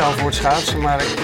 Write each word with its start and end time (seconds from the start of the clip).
speciaal 0.00 0.18
voor 0.18 0.28
het 0.28 0.38
schaatsen, 0.38 0.80
maar 0.80 1.00
ik 1.00 1.18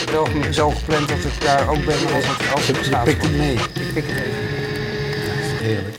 heb 0.00 0.10
wel 0.10 0.52
zo 0.52 0.70
gepland 0.70 1.08
dat 1.08 1.18
ik 1.18 1.40
daar 1.40 1.68
ook 1.68 1.84
ben 1.84 2.14
als 2.14 2.26
het 2.26 2.52
als 2.54 2.66
het 2.66 2.76
schaatsen 2.84 3.04
pikt 3.04 3.22
het 3.22 3.36
mee. 3.36 3.52
Ik 3.52 3.92
pik 3.94 4.04
het 4.06 4.16
even. 4.16 5.64
Heerlijk. 5.64 5.96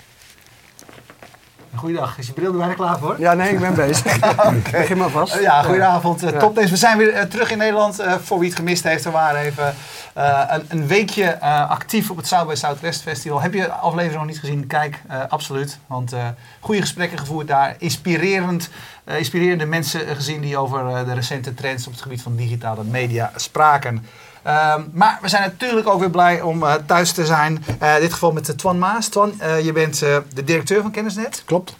Goeiedag, 1.75 2.17
is 2.17 2.27
je 2.27 2.33
bril 2.33 2.51
er 2.51 2.57
bijna 2.57 2.73
klaar 2.73 2.99
voor? 2.99 3.15
Ja, 3.19 3.33
nee, 3.33 3.51
ik 3.51 3.59
ben 3.59 3.75
bezig. 3.75 4.19
Begin 4.71 4.97
maar 4.97 5.09
vast. 5.09 5.39
Ja, 5.39 5.61
goedenavond. 5.61 6.23
Eh, 6.23 6.31
Ja. 6.31 6.39
Top 6.39 6.55
deze. 6.55 6.69
We 6.69 6.77
zijn 6.77 6.97
weer 6.97 7.13
eh, 7.13 7.23
terug 7.23 7.51
in 7.51 7.57
Nederland. 7.57 7.99
Eh, 7.99 8.13
voor 8.23 8.39
wie 8.39 8.47
het 8.47 8.57
gemist 8.57 8.83
heeft, 8.83 9.03
we 9.03 9.11
waren 9.11 9.41
even 9.41 9.75
een, 10.23 10.65
een 10.67 10.87
weekje 10.87 11.23
eh, 11.25 11.69
actief 11.69 12.09
op 12.09 12.17
het 12.17 12.27
South 12.27 12.47
by 12.47 12.55
Southwest 12.55 13.01
Festival. 13.01 13.41
Heb 13.41 13.53
je 13.53 13.61
de 13.61 13.71
aflevering 13.71 14.17
nog 14.19 14.25
niet 14.25 14.39
gezien? 14.39 14.67
Kijk, 14.67 15.01
eh, 15.07 15.19
absoluut. 15.29 15.77
Want 15.87 16.13
eh 16.13 16.27
goede 16.59 16.81
gesprekken 16.81 17.17
gevoerd 17.19 17.47
daar. 17.47 17.75
Inspirerend, 17.77 18.69
eh, 19.03 19.17
inspirerende 19.17 19.65
mensen 19.65 20.07
eh, 20.07 20.15
gezien 20.15 20.41
die 20.41 20.57
over 20.57 20.87
eh, 20.87 21.05
de 21.05 21.13
recente 21.13 21.53
trends 21.53 21.85
op 21.87 21.93
het 21.93 22.01
gebied 22.01 22.21
van 22.21 22.35
digitale 22.35 22.83
media 22.83 23.31
spraken. 23.35 24.05
Ehm, 24.43 24.81
maar 24.91 25.19
we 25.21 25.27
zijn 25.27 25.41
natuurlijk 25.43 25.87
ook 25.87 25.99
weer 25.99 26.09
blij 26.09 26.41
om 26.41 26.63
eh, 26.63 26.73
thuis 26.85 27.11
te 27.11 27.25
zijn. 27.25 27.65
Eh, 27.79 27.95
in 27.95 28.01
dit 28.01 28.13
geval 28.13 28.31
met 28.31 28.49
eh, 28.49 28.55
Twan 28.55 28.79
Maas. 28.79 29.07
Twan, 29.07 29.41
eh, 29.41 29.65
je 29.65 29.71
bent 29.71 30.01
eh, 30.01 30.17
de 30.33 30.43
directeur 30.43 30.81
van 30.81 30.91
Kennisnet. 30.91 31.41
Klopt. 31.45 31.75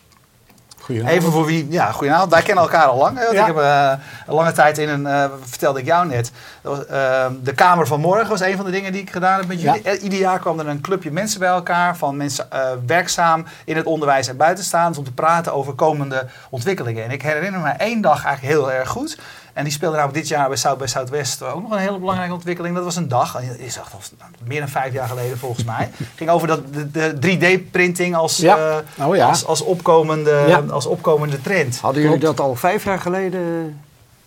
Goedenavond. 0.85 1.19
Even 1.19 1.31
voor 1.31 1.45
wie, 1.45 1.67
ja, 1.69 1.91
goedenavond. 1.91 2.31
Wij 2.31 2.41
kennen 2.41 2.63
elkaar 2.63 2.85
al 2.85 2.97
lang. 2.97 3.17
hè, 3.17 3.23
want 3.23 3.35
Ja. 3.35 3.41
Ik 3.47 3.55
heb 3.55 3.63
eh, 3.63 3.91
een 4.27 4.33
lange 4.33 4.51
tijd 4.51 4.77
in 4.77 4.89
een, 4.89 5.07
eh, 5.07 5.25
vertelde 5.43 5.79
ik 5.79 5.85
jou 5.85 6.07
net, 6.07 6.31
dat 6.61 6.77
was, 6.77 6.85
eh, 6.85 7.25
de 7.43 7.53
Kamer 7.53 7.87
van 7.87 7.99
Morgen 7.99 8.29
was 8.29 8.39
een 8.41 8.55
van 8.55 8.65
de 8.65 8.71
dingen 8.71 8.91
die 8.91 9.01
ik 9.01 9.11
gedaan 9.11 9.37
heb 9.39 9.47
met 9.47 9.61
jullie. 9.61 9.81
Ja. 9.83 9.89
Eh, 9.91 10.03
Ieder 10.03 10.19
jaar 10.19 10.39
kwam 10.39 10.59
er 10.59 10.67
een 10.67 10.81
clubje 10.81 11.11
mensen 11.11 11.39
bij 11.39 11.49
elkaar, 11.49 11.97
van 11.97 12.17
mensen 12.17 12.51
eh, 12.51 12.59
werkzaam 12.85 13.45
in 13.65 13.75
het 13.75 13.85
onderwijs 13.85 14.27
en 14.27 14.37
buitenstaanders, 14.37 14.97
om 14.97 15.03
te 15.05 15.11
praten 15.13 15.53
over 15.53 15.73
komende 15.73 16.25
ontwikkelingen. 16.49 17.03
En 17.03 17.11
ik 17.11 17.21
herinner 17.21 17.59
me 17.61 17.69
één 17.69 18.01
dag 18.01 18.25
eigenlijk 18.25 18.55
heel 18.55 18.71
erg 18.71 18.89
goed. 18.89 19.17
En 19.55 19.63
die 19.63 19.73
speelde 19.73 19.95
namelijk 19.95 20.17
dit 20.19 20.27
jaar 20.27 20.47
bij 20.47 20.57
South 20.57 20.77
by 20.77 20.85
Southwest 20.85 21.41
ook 21.43 21.61
nog 21.61 21.71
een 21.71 21.77
hele 21.77 21.99
belangrijke 21.99 22.33
ontwikkeling. 22.33 22.75
Dat 22.75 22.83
was 22.83 22.95
een 22.95 23.07
dag, 23.07 23.41
is 23.57 23.79
al 23.79 23.85
meer 24.43 24.59
dan 24.59 24.69
vijf 24.69 24.93
jaar 24.93 25.07
geleden 25.07 25.37
volgens 25.37 25.63
mij. 25.63 25.89
ging 26.15 26.29
over 26.29 26.47
dat, 26.47 26.61
de, 26.73 26.89
de 27.19 27.37
3D-printing 27.37 28.15
als, 28.15 28.37
Ja. 28.37 28.83
eh, 28.97 29.07
Oh 29.07 29.15
ja. 29.15 29.27
als, 29.27 29.45
als, 29.45 29.61
opkomende, 29.61 30.43
Ja. 30.47 30.63
als 30.69 30.85
opkomende 30.85 31.41
trend. 31.41 31.79
Hadden 31.79 32.01
jullie 32.03 32.17
dat 32.19 32.39
al 32.39 32.55
vijf 32.55 32.83
jaar 32.83 32.99
geleden 32.99 33.41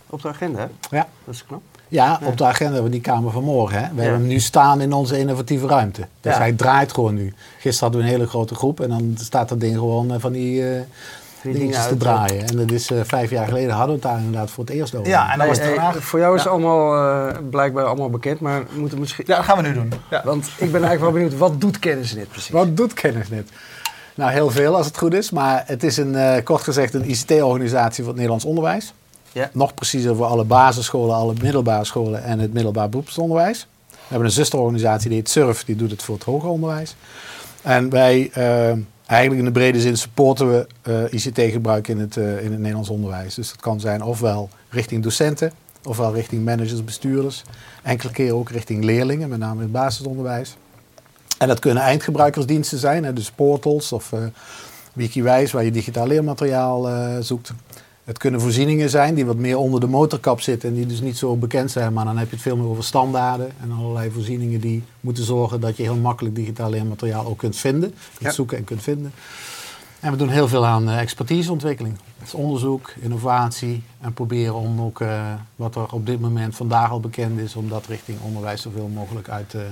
op 0.07 0.23
de 0.23 0.29
agenda? 0.29 0.59
hè? 0.59 0.97
Ja. 0.97 1.07
Dat 1.25 1.35
is 1.35 1.45
knap. 1.47 1.61
Ja, 1.89 2.21
op 2.25 2.37
de 2.39 2.45
agenda 2.45 2.81
van 2.81 2.91
die 2.91 3.01
Kamer 3.01 3.33
van 3.33 3.45
Morgen. 3.45 3.79
Hè. 3.79 3.89
We 3.89 3.95
Ja. 3.97 4.03
hebben 4.03 4.19
hem 4.21 4.29
nu 4.29 4.41
staan 4.41 4.81
in 4.81 4.93
onze 4.93 5.19
innovatieve 5.19 5.67
ruimte. 5.67 6.07
Dus 6.21 6.33
Ja. 6.33 6.39
hij 6.39 6.53
draait 6.53 6.93
gewoon 6.93 7.15
nu. 7.15 7.35
Gisteren 7.59 7.79
hadden 7.81 8.01
we 8.01 8.07
een 8.07 8.13
hele 8.13 8.27
grote 8.31 8.55
groep 8.55 8.81
en 8.81 8.89
dan 8.89 9.15
staat 9.21 9.49
dat 9.49 9.61
ding 9.61 9.75
gewoon 9.75 10.13
eh, 10.13 10.21
van 10.21 10.33
die 10.33 10.69
eh 10.75 10.81
Die 10.81 10.85
dingetjes 11.43 11.83
te 11.83 11.89
uit- 11.89 12.01
draaien. 12.01 12.47
En 12.47 12.57
dat 12.57 12.71
is 12.71 12.91
eh, 12.91 12.99
vijf 13.05 13.31
jaar 13.31 13.47
geleden 13.47 13.71
hadden 13.71 13.87
we 13.87 13.93
het 13.93 14.03
daar 14.03 14.19
inderdaad 14.19 14.51
voor 14.51 14.65
het 14.65 14.73
eerst 14.73 14.95
over. 14.95 15.09
Ja, 15.09 15.33
en 15.33 15.39
dan 15.39 15.47
was 15.47 15.57
de 15.57 15.63
Hey, 15.63 15.75
vraag... 15.75 15.93
hey, 15.93 16.01
voor 16.03 16.19
jou 16.19 16.37
is 16.37 16.43
Ja. 16.43 16.51
allemaal 16.51 16.95
eh, 17.29 17.37
blijkbaar 17.51 17.85
allemaal 17.85 18.11
bekend, 18.11 18.41
maar 18.41 18.63
we 18.73 18.81
moeten 18.81 18.99
misschien... 18.99 19.25
Ja, 19.27 19.37
dat 19.37 19.45
gaan 19.45 19.57
we 19.63 19.69
nu 19.69 19.75
doen. 19.75 19.93
Ja. 20.11 20.23
Want 20.25 20.45
ik 20.47 20.73
ben 20.73 20.83
eigenlijk 20.85 21.01
wel 21.01 21.13
benieuwd, 21.13 21.37
wat 21.39 21.61
doet 21.61 21.79
Kennisnet 21.79 22.29
precies? 22.29 22.51
Wat 22.51 22.77
doet 22.77 22.93
Kennisnet? 22.95 23.49
Nou, 24.15 24.31
heel 24.33 24.51
veel 24.51 24.77
als 24.77 24.87
het 24.87 24.99
goed 24.99 25.15
is. 25.15 25.31
Maar 25.31 25.63
het 25.67 25.83
is 25.83 25.97
een, 25.97 26.15
eh, 26.15 26.45
kort 26.45 26.63
gezegd 26.63 26.95
een 26.95 27.11
ICT-organisatie 27.11 27.97
voor 27.97 28.07
het 28.07 28.15
Nederlands 28.15 28.45
onderwijs. 28.45 28.93
Ja. 29.33 29.51
Nog 29.53 29.75
preciezer 29.75 30.17
voor 30.17 30.27
alle 30.27 30.45
basisscholen, 30.45 31.15
alle 31.15 31.35
middelbare 31.43 31.85
scholen 31.85 32.23
en 32.25 32.39
het 32.39 32.53
middelbaar 32.53 32.89
beroepsonderwijs. 32.89 33.67
We 33.91 33.97
hebben 34.15 34.27
een 34.27 34.35
zusterorganisatie 34.35 35.09
die 35.09 35.19
heet 35.19 35.29
SURF, 35.31 35.65
die 35.65 35.77
doet 35.77 35.91
het 35.91 36.03
voor 36.03 36.15
het 36.15 36.25
hoger 36.25 36.49
onderwijs. 36.49 36.95
En 37.63 37.91
wij, 37.91 38.31
eh, 38.33 38.73
eigenlijk 39.09 39.41
in 39.41 39.47
de 39.47 39.59
brede 39.59 39.81
zin, 39.81 39.97
supporten 39.97 40.51
we 40.51 40.67
eh, 40.83 41.13
ICT-gebruik 41.13 41.89
in, 41.89 41.99
het, 41.99 42.17
eh, 42.17 42.45
in 42.45 42.51
het 42.51 42.59
Nederlands 42.59 42.89
onderwijs. 42.89 43.35
Dus 43.35 43.49
dat 43.49 43.61
kan 43.61 43.81
zijn 43.81 44.03
ofwel 44.03 44.49
richting 44.69 45.03
docenten, 45.03 45.53
ofwel 45.85 46.15
richting 46.15 46.45
managers, 46.45 46.85
bestuurders. 46.85 47.45
Enkele 47.83 48.13
keer 48.13 48.35
ook 48.35 48.51
richting 48.51 48.85
leerlingen, 48.85 49.29
met 49.29 49.39
name 49.39 49.55
in 49.55 49.61
het 49.61 49.73
basisonderwijs. 49.73 50.57
En 51.39 51.49
dat 51.49 51.59
kunnen 51.59 51.83
eindgebruikersdiensten 51.83 52.79
zijn, 52.79 53.05
hè, 53.05 53.13
dus 53.13 53.31
portals 53.31 53.93
of 53.93 54.13
eh 54.13 54.21
Wikiwijs, 54.93 55.53
waar 55.53 55.65
je 55.65 55.71
digitaal 55.71 56.07
leermateriaal 56.07 56.89
zoekt. 57.23 57.53
Het 58.09 58.19
kunnen 58.19 58.41
voorzieningen 58.41 58.91
zijn 58.91 59.15
die 59.15 59.27
wat 59.27 59.37
meer 59.37 59.57
onder 59.59 59.81
de 59.81 59.87
motorkap 59.87 60.41
zitten 60.41 60.69
en 60.69 60.75
die 60.75 60.87
dus 60.87 61.01
niet 61.01 61.17
zo 61.19 61.37
bekend 61.37 61.71
zijn, 61.71 61.93
maar 61.93 62.05
dan 62.05 62.19
heb 62.19 62.29
je 62.29 62.35
het 62.35 62.43
veel 62.43 62.57
meer 62.57 62.67
over 62.67 62.85
standaarden 62.85 63.51
en 63.63 63.73
allerlei 63.73 64.11
voorzieningen 64.11 64.61
die 64.61 64.83
moeten 65.01 65.25
zorgen 65.25 65.61
dat 65.61 65.77
je 65.77 65.83
heel 65.83 65.97
makkelijk 65.97 66.35
digitaal 66.35 66.71
leermateriaal 66.71 67.27
ook 67.27 67.39
kunt 67.39 67.57
vinden, 67.57 67.91
kunt 67.91 68.21
Ja. 68.21 68.31
zoeken 68.31 68.59
en 68.59 68.65
kunt 68.65 68.83
vinden. 68.83 69.13
En 70.01 70.11
we 70.11 70.17
doen 70.17 70.29
heel 70.29 70.49
veel 70.49 70.67
aan 70.67 70.89
eh, 70.89 71.01
expertiseontwikkeling. 71.01 71.97
Dus 72.21 72.35
onderzoek, 72.35 72.93
innovatie 73.01 73.83
en 74.01 74.13
proberen 74.13 74.55
om 74.55 74.81
ook 74.81 75.01
eh, 75.01 75.33
wat 75.57 75.75
er 75.75 75.93
op 75.93 76.07
dit 76.07 76.21
moment 76.21 76.57
vandaag 76.57 76.91
al 76.91 77.01
bekend 77.01 77.39
is, 77.39 77.55
om 77.55 77.69
dat 77.69 77.87
richting 77.87 78.19
onderwijs 78.23 78.63
zoveel 78.63 78.91
mogelijk 78.95 79.29
uit 79.29 79.51
te, 79.51 79.67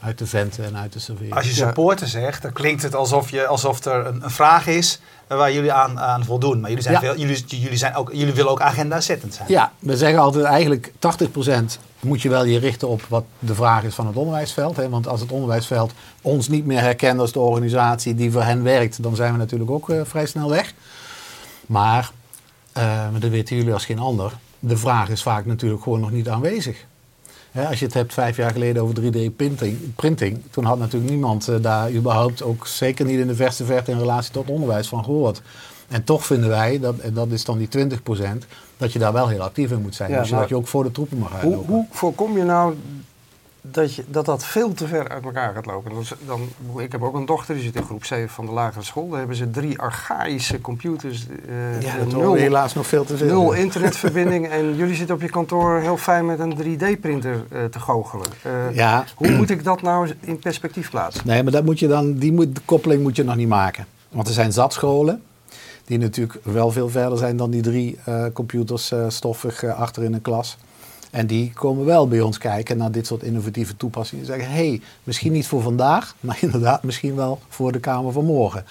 uit 0.00 0.16
te 0.16 0.26
venten 0.26 0.64
en 0.64 0.76
uit 0.76 0.94
serveren. 0.98 1.36
Als 1.36 1.44
je 1.44 1.60
Ja. 1.60 1.66
supporter 1.66 2.06
zegt, 2.06 2.42
dan 2.42 2.52
klinkt 2.52 2.82
het 2.82 2.94
alsof, 2.94 3.30
je, 3.30 3.46
alsof 3.46 3.84
er 3.84 4.06
een, 4.06 4.24
een 4.24 4.30
vraag 4.30 4.66
is 4.66 5.00
waar 5.26 5.52
jullie 5.52 5.72
aan, 5.72 6.00
aan 6.00 6.24
voldoen. 6.24 6.60
Maar 6.60 6.68
jullie, 6.68 6.84
zijn 6.84 6.94
Ja. 6.94 7.00
veel, 7.00 7.16
jullie, 7.16 7.44
jullie, 7.46 7.76
zijn 7.78 7.94
ook, 7.94 8.10
jullie 8.12 8.34
willen 8.34 8.50
ook 8.50 8.60
agenda-zettend 8.60 9.34
zijn. 9.34 9.48
Ja, 9.50 9.72
we 9.78 9.96
zeggen 9.96 10.18
altijd 10.20 10.44
eigenlijk 10.44 10.92
80% 10.98 11.78
moet 12.00 12.22
je 12.22 12.28
wel 12.28 12.44
je 12.44 12.58
richten 12.58 12.88
op 12.88 13.02
wat 13.08 13.24
de 13.38 13.54
vraag 13.54 13.82
is 13.82 13.94
van 13.94 14.06
het 14.06 14.16
onderwijsveld. 14.16 14.76
Hè? 14.76 14.88
Want 14.88 15.08
als 15.08 15.20
het 15.20 15.32
onderwijsveld 15.32 15.92
ons 16.22 16.48
niet 16.48 16.66
meer 16.66 16.80
herkent 16.80 17.20
als 17.20 17.32
de 17.32 17.38
organisatie 17.40 18.14
die 18.14 18.32
voor 18.32 18.42
hen 18.42 18.62
werkt, 18.62 19.02
dan 19.02 19.16
zijn 19.16 19.32
we 19.32 19.38
natuurlijk 19.38 19.70
ook 19.70 19.90
eh, 19.90 20.00
vrij 20.04 20.26
snel 20.26 20.50
weg. 20.50 20.74
Maar, 21.66 22.10
eh, 22.72 22.82
maar 23.10 23.20
dat 23.20 23.30
weten 23.30 23.56
jullie 23.56 23.72
als 23.72 23.84
geen 23.84 23.98
ander, 23.98 24.32
de 24.58 24.76
vraag 24.76 25.08
is 25.08 25.22
vaak 25.22 25.46
natuurlijk 25.46 25.82
gewoon 25.82 26.00
nog 26.00 26.10
niet 26.10 26.28
aanwezig. 26.28 26.84
Hè, 27.56 27.66
als 27.68 27.78
je 27.78 27.84
het 27.84 27.94
hebt 27.94 28.12
vijf 28.12 28.36
jaar 28.36 28.50
geleden 28.50 28.82
over 28.82 28.94
3D-printing, 29.02 29.94
printing, 29.94 30.42
toen 30.50 30.64
had 30.64 30.78
natuurlijk 30.78 31.10
niemand 31.10 31.48
eh, 31.48 31.54
daar 31.60 31.92
überhaupt, 31.92 32.42
ook 32.42 32.66
zeker 32.66 33.04
niet 33.04 33.18
in 33.18 33.26
de 33.26 33.34
verste 33.34 33.64
verte 33.64 33.90
in 33.90 33.98
relatie 33.98 34.32
tot 34.32 34.48
onderwijs, 34.48 34.88
van 34.88 35.04
gehoord. 35.04 35.42
En 35.88 36.04
toch 36.04 36.26
vinden 36.26 36.48
wij, 36.48 36.80
dat, 36.80 36.98
en 36.98 37.14
dat 37.14 37.30
is 37.30 37.44
dan 37.44 37.58
die 37.58 37.68
20%, 37.68 37.90
dat 38.76 38.92
je 38.92 38.98
daar 38.98 39.12
wel 39.12 39.28
heel 39.28 39.42
actief 39.42 39.70
in 39.70 39.82
moet 39.82 39.94
zijn. 39.94 40.10
Ja, 40.10 40.20
dus 40.20 40.30
dat 40.30 40.48
je 40.48 40.56
ook 40.56 40.66
voor 40.66 40.82
de 40.82 40.90
troepen 40.90 41.18
mag 41.18 41.30
Hoe, 41.30 41.38
uitlopen. 41.40 41.74
hoe 41.74 41.86
voorkom 41.90 42.38
je 42.38 42.44
nou 42.44 42.74
dat, 43.70 43.94
je, 43.94 44.04
dat 44.08 44.24
dat 44.24 44.44
veel 44.44 44.72
te 44.74 44.86
ver 44.86 45.08
uit 45.08 45.24
elkaar 45.24 45.54
gaat 45.54 45.66
lopen? 45.66 45.92
Dan, 45.94 46.04
dan, 46.26 46.48
ik 46.82 46.92
heb 46.92 47.02
ook 47.02 47.14
een 47.14 47.26
dochter, 47.26 47.54
die 47.54 47.64
zit 47.64 47.76
in 47.76 47.82
groep 47.82 48.04
7 48.04 48.28
van 48.28 48.46
de 48.46 48.52
lagere 48.52 48.84
school. 48.84 49.08
Daar 49.08 49.18
hebben 49.18 49.36
ze 49.36 49.50
drie 49.50 49.78
archaïsche 49.78 50.60
computers. 50.60 51.26
eh, 51.48 51.82
ja, 51.82 51.96
dat 51.98 52.06
nul, 52.12 52.34
helaas 52.34 52.74
nog 52.74 52.86
veel 52.86 53.04
te 53.04 53.16
veel. 53.16 53.26
nul 53.26 53.52
internetverbinding. 53.66 54.48
en 54.48 54.76
jullie 54.76 54.94
zitten 54.94 55.14
op 55.14 55.20
je 55.20 55.28
kantoor 55.30 55.80
heel 55.80 55.96
fijn 55.96 56.26
met 56.26 56.38
een 56.38 56.56
3D-printer 56.62 57.44
eh, 57.50 57.64
te 57.64 57.80
goochelen. 57.80 58.26
Eh, 58.42 58.74
Ja, 58.74 59.04
Hoe 59.14 59.30
moet 59.30 59.50
ik 59.50 59.64
dat 59.64 59.82
nou 59.82 60.10
in 60.20 60.38
perspectief 60.38 60.90
plaatsen? 60.90 61.22
Nee, 61.26 61.42
maar 61.42 61.52
dat 61.52 61.64
moet 61.64 61.78
je 61.78 61.88
dan, 61.88 62.14
die 62.14 62.32
moet, 62.32 62.54
de 62.54 62.60
koppeling 62.64 63.02
moet 63.02 63.16
je 63.16 63.24
nog 63.24 63.36
niet 63.36 63.48
maken. 63.48 63.86
Want 64.08 64.28
er 64.28 64.34
zijn 64.34 64.52
zat 64.52 64.72
scholen 64.72 65.22
die 65.84 65.98
natuurlijk 65.98 66.38
wel 66.42 66.70
veel 66.70 66.88
verder 66.88 67.18
zijn 67.18 67.36
dan 67.36 67.50
die 67.50 67.62
drie 67.62 67.98
computers 68.32 68.92
stoffig 69.08 69.64
achter 69.64 70.02
in 70.02 70.14
een 70.14 70.22
klas. 70.22 70.56
En 71.10 71.26
die 71.26 71.52
komen 71.52 71.84
wel 71.84 72.08
bij 72.08 72.20
ons 72.20 72.38
kijken 72.38 72.76
naar 72.76 72.90
dit 72.90 73.06
soort 73.06 73.22
innovatieve 73.22 73.76
toepassingen. 73.76 74.24
En 74.24 74.30
zeggen, 74.30 74.50
hé, 74.50 74.68
hey, 74.68 74.80
misschien 75.04 75.32
niet 75.32 75.46
voor 75.46 75.62
vandaag, 75.62 76.14
maar 76.20 76.38
inderdaad 76.40 76.82
misschien 76.82 77.14
wel 77.14 77.40
voor 77.48 77.72
de 77.72 77.80
Kamer 77.80 78.12
van 78.12 78.24
morgen. 78.24 78.64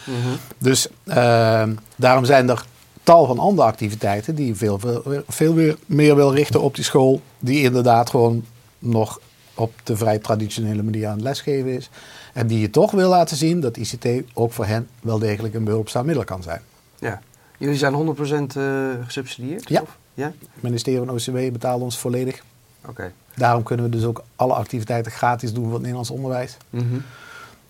Dus 0.57 0.87
eh, 1.03 1.63
daarom 1.95 2.25
zijn 2.25 2.49
er 2.49 2.65
tal 3.03 3.25
van 3.25 3.39
andere 3.39 3.67
activiteiten 3.67 4.35
die 4.35 4.55
veel, 4.55 4.79
veel, 4.79 5.23
veel 5.27 5.53
weer 5.53 5.77
meer 5.85 6.15
wil 6.15 6.33
richten 6.33 6.61
op 6.61 6.75
die 6.75 6.83
school. 6.83 7.21
Die 7.39 7.63
inderdaad 7.63 8.09
gewoon 8.09 8.45
nog 8.79 9.19
op 9.55 9.73
de 9.83 9.97
vrij 9.97 10.19
traditionele 10.19 10.83
manier 10.83 11.07
aan 11.07 11.13
het 11.13 11.23
lesgeven 11.23 11.71
is. 11.71 11.89
En 12.33 12.47
die 12.47 12.59
je 12.59 12.69
toch 12.69 12.91
wil 12.91 13.09
laten 13.09 13.37
zien 13.37 13.59
dat 13.59 13.77
ICT 13.77 14.07
ook 14.33 14.53
voor 14.53 14.65
hen 14.65 14.87
wel 15.01 15.19
degelijk 15.19 15.53
een 15.53 15.63
behulpzaam 15.63 16.05
middel 16.05 16.23
kan 16.23 16.43
zijn. 16.43 16.61
Ja. 16.99 17.21
Jullie 17.57 17.77
zijn 17.77 18.15
100% 18.53 18.57
eh, 18.57 18.89
gesubsidieerd? 19.05 19.69
Ja. 19.69 19.81
Of? 19.81 19.97
Ja? 20.15 20.25
Het 20.53 20.61
ministerie 20.63 20.99
van 21.05 21.09
OCW 21.09 21.51
betaalt 21.51 21.81
ons 21.81 21.99
volledig. 21.99 22.43
Oké. 22.85 23.11
Daarom 23.35 23.63
kunnen 23.63 23.85
we 23.85 23.91
dus 23.91 24.03
ook 24.03 24.23
alle 24.35 24.53
activiteiten 24.53 25.11
gratis 25.11 25.53
doen 25.53 25.63
voor 25.63 25.71
het 25.73 25.81
Nederlands 25.81 26.09
onderwijs. 26.09 26.57
Mhm. 26.69 26.85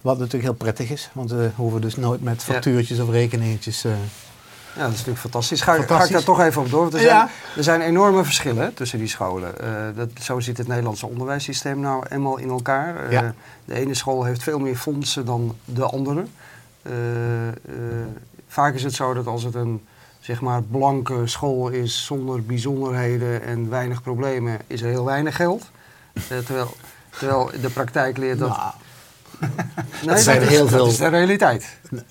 Wat 0.02 0.18
natuurlijk 0.18 0.44
heel 0.44 0.54
prettig 0.54 0.90
is, 0.90 1.10
want 1.14 1.32
we 1.32 1.50
hoeven 1.56 1.82
dus 1.82 1.96
nooit 1.96 2.22
met 2.22 2.44
Ja. 2.44 2.54
factuurtjes 2.54 3.00
of 3.00 3.10
rekeningetjes. 3.10 3.84
eh, 3.84 3.92
Ja, 4.76 4.82
dat 4.82 4.90
is 4.90 4.96
natuurlijk 4.98 5.20
fantastisch. 5.20 5.62
Ga, 5.62 5.74
ga 5.82 6.04
ik 6.04 6.12
daar 6.12 6.24
toch 6.24 6.40
even 6.40 6.62
op 6.62 6.70
door? 6.70 6.82
Want 6.82 6.94
er, 6.94 7.02
Ja. 7.02 7.08
zijn, 7.18 7.30
er 7.58 7.64
zijn 7.64 7.82
enorme 7.82 8.24
verschillen 8.24 8.74
tussen 8.74 9.00
die 9.00 9.08
scholen. 9.08 9.60
Eh, 9.60 9.70
dat, 9.96 10.10
zo 10.22 10.40
zit 10.40 10.58
het 10.58 10.68
Nederlandse 10.68 11.08
onderwijssysteem 11.08 11.80
nou 11.80 12.06
eenmaal 12.10 12.38
in 12.38 12.50
elkaar. 12.50 13.06
Eh, 13.06 13.12
Ja. 13.12 13.34
De 13.66 13.74
ene 13.74 13.94
school 13.94 14.24
heeft 14.24 14.44
veel 14.44 14.60
meer 14.60 14.76
fondsen 14.76 15.26
dan 15.26 15.56
de 15.66 15.84
andere. 15.84 16.26
Eh, 16.82 17.48
eh, 17.48 17.54
vaak 18.48 18.74
is 18.74 18.84
het 18.84 18.94
zo 18.94 19.14
dat 19.14 19.28
als 19.28 19.44
het 19.44 19.56
een 19.56 19.86
zeg 20.26 20.42
maar, 20.42 20.64
blanke 20.64 21.28
school 21.28 21.70
is 21.70 22.06
zonder 22.06 22.44
bijzonderheden 22.44 23.42
en 23.42 23.70
weinig 23.70 24.02
problemen, 24.02 24.60
is 24.68 24.82
er 24.82 24.90
heel 24.90 25.06
weinig 25.06 25.36
geld. 25.36 25.70
Eh, 26.14 26.38
terwijl, 26.38 26.76
terwijl 27.10 27.50
de 27.62 27.70
praktijk 27.70 28.18
leert 28.18 28.40
dat 28.40 28.50
nou, 28.50 28.72
Nee, 30.06 30.18
zijn 30.18 30.40
dat, 30.40 30.48
heel 30.50 30.64
is, 30.64 30.70
veel- 30.70 30.78
dat 30.84 30.88
is 30.92 30.98
de 30.98 31.08
realiteit. 31.08 31.66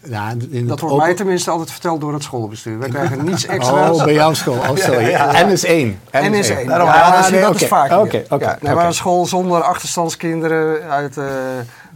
Ja, 0.05 0.31
in 0.51 0.67
Dat 0.67 0.81
wordt 0.81 0.95
open- 0.95 0.97
mij 1.07 1.15
tenminste 1.15 1.51
altijd 1.51 1.71
verteld 1.71 2.01
door 2.01 2.13
het 2.13 2.23
schoolbestuur. 2.23 2.79
Wij 2.79 2.89
krijgen 2.97 3.25
niets 3.25 3.47
extra's. 3.47 3.97
Oh, 3.99 4.05
bij 4.05 4.13
jouw 4.15 4.35
school. 4.35 4.55
Oh, 4.57 4.77
sorry. 4.89 5.13
NS1. 5.13 5.97
NS1. 6.13 6.67
Daarom, 6.67 6.89
ja, 6.89 6.95
ja, 6.97 7.11
dat, 7.17 7.25
is, 7.25 7.31
nee, 7.31 7.41
dat 7.41 7.61
is 7.61 7.67
vaak 7.69 7.93
oké, 7.93 8.25
oké, 8.29 8.45
Ja, 8.45 8.49
nee, 8.51 8.57
oké. 8.61 8.75
maar 8.75 8.87
een 8.87 8.95
school 8.95 9.27
zonder 9.27 9.63
achterstandskinderen 9.63 10.83
uit... 10.91 11.17
eh, 11.17 11.25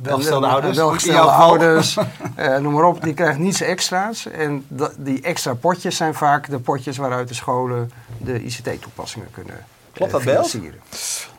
Welgestelde 0.03 0.47
en- 0.47 0.53
ouders. 0.53 0.77
Welgestelde 0.77 1.31
ouders. 1.31 1.97
eh, 2.35 2.57
noem 2.59 2.73
maar 2.73 2.85
op, 2.85 3.03
die 3.03 3.15
krijgt 3.15 3.39
niets 3.39 3.61
extra's. 3.61 4.27
En 4.31 4.65
dat- 4.69 4.95
die 4.97 5.21
extra 5.23 5.55
potjes 5.55 5.97
zijn 5.97 6.15
vaak 6.15 6.51
de 6.51 6.59
potjes 6.59 6.97
waaruit 6.97 7.29
de 7.29 7.35
scholen 7.35 7.91
de 8.19 8.45
ICT-toepassingen 8.45 9.29
kunnen 9.33 9.55
Klopt 9.93 10.13
eh, 10.15 10.35
dat? 10.35 10.57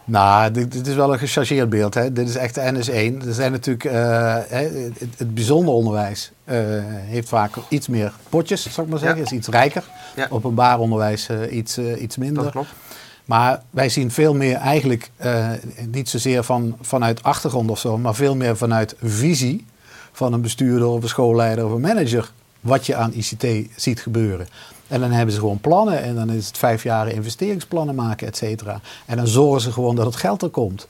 Nou, 0.09 0.51
dit, 0.51 0.71
dit 0.71 0.87
is 0.87 0.95
wel 0.95 1.13
een 1.13 1.19
gechargeerd 1.19 1.69
beeld. 1.69 1.93
Hè. 1.93 2.13
Dit 2.13 2.29
is 2.29 2.35
echt 2.35 2.55
de 2.55 2.61
NS1. 2.61 3.27
Er 3.27 3.33
zijn 3.33 3.51
natuurlijk, 3.51 3.83
eh, 3.83 3.93
hè, 4.47 4.69
het, 4.99 5.13
het 5.17 5.33
bijzonder 5.33 5.73
onderwijs 5.73 6.31
eh, 6.43 6.57
heeft 6.85 7.29
vaak 7.29 7.55
iets 7.67 7.87
meer 7.87 8.13
potjes, 8.29 8.61
zou 8.61 8.85
ik 8.85 8.91
maar 8.91 9.01
zeggen. 9.01 9.17
Ja. 9.17 9.23
Is 9.23 9.31
iets 9.31 9.47
rijker. 9.47 9.83
Ja. 10.15 10.27
Openbaar 10.29 10.79
onderwijs 10.79 11.29
eh, 11.29 11.55
iets, 11.55 11.77
iets 11.77 12.17
minder. 12.17 12.43
Dat 12.43 12.51
klopt. 12.51 12.69
Maar 13.25 13.61
wij 13.69 13.89
zien 13.89 14.11
veel 14.11 14.33
meer 14.33 14.55
eigenlijk, 14.55 15.11
niet 15.91 16.09
zozeer 16.09 16.43
van, 16.43 16.77
vanuit 16.81 17.23
achtergrond 17.23 17.69
of 17.69 17.79
zo, 17.79 17.97
maar 17.97 18.15
veel 18.15 18.35
meer 18.35 18.57
vanuit 18.57 18.95
visie 19.01 19.65
van 20.11 20.33
een 20.33 20.41
bestuurder 20.41 20.87
of 20.87 21.03
een 21.03 21.09
schoolleider 21.09 21.65
of 21.65 21.71
een 21.71 21.81
manager, 21.81 22.31
wat 22.59 22.85
je 22.85 22.95
aan 22.95 23.13
ICT 23.13 23.45
ziet 23.75 24.01
gebeuren. 24.01 24.47
En 24.89 24.99
dan 24.99 25.11
hebben 25.11 25.33
ze 25.33 25.39
gewoon 25.39 25.59
plannen 25.59 26.01
en 26.01 26.15
dan 26.15 26.29
is 26.29 26.47
het 26.47 26.57
vijf 26.57 26.83
jaar 26.83 27.07
investeringsplannen 27.07 27.95
maken, 27.95 28.27
et 28.27 28.37
cetera. 28.37 28.79
En 29.05 29.17
dan 29.17 29.27
zorgen 29.27 29.61
ze 29.61 29.71
gewoon 29.71 29.95
dat 29.95 30.05
het 30.05 30.15
geld 30.15 30.41
er 30.41 30.49
komt. 30.49 30.87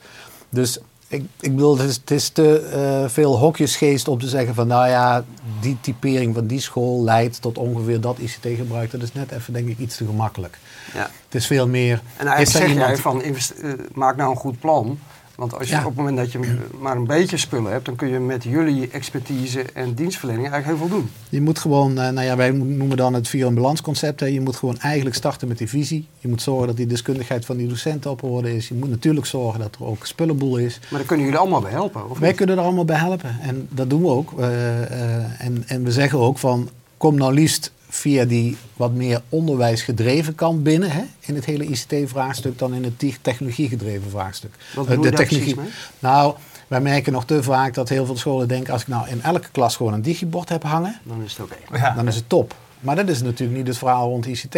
Dus 0.50 0.80
ik, 1.08 1.24
ik 1.40 1.56
bedoel, 1.56 1.78
het 1.78 1.90
is, 1.90 1.96
het 1.96 2.12
is 2.12 2.30
te 2.30 2.60
eh, 2.60 3.10
veel 3.10 3.38
hokjesgeest 3.38 4.08
om 4.08 4.20
te 4.20 4.28
zeggen 4.28 4.56
van 4.56 4.68
nou 4.68 4.88
ja, 4.90 5.24
die 5.62 5.78
typering 5.82 6.36
van 6.36 6.48
die 6.48 6.60
school 6.62 7.04
leidt 7.04 7.42
tot 7.42 7.58
ongeveer 7.58 8.02
dat 8.02 8.18
ICT-gebruik. 8.18 8.92
Dat 8.92 9.02
is 9.02 9.14
net 9.14 9.32
even 9.32 9.54
denk 9.54 9.68
ik 9.68 9.78
iets 9.78 9.98
te 9.98 10.06
gemakkelijk. 10.06 10.58
Ja. 10.94 11.10
Het 11.26 11.36
is 11.36 11.48
veel 11.48 11.68
meer. 11.68 12.02
En 12.18 12.28
eigenlijk 12.28 12.42
is 12.48 12.54
er 12.54 12.60
zeg 12.60 12.70
iemand- 12.70 12.90
jij 12.90 12.98
van 12.98 13.22
eh, 13.22 13.86
maak 13.94 14.16
nou 14.16 14.32
een 14.32 14.38
goed 14.38 14.60
plan. 14.60 15.00
Want 15.40 15.58
als 15.58 15.68
je 15.68 15.74
Ja. 15.74 15.80
op 15.80 15.86
het 15.86 15.96
moment 15.96 16.18
dat 16.18 16.32
je 16.32 16.40
maar 16.80 16.96
een 16.96 17.06
beetje 17.08 17.38
spullen 17.38 17.72
hebt, 17.72 17.86
dan 17.86 17.96
kun 17.96 18.08
je 18.08 18.20
met 18.20 18.44
jullie 18.44 18.90
expertise 18.92 19.62
en 19.74 19.94
dienstverlening 19.94 20.50
eigenlijk 20.50 20.80
heel 20.80 20.88
veel 20.90 20.98
doen. 20.98 21.10
Je 21.30 21.42
moet 21.42 21.60
gewoon, 21.60 21.90
eh, 22.00 22.10
nou 22.10 22.22
ja, 22.28 22.36
wij 22.36 22.52
noemen 22.52 22.98
dan 22.98 23.14
het 23.14 23.28
vier- 23.28 23.46
en 23.46 23.54
balansconcept. 23.54 24.20
hè. 24.20 24.26
Je 24.26 24.42
moet 24.42 24.56
gewoon 24.56 24.78
eigenlijk 24.80 25.16
starten 25.16 25.48
met 25.48 25.58
die 25.58 25.70
visie. 25.70 26.08
Je 26.20 26.28
moet 26.28 26.42
zorgen 26.42 26.68
dat 26.68 26.78
die 26.78 26.88
deskundigheid 26.88 27.46
van 27.46 27.58
die 27.58 27.68
docenten 27.68 28.12
op 28.12 28.24
orde 28.24 28.56
is. 28.56 28.68
Je 28.68 28.74
moet 28.74 28.90
natuurlijk 28.90 29.26
zorgen 29.26 29.60
dat 29.60 29.76
er 29.80 29.86
ook 29.86 30.06
spullenboel 30.06 30.58
is. 30.58 30.80
Maar 30.90 31.00
daar 31.00 31.08
kunnen 31.08 31.26
jullie 31.26 31.40
allemaal 31.42 31.62
bij 31.62 31.72
helpen, 31.72 32.10
of 32.10 32.20
Wij 32.20 32.28
niet? 32.28 32.38
kunnen 32.38 32.58
er 32.58 32.64
allemaal 32.64 32.86
bij 32.86 32.98
helpen. 33.00 33.38
En 33.42 33.68
dat 33.72 33.90
doen 33.90 34.02
we 34.02 34.08
ook. 34.08 34.40
Eh, 34.40 34.82
eh, 34.84 35.26
en, 35.38 35.64
en 35.68 35.84
we 35.84 35.92
zeggen 35.92 36.20
ook 36.20 36.38
van, 36.38 36.70
kom 36.98 37.16
nou 37.16 37.34
liefst 37.34 37.72
via 37.90 38.26
die 38.26 38.58
wat 38.76 38.94
meer 38.94 39.22
onderwijsgedreven 39.30 40.36
kant 40.36 40.64
binnen. 40.64 40.92
Hè, 40.92 41.04
in 41.20 41.36
het 41.36 41.46
hele 41.46 41.66
ICT-vraagstuk 41.66 42.58
dan 42.58 42.74
in 42.74 42.84
het 42.84 43.00
te- 43.00 43.16
technologiegedreven 43.22 44.10
vraagstuk. 44.10 44.54
Wat 44.76 44.88
Eh, 44.88 44.96
bedoel 45.00 45.12
precies 45.12 45.54
mee? 45.54 45.68
Nou, 46.00 46.36
wij 46.68 46.82
merken 46.82 47.14
nog 47.14 47.26
te 47.26 47.44
vaak 47.44 47.74
dat 47.74 47.90
heel 47.90 48.06
veel 48.06 48.18
scholen 48.18 48.48
denken... 48.48 48.74
als 48.74 48.82
ik 48.82 48.88
nou 48.88 49.10
in 49.10 49.22
elke 49.22 49.48
klas 49.52 49.76
gewoon 49.76 49.94
een 49.94 50.02
digibord 50.02 50.50
heb 50.50 50.64
hangen... 50.64 51.00
Dan 51.04 51.24
is 51.24 51.38
het 51.38 51.42
oké. 51.42 51.78
Ja. 51.78 51.94
dan 51.96 52.08
is 52.08 52.16
het 52.16 52.30
top. 52.30 52.56
Maar 52.80 52.96
dat 52.96 53.08
is 53.08 53.22
natuurlijk 53.22 53.58
niet 53.58 53.68
het 53.68 53.78
verhaal 53.78 54.10
rond 54.10 54.26
ICT. 54.26 54.58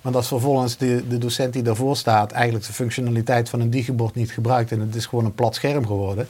Want 0.00 0.16
als 0.16 0.28
vervolgens 0.28 0.76
de, 0.76 1.04
de 1.08 1.18
docent 1.18 1.52
die 1.52 1.62
daarvoor 1.62 1.96
staat... 1.96 2.32
eigenlijk 2.32 2.66
de 2.66 2.72
functionaliteit 2.72 3.48
van 3.48 3.60
een 3.60 3.70
digibord 3.70 4.14
niet 4.14 4.30
gebruikt... 4.30 4.72
en 4.72 4.80
het 4.80 4.94
is 4.94 5.06
gewoon 5.06 5.24
een 5.24 5.34
plat 5.34 5.54
scherm 5.54 5.86
geworden... 5.86 6.28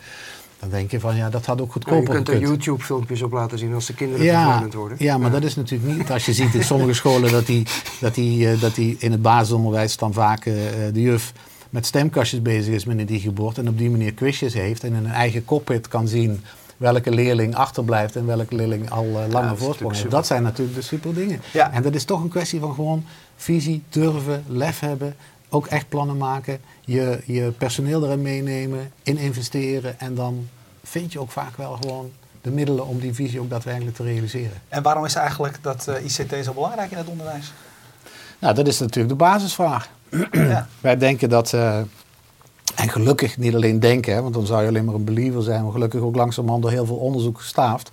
dan 0.60 0.70
denk 0.70 0.90
je 0.90 1.00
van 1.00 1.16
ja, 1.16 1.30
dat 1.30 1.46
had 1.46 1.60
ook 1.60 1.74
Nou, 1.74 1.78
je 1.78 1.92
goedkoper 1.92 2.14
kunt 2.14 2.28
er 2.28 2.34
gekund. 2.34 2.64
YouTube-filmpjes 2.64 3.22
op 3.22 3.32
laten 3.32 3.58
zien 3.58 3.74
als 3.74 3.86
de 3.86 3.94
kinderen 3.94 4.24
Ja, 4.24 4.66
worden. 4.74 4.96
ja, 5.00 5.18
maar 5.18 5.30
dat 5.30 5.42
is 5.42 5.56
natuurlijk 5.56 5.98
niet. 5.98 6.10
Als 6.10 6.26
je 6.26 6.32
ziet 6.32 6.54
in 6.54 6.64
sommige 6.64 6.92
scholen 6.94 7.30
dat 7.32 7.46
die, 7.46 7.66
dat 8.00 8.14
die, 8.14 8.50
eh, 8.50 8.60
dat 8.60 8.74
die 8.74 8.96
in 8.98 9.10
het 9.12 9.22
basisonderwijs 9.22 9.96
dan 9.96 10.12
vaak 10.12 10.46
eh, 10.46 10.54
de 10.92 11.00
juf 11.00 11.32
met 11.70 11.86
stemkastjes 11.86 12.42
bezig 12.42 12.74
is 12.74 12.84
met 12.84 12.98
een 12.98 13.06
digibord 13.06 13.58
en 13.58 13.68
op 13.68 13.78
die 13.78 13.90
manier 13.90 14.12
quizjes 14.14 14.54
heeft 14.54 14.84
en 14.84 14.88
in 14.88 15.04
een 15.04 15.06
eigen 15.10 15.44
cockpit 15.44 15.88
kan 15.88 16.08
zien 16.08 16.44
welke 16.76 17.10
leerling 17.10 17.54
achterblijft 17.54 18.16
en 18.16 18.26
welke 18.26 18.54
leerling 18.54 18.90
al 18.90 19.04
eh, 19.04 19.12
lange 19.12 19.56
voorsprong 19.56 19.68
natuurlijk 19.68 19.94
heeft. 19.94 20.10
Dat 20.10 20.26
zijn 20.26 20.42
natuurlijk 20.42 20.76
de 20.76 20.82
super 20.82 21.14
dingen. 21.14 21.40
Ja. 21.52 21.72
En 21.72 21.82
dat 21.82 21.94
is 21.94 22.04
toch 22.04 22.22
een 22.22 22.28
kwestie 22.28 22.60
van 22.60 22.74
gewoon 22.74 23.04
visie, 23.36 23.82
durven, 23.88 24.44
lef 24.48 24.80
hebben, 24.80 25.14
ook 25.48 25.66
echt 25.66 25.88
plannen 25.88 26.16
maken, 26.16 26.60
je, 26.90 27.20
je 27.24 27.52
personeel 27.58 28.04
erin 28.04 28.22
meenemen, 28.22 28.92
in 29.02 29.16
investeren 29.16 30.00
en 30.00 30.14
dan 30.14 30.48
vind 30.82 31.12
je 31.12 31.20
ook 31.20 31.30
vaak 31.30 31.56
wel 31.56 31.78
gewoon 31.80 32.10
de 32.40 32.50
middelen 32.50 32.86
om 32.86 32.98
die 32.98 33.14
visie 33.14 33.40
ook 33.40 33.50
daadwerkelijk 33.50 33.96
te 33.96 34.02
realiseren. 34.02 34.62
En 34.68 34.82
waarom 34.82 35.04
is 35.04 35.14
eigenlijk 35.14 35.58
dat 35.62 35.88
eh, 35.88 36.04
ICT 36.04 36.44
zo 36.44 36.52
belangrijk 36.52 36.90
in 36.90 36.96
het 36.96 37.06
onderwijs? 37.06 37.52
Nou, 38.38 38.54
dat 38.54 38.66
is 38.66 38.78
natuurlijk 38.78 39.08
de 39.08 39.24
basisvraag. 39.24 39.88
ja. 40.32 40.68
Wij 40.80 40.96
denken 40.96 41.28
dat, 41.28 41.52
eh, 41.52 41.78
en 42.74 42.88
gelukkig 42.88 43.38
niet 43.38 43.54
alleen 43.54 43.80
denken, 43.80 44.14
hè, 44.14 44.22
want 44.22 44.34
dan 44.34 44.46
zou 44.46 44.62
je 44.62 44.68
alleen 44.68 44.84
maar 44.84 44.94
een 44.94 45.04
believer 45.04 45.42
zijn, 45.42 45.62
maar 45.62 45.72
gelukkig 45.72 46.00
ook 46.00 46.16
langzamerhand 46.16 46.62
door 46.62 46.72
heel 46.72 46.86
veel 46.86 46.96
onderzoek 46.96 47.38
gestaafd, 47.38 47.90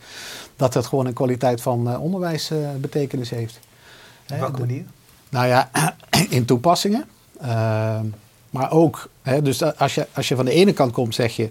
dat 0.55 0.73
het 0.73 0.85
gewoon 0.85 1.05
een 1.05 1.13
kwaliteit 1.13 1.61
van 1.61 1.89
eh, 1.89 2.01
onderwijs 2.01 2.51
betekenis 2.77 3.29
heeft. 3.29 3.59
Op 4.31 4.39
welke 4.39 4.59
manier? 4.59 4.85
Nou 5.29 5.47
ja, 5.47 5.69
in 6.29 6.45
toepassingen. 6.45 7.05
Maar 8.57 8.71
ook, 8.71 9.09
hè, 9.21 9.41
dus 9.41 9.77
als 9.77 9.95
je, 9.95 10.07
als 10.13 10.27
je 10.27 10.35
van 10.35 10.45
de 10.45 10.51
ene 10.51 10.73
kant 10.73 10.91
komt, 10.91 11.15
zeg 11.15 11.35
je, 11.35 11.49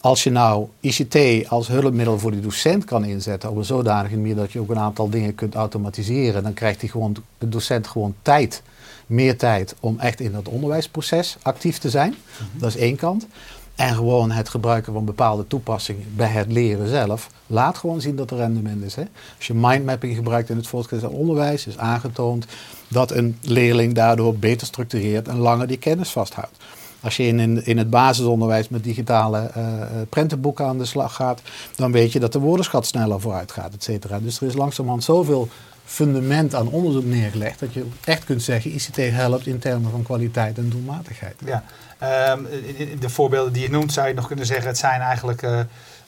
als 0.00 0.22
je 0.22 0.30
nou 0.30 0.66
ICT 0.80 1.48
als 1.48 1.68
hulpmiddel 1.68 2.18
voor 2.18 2.30
die 2.30 2.40
docent 2.40 2.84
kan 2.84 3.04
inzetten 3.04 3.50
op 3.50 3.56
een 3.56 3.64
zodanige 3.64 4.16
manier 4.16 4.34
dat 4.34 4.52
je 4.52 4.60
ook 4.60 4.70
een 4.70 4.78
aantal 4.78 5.08
dingen 5.10 5.34
kunt 5.34 5.54
automatiseren, 5.54 6.42
dan 6.42 6.54
krijgt 6.54 6.80
die 6.80 6.88
gewoon, 6.88 7.16
de 7.38 7.48
docent 7.48 7.86
gewoon 7.86 8.14
tijd, 8.22 8.62
meer 9.06 9.38
tijd 9.38 9.74
om 9.80 9.98
echt 9.98 10.20
in 10.20 10.32
dat 10.32 10.48
onderwijsproces 10.48 11.36
actief 11.42 11.78
te 11.78 11.90
zijn. 11.90 12.14
Dat 12.52 12.68
is 12.68 12.76
één 12.76 12.96
kant. 12.96 13.26
En 13.74 13.94
gewoon 13.94 14.30
het 14.30 14.48
gebruiken 14.48 14.92
van 14.92 15.04
bepaalde 15.04 15.46
toepassingen 15.46 16.06
bij 16.16 16.28
het 16.28 16.52
leren 16.52 16.88
zelf. 16.88 17.30
Laat 17.46 17.78
gewoon 17.78 18.00
zien 18.00 18.16
dat 18.16 18.30
er 18.30 18.36
rendement 18.36 18.82
is. 18.82 18.94
Hè? 18.94 19.02
Als 19.36 19.46
je 19.46 19.54
mindmapping 19.54 20.16
gebruikt 20.16 20.50
in 20.50 20.56
het 20.56 20.66
voortgezet 20.66 21.10
onderwijs, 21.10 21.66
is 21.66 21.78
aangetoond 21.78 22.46
dat 22.88 23.10
een 23.10 23.38
leerling 23.40 23.94
daardoor 23.94 24.36
beter 24.36 24.66
structureert 24.66 25.28
en 25.28 25.36
langer 25.36 25.66
die 25.66 25.76
kennis 25.76 26.10
vasthoudt. 26.10 26.56
Als 27.00 27.16
je 27.16 27.26
in, 27.26 27.64
in, 27.64 27.78
het 27.78 27.90
basisonderwijs 27.90 28.68
met 28.68 28.84
digitale 28.84 29.38
eh, 29.38 29.72
prentenboeken 30.08 30.66
aan 30.66 30.78
de 30.78 30.84
slag 30.84 31.14
gaat, 31.14 31.42
dan 31.76 31.92
weet 31.92 32.12
je 32.12 32.20
dat 32.20 32.32
de 32.32 32.38
woordenschat 32.38 32.86
sneller 32.86 33.20
vooruit 33.20 33.52
gaat, 33.52 33.74
et 33.74 33.82
cetera. 33.82 34.18
Dus 34.18 34.40
er 34.40 34.46
is 34.46 34.54
langzamerhand 34.54 35.04
zoveel 35.04 35.48
fundament 35.84 36.54
aan 36.54 36.68
onderzoek 36.68 37.04
neergelegd 37.04 37.60
dat 37.60 37.72
je 37.72 37.84
echt 38.04 38.24
kunt 38.24 38.42
zeggen 38.42 38.74
ICT 38.74 38.96
helpt 38.96 39.46
in 39.46 39.58
termen 39.58 39.90
van 39.90 40.02
kwaliteit 40.02 40.58
en 40.58 40.68
doelmatigheid. 40.68 41.34
Ja. 41.44 41.64
Ehm, 42.04 42.44
in- 42.46 42.76
in 42.88 42.98
de 42.98 43.08
voorbeelden 43.08 43.52
die 43.52 43.62
je 43.62 43.70
noemt 43.70 43.92
zou 43.92 44.08
je 44.08 44.14
nog 44.14 44.26
kunnen 44.26 44.46
zeggen, 44.46 44.66
het 44.66 44.78
zijn 44.78 45.00
eigenlijk 45.00 45.42
eh, 45.42 45.60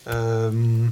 ehm, 0.02 0.84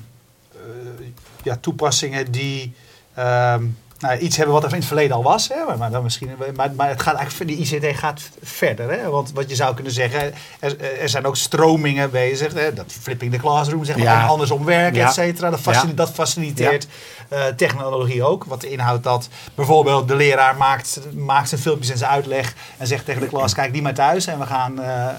eh, 0.53 1.07
ja, 1.43 1.57
toepassingen 1.61 2.31
die 2.31 2.75
ehm, 3.15 3.65
nou, 4.05 4.19
iets 4.19 4.37
hebben 4.37 4.55
wat 4.55 4.65
er 4.65 4.71
in 4.71 4.77
het 4.77 4.87
verleden 4.87 5.17
al 5.17 5.23
was. 5.23 5.49
Hè, 5.49 5.65
maar, 5.67 5.79
maar, 5.79 5.91
dan 5.91 6.03
misschien, 6.03 6.31
maar, 6.57 6.71
maar 6.77 6.89
het 6.89 7.03
gaat 7.03 7.15
eigenlijk, 7.17 7.51
die 7.57 7.81
ICT 7.81 7.97
gaat 7.99 8.21
verder. 8.43 8.91
Hè, 8.91 9.09
want 9.11 9.33
wat 9.33 9.49
je 9.49 9.55
zou 9.55 9.75
kunnen 9.75 9.93
zeggen, 9.93 10.35
er, 10.61 11.01
er 11.01 11.09
zijn 11.09 11.27
ook 11.27 11.37
stromingen 11.37 12.11
bezig. 12.11 12.53
Hè, 12.55 12.73
dat 12.73 12.93
flipping 13.01 13.33
the 13.33 13.39
classroom, 13.39 13.85
zeg 13.85 13.97
maar, 13.97 14.05
Ja. 14.05 14.27
andersom 14.27 14.65
werken, 14.65 14.99
Ja. 14.99 15.07
et 15.07 15.13
cetera. 15.15 15.51
Dat, 15.51 15.61
facil- 15.61 15.89
Ja. 15.89 15.95
dat 15.95 16.11
faciliteert 16.11 16.87
eh, 17.29 17.45
technologie 17.57 18.23
ook. 18.25 18.45
Wat 18.45 18.65
inhoudt 18.65 19.05
dat 19.05 19.29
bijvoorbeeld 19.55 20.09
de 20.09 20.15
leraar 20.17 20.57
maakt, 20.57 21.01
maakt 21.15 21.49
zijn 21.49 21.61
filmpjes 21.61 21.91
en 21.91 21.99
zijn 21.99 22.11
uitleg 22.11 22.55
en 22.79 22.87
zegt 22.87 23.05
tegen 23.05 23.21
de 23.21 23.27
klas, 23.29 23.55
kijk 23.55 23.73
die 23.73 23.83
maar 23.83 23.95
thuis 23.95 24.27
en 24.27 24.39
we 24.39 24.47
gaan 24.47 24.83
eh, 24.83 25.05
eh, 25.07 25.13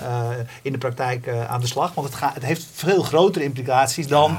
in 0.62 0.72
de 0.72 0.78
praktijk 0.78 1.30
aan 1.50 1.60
de 1.62 1.68
slag. 1.68 1.92
Want 1.94 2.08
het, 2.08 2.16
gaat, 2.18 2.34
het 2.34 2.44
heeft 2.44 2.66
veel 2.74 3.04
grotere 3.04 3.46
implicaties 3.46 4.08
dan 4.08 4.38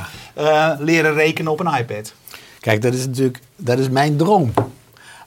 leren 0.79 1.15
rekenen 1.15 1.53
op 1.53 1.61
een 1.61 1.75
iPad. 1.79 2.13
Kijk, 2.67 2.83
dat 2.83 2.95
is 2.95 3.07
natuurlijk 3.07 3.41
dat 3.57 3.79
is 3.79 3.89
mijn 3.89 4.17
droom. 4.17 4.53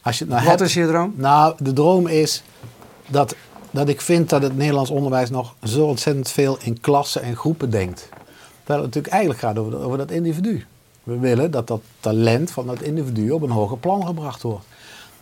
Als 0.01 0.17
je 0.17 0.23
het 0.23 0.33
nou 0.33 0.45
Wat 0.45 0.59
hebt- 0.59 0.61
is 0.69 0.73
je 0.73 0.87
droom? 0.87 1.13
Nou, 1.15 1.55
de 1.57 1.73
droom 1.73 2.07
is 2.07 2.43
dat, 3.07 3.35
dat 3.71 3.89
ik 3.89 4.01
vind 4.01 4.29
dat 4.29 4.41
het 4.41 4.57
Nederlands 4.57 4.89
onderwijs 4.89 5.29
nog 5.29 5.55
zo 5.63 5.85
ontzettend 5.85 6.29
veel 6.29 6.57
in 6.61 6.79
klassen 6.81 7.21
en 7.21 7.35
groepen 7.35 7.69
denkt. 7.69 8.09
Terwijl 8.57 8.85
het 8.85 8.95
natuurlijk 8.95 9.13
eigenlijk 9.13 9.39
gaat 9.41 9.57
over, 9.57 9.79
over 9.79 9.97
dat 9.97 10.11
individu. 10.11 10.65
We 11.03 11.17
willen 11.17 11.51
dat 11.51 11.67
dat 11.67 11.81
talent 11.99 12.51
van 12.51 12.67
dat 12.67 12.81
individu 12.81 13.29
op 13.29 13.41
een 13.41 13.49
hoger 13.49 13.77
plan 13.77 14.05
gebracht 14.05 14.41
wordt. 14.41 14.65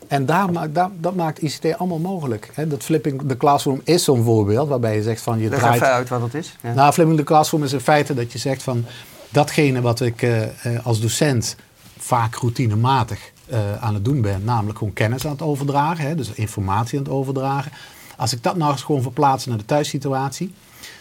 En 0.07 0.25
daar 0.25 0.51
maakt, 0.51 0.75
daar, 0.75 0.89
dat 0.99 1.15
maakt 1.15 1.41
ICT 1.41 1.77
allemaal 1.77 1.99
mogelijk. 1.99 2.53
Dat 2.67 2.83
flipping 2.83 3.21
the 3.27 3.37
classroom 3.37 3.81
is 3.83 4.03
zo'n 4.03 4.23
voorbeeld 4.23 4.67
waarbij 4.67 4.95
je 4.95 5.03
zegt 5.03 5.21
van 5.21 5.39
je 5.39 5.49
Leg 5.49 5.59
draait... 5.59 5.75
even 5.75 5.93
uit 5.93 6.09
wat 6.09 6.19
dat 6.19 6.33
is. 6.33 6.55
Ja. 6.63 6.73
Nou, 6.73 6.93
flipping 6.93 7.17
the 7.17 7.25
classroom 7.25 7.63
is 7.63 7.73
in 7.73 7.79
feite 7.79 8.13
dat 8.13 8.31
je 8.31 8.37
zegt 8.37 8.63
van 8.63 8.85
datgene 9.29 9.81
wat 9.81 10.01
ik 10.01 10.21
eh, 10.21 10.43
eh, 10.43 10.85
als 10.85 11.01
docent 11.01 11.55
vaak 11.97 12.35
routinematig 12.35 13.31
eh, 13.45 13.83
aan 13.83 13.93
het 13.93 14.05
doen 14.05 14.21
ben, 14.21 14.43
namelijk 14.43 14.77
gewoon 14.77 14.93
kennis 14.93 15.25
aan 15.25 15.31
het 15.31 15.41
overdragen, 15.41 16.07
hè, 16.07 16.15
dus 16.15 16.29
informatie 16.29 16.97
aan 16.97 17.03
het 17.03 17.13
overdragen. 17.13 17.71
Als 18.17 18.33
ik 18.33 18.43
dat 18.43 18.55
nou 18.55 18.71
eens 18.71 18.83
gewoon 18.83 19.01
verplaats 19.01 19.45
naar 19.45 19.57
de 19.57 19.65
thuissituatie, 19.65 20.53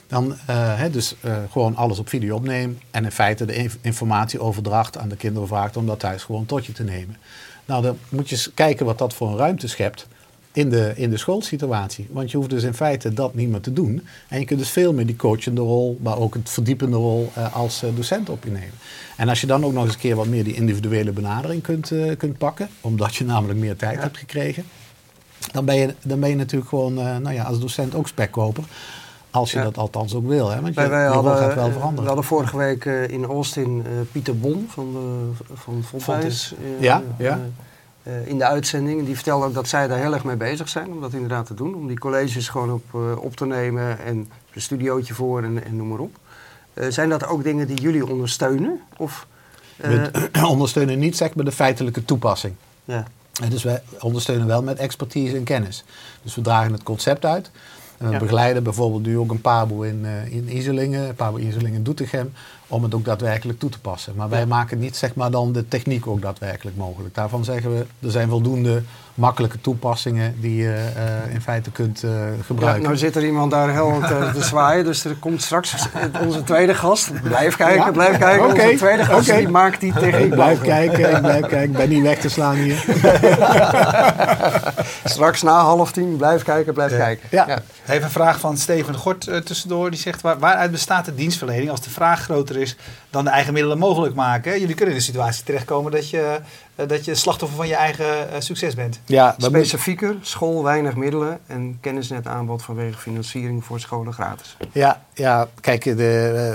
Dan 0.07 0.33
eh, 0.47 0.79
hè, 0.79 0.91
dus 0.91 1.15
eh, 1.21 1.37
gewoon 1.51 1.77
alles 1.77 1.99
op 1.99 2.09
video 2.09 2.37
opnemen 2.37 2.81
en 2.91 3.05
in 3.05 3.13
feite 3.13 3.45
de 3.45 3.55
inf- 3.55 3.79
informatieoverdracht 3.81 4.99
aan 4.99 5.09
de 5.09 5.17
kinderen 5.17 5.49
vraagt 5.49 5.77
om 5.77 5.87
dat 5.87 5.99
thuis 5.99 6.25
gewoon 6.25 6.47
tot 6.47 6.67
je 6.67 6.73
te 6.73 6.85
nemen. 6.85 7.17
Nou, 7.65 7.83
dan 7.83 7.99
moet 8.09 8.29
je 8.29 8.35
eens 8.35 8.51
kijken 8.55 8.87
wat 8.87 8.99
dat 8.99 9.15
voor 9.15 9.29
een 9.29 9.37
ruimte 9.37 9.69
schept 9.69 10.07
in 10.57 10.71
de, 10.71 10.93
in 10.95 11.11
de 11.11 11.17
schoolsituatie. 11.17 12.07
Want 12.11 12.31
je 12.31 12.37
hoeft 12.37 12.51
dus 12.51 12.63
in 12.63 12.75
feite 12.75 13.13
dat 13.13 13.35
niet 13.35 13.49
meer 13.49 13.61
te 13.61 13.73
doen. 13.73 14.07
En 14.29 14.39
je 14.39 14.45
kunt 14.45 14.59
dus 14.59 14.69
veel 14.71 14.93
meer 14.93 15.07
die 15.07 15.17
coachende 15.17 15.61
rol, 15.61 15.99
maar 16.03 16.19
ook 16.19 16.35
het 16.35 16.51
verdiepende 16.51 16.97
rol 16.97 17.31
eh, 17.35 17.57
als 17.57 17.83
eh, 17.83 17.89
docent 17.95 18.29
op 18.31 18.45
je 18.45 18.51
nemen. 18.51 18.75
En 19.17 19.29
als 19.29 19.41
je 19.41 19.47
dan 19.47 19.65
ook 19.65 19.73
nog 19.73 19.85
eens 19.85 19.93
een 19.95 20.01
keer 20.01 20.17
wat 20.17 20.27
meer 20.27 20.45
die 20.45 20.55
individuele 20.55 21.13
benadering 21.13 21.63
kunt, 21.63 21.91
eh, 21.91 22.17
kunt 22.17 22.39
pakken, 22.39 22.69
omdat 22.81 23.15
je 23.15 23.25
namelijk 23.25 23.59
meer 23.59 23.77
tijd 23.77 24.01
hebt 24.01 24.17
gekregen, 24.17 24.65
dan 25.53 25.65
ben 25.65 25.77
je, 25.77 25.95
dan 26.03 26.21
ben 26.21 26.29
je 26.29 26.37
natuurlijk 26.37 26.69
gewoon 26.69 26.95
nou 26.95 27.33
ja, 27.33 27.43
als 27.45 27.61
docent 27.61 27.95
ook 27.95 28.09
spekkoper. 28.09 28.65
Als 29.31 29.53
je 29.53 29.59
Ja. 29.59 29.65
dat 29.65 29.79
althans 29.79 30.15
ook 30.15 30.27
wil. 30.29 30.51
Hè? 30.51 30.61
Want 30.61 30.75
je, 30.75 30.89
Wij, 30.89 31.07
hadden, 31.07 31.37
gaat 31.37 31.55
wel 31.55 31.71
veranderen. 31.71 32.03
we 32.03 32.07
hadden 32.07 32.25
vorige 32.25 32.57
week 32.57 32.85
in 32.85 33.25
Austin 33.25 33.85
Pieter 34.13 34.39
Bon 34.39 34.67
van, 34.69 34.93
de, 34.93 35.55
van 35.55 35.83
Fontwijs 35.85 36.55
eh, 36.77 36.83
Ja, 36.83 37.03
ja. 37.19 37.41
Eh, 38.07 38.27
in 38.27 38.39
de 38.39 38.45
uitzending. 38.47 39.05
Die 39.07 39.15
vertelde 39.15 39.47
ook 39.47 39.55
dat 39.55 39.69
zij 39.69 39.87
daar 39.89 39.99
heel 39.99 40.13
erg 40.15 40.25
mee 40.25 40.37
bezig 40.37 40.69
zijn 40.69 40.87
om 40.91 41.01
dat 41.01 41.13
inderdaad 41.13 41.47
te 41.47 41.55
doen. 41.55 41.75
Om 41.75 41.87
die 41.87 41.99
colleges 41.99 42.49
gewoon 42.49 42.73
op, 42.73 42.85
eh, 42.95 43.01
op 43.23 43.37
te 43.37 43.47
nemen 43.47 43.99
en 44.05 44.29
een 44.55 44.61
studiootje 44.61 45.15
voor 45.15 45.43
en, 45.43 45.65
en 45.65 45.77
noem 45.77 45.89
maar 45.89 45.99
op. 45.99 46.17
Eh, 46.75 46.87
zijn 46.91 47.09
dat 47.09 47.27
ook 47.27 47.43
dingen 47.45 47.67
die 47.67 47.81
jullie 47.81 48.07
ondersteunen? 48.07 48.81
Of, 48.97 49.27
We 49.77 50.11
ondersteunen 50.49 50.99
niet 50.99 51.17
zeg 51.17 51.35
maar 51.35 51.45
de 51.45 51.53
feitelijke 51.53 52.05
toepassing. 52.05 52.55
ja. 52.85 53.05
En 53.43 53.51
dus 53.51 53.63
wij 53.63 53.83
ondersteunen 54.01 54.47
wel 54.47 54.63
met 54.63 54.79
expertise 54.79 55.37
en 55.37 55.45
kennis. 55.45 55.85
Dus 56.23 56.35
we 56.35 56.41
dragen 56.41 56.73
het 56.73 56.83
concept 56.83 57.25
uit. 57.25 57.51
En 57.99 58.07
we 58.07 58.13
Ja. 58.13 58.19
begeleiden 58.19 58.63
bijvoorbeeld 58.63 59.03
nu 59.07 59.19
ook 59.19 59.31
een 59.31 59.41
pabo 59.41 59.83
in, 59.83 60.05
in 60.31 60.57
Iselingen, 60.57 61.15
pabo 61.15 61.37
Iselingen 61.39 61.83
Doetinchem, 61.83 62.33
om 62.69 62.83
het 62.83 62.95
ook 62.95 63.05
daadwerkelijk 63.05 63.59
toe 63.59 63.71
te 63.71 63.81
passen. 63.81 64.13
Maar 64.17 64.29
wij 64.29 64.41
Ja. 64.41 64.47
maken 64.47 64.79
niet 64.79 64.97
zeg 64.97 65.15
maar 65.15 65.31
dan 65.31 65.53
de 65.53 65.69
techniek 65.69 66.07
ook 66.07 66.23
daadwerkelijk 66.23 66.77
mogelijk. 66.77 67.15
Daarvan 67.15 67.45
zeggen 67.45 67.73
we, 67.75 67.87
er 68.07 68.11
zijn 68.11 68.29
voldoende 68.29 68.83
makkelijke 69.15 69.61
toepassingen 69.61 70.35
die 70.41 70.57
je 70.57 70.91
eh, 70.97 71.35
in 71.35 71.41
feite 71.41 71.71
kunt 71.71 72.03
eh, 72.03 72.11
Ja, 72.11 72.43
gebruiken. 72.47 72.83
nou 72.83 72.97
zit 72.97 73.17
er 73.17 73.25
iemand 73.25 73.51
daar 73.51 73.71
heel 73.71 74.01
te, 74.07 74.31
te 74.35 74.43
zwaaien, 74.53 74.85
dus 74.85 75.05
er 75.05 75.17
komt 75.17 75.43
straks 75.43 75.75
onze 76.27 76.43
tweede 76.45 76.75
gast. 76.75 77.23
Blijf 77.23 77.57
kijken, 77.57 77.85
Ja? 77.85 77.91
blijf 77.91 78.19
kijken. 78.19 78.45
Oké, 78.47 78.63
Onze 78.63 78.77
tweede 78.77 79.05
gast 79.05 79.29
oké. 79.31 79.39
die 79.39 79.49
maakt 79.49 79.81
die 79.81 79.93
techniek 79.93 80.15
ik 80.15 80.31
blijf 80.31 80.59
mogelijk. 80.59 80.93
kijken, 80.93 81.11
ik 81.17 81.21
blijf 81.23 81.41
kijken, 81.47 81.63
ik 81.63 81.73
ben 81.73 81.89
niet 81.89 82.03
weg 82.03 82.19
te 82.19 82.29
slaan 82.29 82.55
hier. 82.55 82.85
Straks 85.05 85.43
na 85.43 85.61
half 85.61 85.93
tien, 85.93 86.17
blijf 86.17 86.43
kijken, 86.43 86.75
blijf 86.75 86.91
Ja. 86.91 86.97
kijken. 86.99 87.29
Ja. 87.31 87.59
Even 87.89 88.03
een 88.05 88.11
vraag 88.11 88.41
van 88.41 88.57
Steven 88.57 88.93
de 88.93 88.99
Gort 88.99 89.27
eh, 89.27 89.37
tussendoor. 89.39 89.91
Die 89.91 90.01
zegt, 90.01 90.21
waar, 90.21 90.39
waaruit 90.39 90.71
bestaat 90.71 91.05
de 91.05 91.15
dienstverlening 91.15 91.71
als 91.71 91.81
de 91.81 91.91
vraag 91.91 92.23
groter 92.23 92.56
is 92.57 92.77
dan 93.11 93.25
de 93.25 93.31
eigen 93.31 93.53
middelen 93.53 93.79
mogelijk 93.79 94.15
maken? 94.15 94.61
Jullie 94.61 94.75
kunnen 94.75 94.95
in 94.95 95.01
de 95.01 95.07
situatie 95.07 95.45
terechtkomen 95.45 95.93
dat 95.93 96.11
je, 96.11 96.41
eh, 96.75 96.89
dat 96.89 97.05
je 97.05 97.15
slachtoffer 97.15 97.57
van 97.57 97.69
je 97.69 97.75
eigen 97.75 98.31
eh, 98.33 98.41
succes 98.41 98.75
bent. 98.75 99.01
Ja, 99.05 99.35
Specifieker, 99.39 100.15
school, 100.21 100.63
weinig 100.63 100.97
middelen 100.97 101.39
en 101.47 101.79
kennisnet 101.81 102.27
aanbod 102.27 102.63
vanwege 102.63 102.99
financiering 102.99 103.65
voor 103.65 103.81
scholen 103.81 104.13
gratis. 104.13 104.57
Ja, 104.73 105.03
ja 105.15 105.49
kijk, 105.61 105.85
de, 105.85 105.93
eh, 105.97 106.49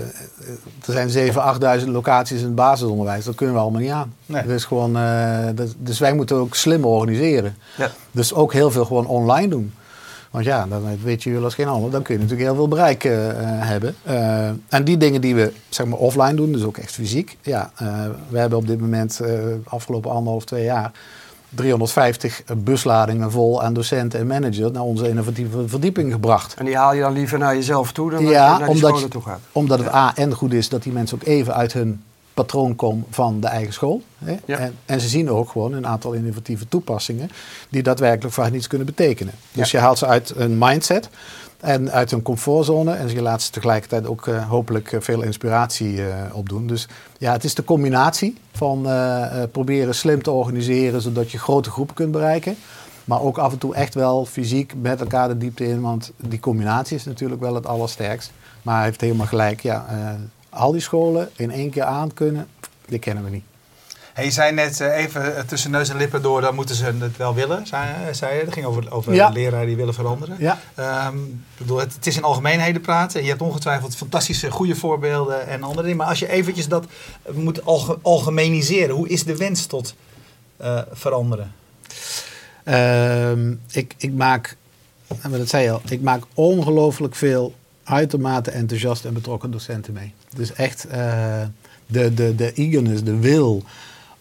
er 0.87 1.09
zijn 1.09 1.09
7.000, 1.09 1.37
8.000 1.83 1.89
locaties 1.91 2.39
in 2.39 2.45
het 2.45 2.55
basisonderwijs. 2.55 3.25
Dat 3.25 3.35
kunnen 3.35 3.55
we 3.55 3.61
allemaal 3.61 3.81
niet 3.81 3.91
aan. 3.91 4.13
Nee. 4.25 4.41
Dat 4.43 4.51
is 4.55 4.65
gewoon, 4.65 4.97
eh, 4.97 5.47
dat- 5.55 5.73
dus 5.77 5.99
wij 5.99 6.13
moeten 6.13 6.35
ook 6.37 6.55
slim 6.55 6.85
organiseren. 6.85 7.57
Ja. 7.77 7.91
Dus 8.11 8.33
ook 8.33 8.53
heel 8.53 8.71
veel 8.71 8.85
gewoon 8.85 9.05
online 9.07 9.47
doen. 9.47 9.73
Want 10.31 10.45
ja, 10.45 10.65
dan 10.67 10.97
weet 11.03 11.23
je 11.23 11.39
als 11.39 11.53
geen 11.53 11.67
ander. 11.67 11.91
Dan 11.91 12.01
kun 12.01 12.13
je 12.13 12.21
natuurlijk 12.21 12.47
heel 12.47 12.57
veel 12.57 12.67
bereik 12.67 13.03
eh, 13.03 13.29
eh, 13.29 13.35
hebben. 13.67 13.95
Eh, 14.03 14.47
en 14.47 14.83
die 14.83 14.97
dingen 14.97 15.21
die 15.21 15.35
we 15.35 15.53
zeg 15.69 15.85
maar 15.85 15.99
offline 15.99 16.33
doen, 16.33 16.51
dus 16.51 16.63
ook 16.63 16.77
echt 16.77 16.91
fysiek. 16.91 17.37
Ja, 17.41 17.71
we 18.29 18.39
hebben 18.39 18.57
op 18.57 18.67
dit 18.67 18.79
moment, 18.79 19.21
afgelopen 19.63 20.11
anderhalf, 20.11 20.45
twee 20.45 20.63
jaar... 20.63 20.91
350 21.55 22.43
busladingen 22.57 23.31
vol 23.31 23.63
aan 23.63 23.73
docenten 23.73 24.19
en 24.19 24.27
managers 24.27 24.71
naar 24.71 24.83
onze 24.83 25.09
innovatieve 25.09 25.67
verdieping 25.67 26.11
gebracht. 26.11 26.53
En 26.53 26.65
die 26.65 26.75
haal 26.75 26.93
je 26.93 27.01
dan 27.01 27.13
liever 27.13 27.39
naar 27.39 27.55
jezelf 27.55 27.91
toe 27.91 28.11
dan 28.11 28.25
Ja, 28.25 28.49
naar 28.49 28.57
die 28.57 28.67
omdat 28.67 28.89
scholen 28.89 29.09
toe 29.09 29.21
gaat. 29.21 29.39
Omdat 29.51 29.79
het 29.79 29.93
A 29.93 30.15
en 30.15 30.33
goed 30.33 30.53
is 30.53 30.69
dat 30.69 30.83
die 30.83 30.93
mensen 30.93 31.17
ook 31.21 31.27
even 31.27 31.53
uit 31.53 31.73
hun 31.73 32.01
patroon 32.33 32.75
komen 32.75 33.05
van 33.09 33.39
de 33.39 33.47
eigen 33.47 33.73
school. 33.73 34.01
Hè? 34.17 34.37
Ja. 34.45 34.57
En, 34.57 34.75
en 34.85 35.01
ze 35.01 35.07
zien 35.07 35.29
ook 35.29 35.49
gewoon 35.49 35.73
een 35.73 35.87
aantal 35.87 36.11
innovatieve 36.13 36.67
toepassingen 36.67 37.29
die 37.69 37.83
daadwerkelijk 37.83 38.33
voor 38.33 38.43
hen 38.43 38.55
iets 38.55 38.67
kunnen 38.67 38.87
betekenen. 38.87 39.33
Dus 39.51 39.71
je 39.71 39.77
haalt 39.77 39.97
ze 39.97 40.05
uit 40.05 40.33
een 40.35 40.57
mindset 40.57 41.09
en 41.61 41.91
uit 41.91 42.11
hun 42.11 42.21
comfortzone 42.21 42.93
en 42.93 43.09
je 43.09 43.21
laat 43.21 43.41
ze 43.41 43.51
tegelijkertijd 43.51 44.07
ook 44.07 44.27
eh, 44.27 44.49
hopelijk 44.49 44.91
eh, 44.91 45.01
veel 45.01 45.21
inspiratie 45.21 46.07
eh, 46.07 46.35
opdoen. 46.35 46.67
Dus 46.67 46.87
ja, 47.17 47.31
het 47.31 47.43
is 47.43 47.55
de 47.55 47.63
combinatie 47.63 48.37
van 48.51 48.87
proberen 49.51 49.95
slim 49.95 50.23
te 50.23 50.31
organiseren 50.31 51.01
zodat 51.01 51.31
je 51.31 51.39
grote 51.39 51.69
groepen 51.69 51.95
kunt 51.95 52.11
bereiken. 52.11 52.55
Maar 53.05 53.21
ook 53.21 53.37
af 53.37 53.51
en 53.51 53.57
toe 53.57 53.75
echt 53.75 53.93
wel 53.93 54.25
fysiek 54.25 54.73
met 54.81 55.01
elkaar 55.01 55.27
de 55.27 55.37
diepte 55.37 55.67
in. 55.67 55.81
Want 55.81 56.11
die 56.17 56.39
combinatie 56.39 56.97
is 56.97 57.05
natuurlijk 57.05 57.41
wel 57.41 57.55
het 57.55 57.65
allersterkst. 57.65 58.31
Maar 58.61 58.75
hij 58.75 58.85
heeft 58.85 59.01
helemaal 59.01 59.25
gelijk. 59.25 59.61
Ja, 59.61 59.85
al 60.51 60.71
die 60.71 60.81
scholen 60.81 61.29
in 61.35 61.51
één 61.51 61.69
keer 61.69 61.83
aan 61.83 62.13
kunnen, 62.13 62.47
die 62.85 62.99
kennen 62.99 63.23
we 63.23 63.29
niet. 63.29 63.43
Hey, 64.13 64.25
je 64.25 64.31
zei 64.31 64.51
net 64.51 64.79
eh, 64.81 64.97
even 64.97 65.35
eh, 65.35 65.43
tussen 65.43 65.71
neus 65.71 65.89
en 65.89 65.97
lippen 65.97 66.21
door, 66.21 66.41
dan 66.41 66.55
moeten 66.55 66.75
ze 66.75 66.85
het 66.85 67.17
wel 67.17 67.33
willen, 67.33 67.67
zei, 67.67 67.89
eh, 68.31 68.37
je. 68.39 68.45
Dat 68.45 68.53
ging 68.53 68.65
over, 68.65 68.91
over 68.91 69.13
Ja. 69.13 69.29
leraren 69.29 69.67
die 69.67 69.75
willen 69.75 69.93
veranderen. 69.93 70.35
Ja. 70.39 70.59
Ehm, 70.75 71.17
bedoel, 71.57 71.77
het, 71.77 71.93
het 71.95 72.07
is 72.07 72.15
in 72.17 72.23
algemeenheden 72.23 72.81
praten. 72.81 73.17
En 73.19 73.23
je 73.23 73.29
hebt 73.29 73.41
ongetwijfeld 73.41 73.95
fantastische 73.95 74.51
goede 74.51 74.75
voorbeelden 74.75 75.47
en 75.47 75.63
andere 75.63 75.81
dingen. 75.81 75.97
Maar 75.97 76.07
als 76.07 76.19
je 76.19 76.29
eventjes 76.29 76.67
dat 76.67 76.85
moet 77.31 77.65
alge- 77.65 77.97
algemeniseren, 78.01 78.95
hoe 78.95 79.07
is 79.09 79.23
de 79.23 79.37
wens 79.37 79.65
tot 79.65 79.95
veranderen? 80.91 81.53
Ehm, 82.63 83.51
ik, 83.71 83.93
ik 83.97 84.13
maak, 84.13 84.57
dat 85.29 85.49
zei 85.49 85.63
je 85.63 85.71
al, 85.71 85.81
ik 85.89 86.01
maak 86.01 86.23
ongelooflijk 86.33 87.15
veel 87.15 87.53
uitermate 87.91 88.51
enthousiaste 88.51 89.07
en 89.07 89.13
betrokken 89.13 89.51
docenten 89.51 89.93
mee. 89.93 90.13
Dus 90.35 90.53
echt 90.53 90.87
eh, 90.87 91.41
de, 91.85 92.13
de, 92.13 92.35
de 92.35 92.53
eagerness, 92.53 93.03
de 93.03 93.15
wil 93.17 93.63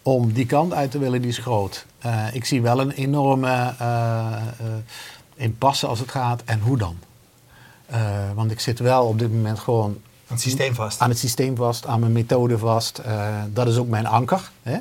om 0.01 0.33
die 0.33 0.45
kant 0.45 0.73
uit 0.73 0.91
te 0.91 0.99
willen, 0.99 1.21
die 1.21 1.29
is 1.29 1.37
groot. 1.37 1.85
Eh, 1.99 2.25
ik 2.33 2.45
zie 2.45 2.61
wel 2.61 2.79
een 2.79 2.91
enorme 2.91 3.73
eh 3.77 4.35
impasse 5.35 5.87
als 5.87 5.99
het 5.99 6.11
gaat. 6.11 6.41
En 6.45 6.59
hoe 6.59 6.77
dan? 6.77 6.95
Want 8.35 8.51
ik 8.51 8.59
zit 8.59 8.79
wel 8.79 9.05
op 9.05 9.19
dit 9.19 9.31
moment 9.31 9.59
gewoon 9.59 9.97
Het 10.27 10.41
systeem 10.41 10.73
vast. 10.73 10.99
aan 10.99 11.09
het 11.09 11.17
systeem 11.17 11.55
vast, 11.55 11.85
aan 11.85 11.99
mijn 11.99 12.11
methode 12.11 12.57
vast. 12.57 13.01
Dat 13.53 13.67
is 13.67 13.77
ook 13.77 13.87
mijn 13.87 14.05
anker. 14.05 14.51
Hè? 14.61 14.77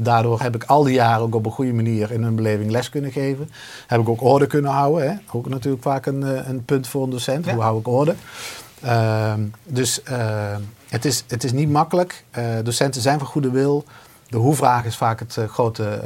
Daardoor 0.00 0.40
heb 0.40 0.54
ik 0.54 0.64
al 0.64 0.82
die 0.82 0.94
jaren 0.94 1.22
ook 1.22 1.34
op 1.34 1.46
een 1.46 1.52
goede 1.52 1.72
manier 1.72 2.12
in 2.12 2.22
hun 2.22 2.36
beleving 2.36 2.70
les 2.70 2.90
kunnen 2.90 3.12
geven. 3.12 3.50
Heb 3.86 4.00
ik 4.00 4.08
ook 4.08 4.22
orde 4.22 4.46
kunnen 4.46 4.70
houden. 4.70 5.10
Hè? 5.10 5.16
Ook 5.32 5.48
natuurlijk 5.48 5.82
vaak 5.82 6.06
een, 6.06 6.22
eh, 6.22 6.48
een 6.48 6.64
punt 6.64 6.88
voor 6.88 7.02
een 7.02 7.10
docent. 7.10 7.44
Ja. 7.44 7.52
Hoe 7.52 7.62
hou 7.62 7.78
ik 7.78 7.88
orde? 7.88 8.14
Ehm, 8.82 9.40
dus 9.64 10.02
eh, 10.02 10.56
het, 10.88 11.04
is, 11.04 11.24
het 11.28 11.44
is 11.44 11.52
niet 11.52 11.70
makkelijk. 11.70 12.24
Eh, 12.30 12.44
docenten 12.62 13.00
zijn 13.00 13.18
van 13.18 13.28
goede 13.28 13.50
wil. 13.50 13.84
De 14.28 14.36
hoe-vraag 14.36 14.84
is 14.84 14.96
vaak 14.96 15.18
het 15.18 15.36
eh, 15.36 15.44
grote 15.44 16.00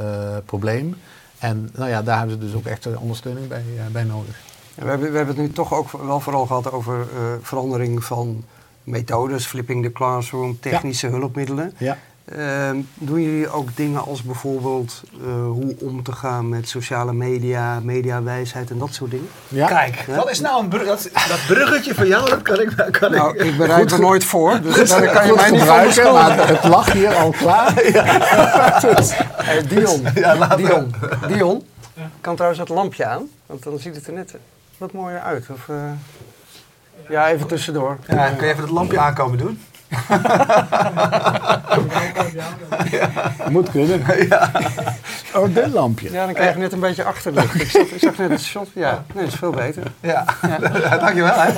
probleem. 0.45 0.95
En 1.39 1.69
nou 1.73 1.89
ja, 1.89 2.01
daar 2.01 2.17
hebben 2.17 2.35
ze 2.35 2.45
dus 2.45 2.53
ook 2.53 2.65
echt 2.65 2.95
ondersteuning 2.97 3.47
bij, 3.47 3.63
bij 3.91 4.03
nodig. 4.03 4.35
Ja, 4.75 4.83
we, 4.83 4.89
hebben, 4.89 5.11
we 5.11 5.17
hebben 5.17 5.35
het 5.35 5.45
nu 5.45 5.51
toch 5.51 5.73
ook 5.73 5.91
wel 5.91 6.19
vooral 6.19 6.45
gehad 6.45 6.71
over 6.71 7.07
verandering 7.41 8.03
van 8.03 8.43
methodes, 8.83 9.45
flipping 9.45 9.83
the 9.83 9.91
classroom, 9.91 10.59
technische 10.59 11.07
hulpmiddelen. 11.07 11.73
Ja. 11.77 11.97
Ehm, 12.25 12.77
doen 12.93 13.21
jullie 13.21 13.49
ook 13.49 13.75
dingen 13.75 14.03
als 14.03 14.23
bijvoorbeeld 14.23 15.03
eh, 15.21 15.27
hoe 15.33 15.75
om 15.79 16.03
te 16.03 16.11
gaan 16.11 16.49
met 16.49 16.69
sociale 16.69 17.13
media, 17.13 17.79
mediawijsheid 17.79 18.69
en 18.69 18.77
dat 18.77 18.93
soort 18.93 19.11
dingen? 19.11 19.27
Ja. 19.47 19.67
Kijk, 19.67 20.03
Ja. 20.07 20.15
dat 20.15 20.29
is 20.29 20.39
nou 20.39 20.63
een 20.63 20.69
brug, 20.69 20.85
dat, 20.85 21.09
dat 21.13 21.39
bruggetje 21.47 21.95
van 21.95 22.07
jou, 22.07 22.29
dat 22.29 22.41
kan 22.41 22.59
ik... 22.59 22.87
Kan 22.91 23.11
Nou, 23.11 23.37
ik 23.37 23.43
ik 23.43 23.57
bereid 23.57 23.91
er 23.91 23.99
nooit 23.99 24.23
voor, 24.23 24.61
dus 24.61 24.89
daar 24.89 25.07
kan 25.11 25.25
je 25.27 25.33
mij 25.33 25.51
niet 25.51 25.59
gebruiken, 25.59 26.13
maar 26.13 26.47
het 26.47 26.63
lag 26.63 26.91
hier 26.93 27.13
al 27.15 27.29
klaar. 27.31 27.73
Hey, 29.43 29.67
Dion, 29.67 30.01
Ja, 30.15 30.55
Dion, 30.55 30.93
Dion, 31.27 31.63
kan 32.21 32.33
trouwens 32.35 32.61
het 32.61 32.69
lampje 32.69 33.05
aan, 33.05 33.29
want 33.45 33.63
dan 33.63 33.79
ziet 33.79 33.95
het 33.95 34.07
er 34.07 34.13
net 34.13 34.35
wat 34.77 34.91
mooier 34.91 35.19
uit. 35.19 35.45
Of, 35.49 35.69
eh, 35.69 35.75
ja, 37.09 37.29
even 37.29 37.47
tussendoor. 37.47 37.97
Ja, 38.07 38.29
kun 38.29 38.45
je 38.47 38.51
even 38.51 38.63
het 38.63 38.71
lampje 38.73 38.99
aankomen 38.99 39.37
doen? 39.37 39.59
Moet 43.49 43.69
kunnen. 43.71 44.01
Oh, 45.35 45.55
dit 45.55 45.73
lampje. 45.73 46.11
Ja, 46.11 46.25
dan 46.25 46.33
krijg 46.33 46.53
je 46.53 46.59
net 46.59 46.71
een 46.71 46.79
beetje 46.79 47.03
achterlicht. 47.03 47.53
Ik, 47.61 47.69
zag, 47.69 47.81
ik 47.81 47.99
zag 47.99 48.17
net 48.17 48.29
het 48.29 48.41
shot. 48.41 48.67
Ja, 48.73 49.03
nee, 49.13 49.23
dat 49.23 49.33
is 49.33 49.39
veel 49.39 49.51
beter. 49.51 49.83
Ja, 49.99 50.25
dankjewel. 50.99 51.33
Hè. 51.35 51.51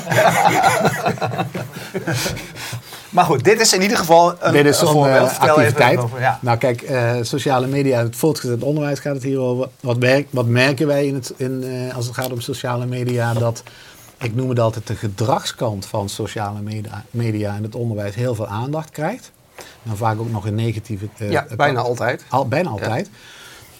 maar 3.09 3.25
goed, 3.25 3.43
dit 3.43 3.59
is 3.59 3.73
in 3.73 3.81
ieder 3.81 3.97
geval 3.97 4.33
een, 4.39 4.51
Dit 4.53 4.65
is 4.65 4.81
een 4.81 4.87
een 4.87 4.93
voorbeeld. 4.93 5.27
eh, 5.29 5.33
Vertel 5.33 5.55
activiteit. 5.55 5.91
even 5.91 6.03
over. 6.03 6.19
Ja. 6.19 6.39
Nou 6.41 6.57
kijk, 6.57 6.81
eh, 6.81 7.11
sociale 7.21 7.67
media, 7.67 8.03
het 8.03 8.15
voortgezet 8.15 8.63
onderwijs 8.63 8.99
gaat 8.99 9.13
het 9.13 9.23
hier 9.23 9.39
over. 9.39 9.69
Wat, 9.79 9.99
merk, 9.99 10.27
wat 10.29 10.45
merken 10.45 10.87
wij 10.87 11.05
in 11.07 11.13
het, 11.13 11.33
in, 11.37 11.63
eh, 11.89 11.95
als 11.95 12.05
het 12.05 12.15
gaat 12.15 12.31
om 12.31 12.39
sociale 12.41 12.85
media? 12.85 13.33
Dat 13.33 13.63
ik 14.17 14.35
noem 14.35 14.49
het 14.49 14.59
altijd 14.59 14.87
de 14.87 14.95
gedragskant 14.95 15.85
van 15.85 16.09
sociale 16.09 16.61
media, 16.61 17.03
media 17.11 17.55
in 17.55 17.63
het 17.63 17.75
onderwijs 17.75 18.15
heel 18.15 18.35
veel 18.35 18.47
aandacht 18.47 18.89
krijgt. 18.89 19.31
En 19.83 19.97
vaak 19.97 20.19
ook 20.19 20.31
nog 20.31 20.45
een 20.45 20.55
negatieve... 20.55 21.07
eh, 21.17 21.31
ja, 21.31 21.41
kant. 21.41 21.57
bijna 21.57 21.79
altijd. 21.79 22.25
Al, 22.29 22.47
bijna 22.47 22.69
altijd. 22.69 23.09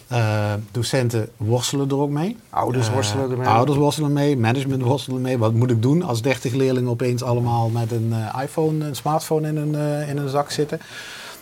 Eh, 0.07 0.53
docenten 0.71 1.29
worstelen 1.37 1.89
er 1.89 1.97
ook 1.97 2.09
mee. 2.09 2.37
Ouders 2.49 2.87
Eh, 2.87 2.93
worstelen 2.93 3.31
ermee. 3.31 3.47
Ouders 3.47 3.77
worstelen 3.77 4.13
mee, 4.13 4.37
management 4.37 4.81
worstelen 4.81 5.21
mee. 5.21 5.37
Wat 5.37 5.53
moet 5.53 5.71
ik 5.71 5.81
doen 5.81 6.03
als 6.03 6.21
30 6.21 6.53
leerlingen 6.53 6.89
opeens 6.89 7.23
allemaal 7.23 7.69
met 7.69 7.91
een 7.91 8.13
eh, 8.13 8.41
iPhone, 8.43 8.85
een 8.85 8.95
smartphone 8.95 9.47
in 9.47 9.57
een, 9.57 9.75
eh, 9.75 10.09
in 10.09 10.17
een 10.17 10.29
zak 10.29 10.51
zitten? 10.51 10.79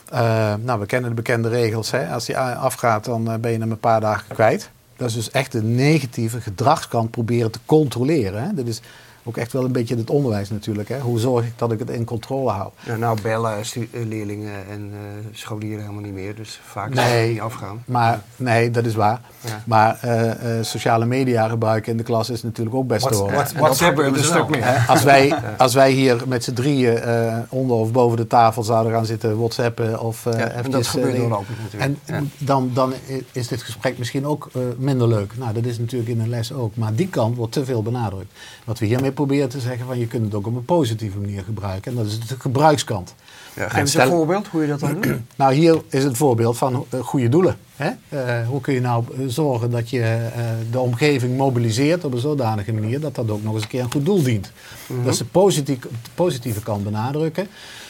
Eh, 0.10 0.54
nou, 0.62 0.80
we 0.80 0.86
kennen 0.86 1.10
de 1.10 1.16
bekende 1.16 1.50
regels. 1.50 1.92
Hè? 1.92 2.08
Als 2.14 2.26
die 2.26 2.38
afgaat, 2.38 3.06
dan 3.06 3.32
eh, 3.32 3.38
ben 3.38 3.52
je 3.52 3.58
hem 3.60 3.72
een 3.72 3.80
paar 3.80 4.02
dagen 4.02 4.34
kwijt. 4.36 4.70
Dat 5.04 5.12
is 5.12 5.18
dus 5.18 5.32
echt 5.32 5.52
de 5.52 5.64
negatieve 5.64 6.42
gedragskant 6.42 7.12
proberen 7.12 7.52
te 7.52 7.60
controleren. 7.66 8.44
Hè? 8.44 8.54
Dat 8.54 8.68
is 8.68 8.82
ook 9.24 9.38
echt 9.38 9.54
wel 9.54 9.64
een 9.66 9.72
beetje 9.72 9.96
het 9.96 10.10
onderwijs 10.10 10.50
natuurlijk. 10.50 10.90
Hè? 10.90 11.00
Hoe 11.00 11.20
zorg 11.20 11.46
ik 11.46 11.54
dat 11.56 11.72
ik 11.72 11.80
het 11.80 11.90
in 11.90 12.04
controle 12.06 12.50
hou? 12.52 12.70
Ja, 12.86 12.96
nou 12.96 13.22
bellen 13.22 13.58
eh, 13.58 14.06
leerlingen 14.08 14.54
en 14.70 14.92
eh, 14.94 15.00
scholieren 15.32 15.82
helemaal 15.82 16.02
niet 16.04 16.14
meer. 16.14 16.36
Dus 16.36 16.60
vaak 16.64 16.94
Nee. 16.94 17.32
niet 17.32 17.40
afgaan. 17.42 17.84
Maar 17.86 18.22
nee, 18.36 18.72
dat 18.72 18.86
is 18.86 18.96
waar. 18.96 19.22
Ja. 19.42 19.64
Maar 19.66 19.98
eh, 20.02 20.52
sociale 20.62 21.06
media 21.06 21.48
gebruiken 21.48 21.92
in 21.92 21.98
de 21.98 22.04
klas 22.04 22.30
is 22.30 22.44
natuurlijk 22.44 22.76
ook 22.76 22.88
best 22.88 23.04
Wat- 23.04 23.12
wel. 23.14 23.32
wat- 23.32 23.52
er 24.00 24.06
een 24.06 24.14
wel? 24.14 24.24
stuk 24.24 24.50
meer. 24.50 24.86
Als 24.88 25.04
wij, 25.14 25.34
als 25.58 25.74
wij 25.74 25.92
hier 25.92 26.22
met 26.28 26.44
z'n 26.44 26.54
drieën 26.54 27.02
onder 27.50 27.76
of 27.78 27.92
boven 27.92 28.18
de 28.18 28.28
tafel 28.28 28.64
zouden 28.64 28.92
gaan 28.92 29.06
zitten 29.06 29.38
whatsappen 29.38 30.00
of 30.00 30.24
Ja, 30.24 30.32
en 30.32 30.72
dat 30.72 30.88
gebeurt 30.88 31.16
doorlopend 31.16 31.58
natuurlijk. 31.64 31.98
En 32.06 32.16
Ja. 32.16 32.24
dan, 32.38 32.72
dan 32.74 32.94
is 33.32 33.48
dit 33.48 33.62
gesprek 33.64 33.98
misschien 33.98 34.26
ook 34.26 34.50
minder 34.78 35.08
leuk. 35.08 35.38
Nou, 35.38 35.54
dat 35.54 35.66
is 35.66 35.80
natuurlijk 35.80 36.10
in 36.12 36.20
een 36.20 36.30
les 36.30 36.54
ook. 36.54 36.76
Maar 36.76 36.96
die 36.96 37.08
kant 37.08 37.36
wordt 37.36 37.52
te 37.54 37.66
veel 37.66 37.82
benadrukt. 37.84 38.34
Wat 38.66 38.80
we 38.80 38.86
hiermee 38.86 39.12
proberen 39.14 39.50
te 39.50 39.60
zeggen, 39.60 39.86
van 39.86 40.00
je 40.00 40.08
kunt 40.08 40.26
het 40.26 40.34
ook 40.34 40.48
op 40.48 40.56
een 40.56 40.66
positieve 40.66 41.18
manier 41.20 41.44
gebruiken. 41.44 41.92
En 41.92 41.98
dat 41.98 42.06
is 42.08 42.20
de 42.20 42.36
gebruikskant. 42.40 43.16
Ja, 43.56 43.70
geef 43.70 43.80
eens 43.80 43.92
stel- 43.92 44.02
een 44.06 44.10
voorbeeld 44.12 44.48
hoe 44.48 44.62
je 44.62 44.68
dat 44.68 44.80
dan 44.80 45.02
doet. 45.02 45.16
Nou, 45.36 45.54
hier 45.54 45.82
is 45.90 46.04
het 46.04 46.18
voorbeeld 46.18 46.58
van 46.58 46.86
eh, 46.90 47.00
goede 47.00 47.30
doelen. 47.30 47.58
Hè? 47.76 47.90
Eh, 48.10 48.48
hoe 48.48 48.62
kun 48.62 48.74
je 48.74 48.82
nou 48.82 49.04
eh, 49.14 49.20
zorgen 49.28 49.72
dat 49.72 49.90
je 49.90 50.02
eh, 50.02 50.42
de 50.72 50.80
omgeving 50.80 51.38
mobiliseert 51.38 52.04
op 52.06 52.14
een 52.14 52.20
zodanige 52.20 52.74
manier 52.74 53.00
dat 53.00 53.16
dat 53.16 53.30
ook 53.30 53.44
nog 53.44 53.54
eens 53.54 53.64
een 53.64 53.70
keer 53.70 53.82
een 53.84 53.92
goed 53.92 54.06
doel 54.06 54.24
dient. 54.24 54.52
Mhm. 54.88 55.04
Dat 55.04 55.12
is 55.14 55.20
de 55.20 55.26
positieve, 55.26 55.88
de 55.88 56.10
positieve 56.16 56.62
kant 56.64 56.84
benadrukken. 56.84 57.48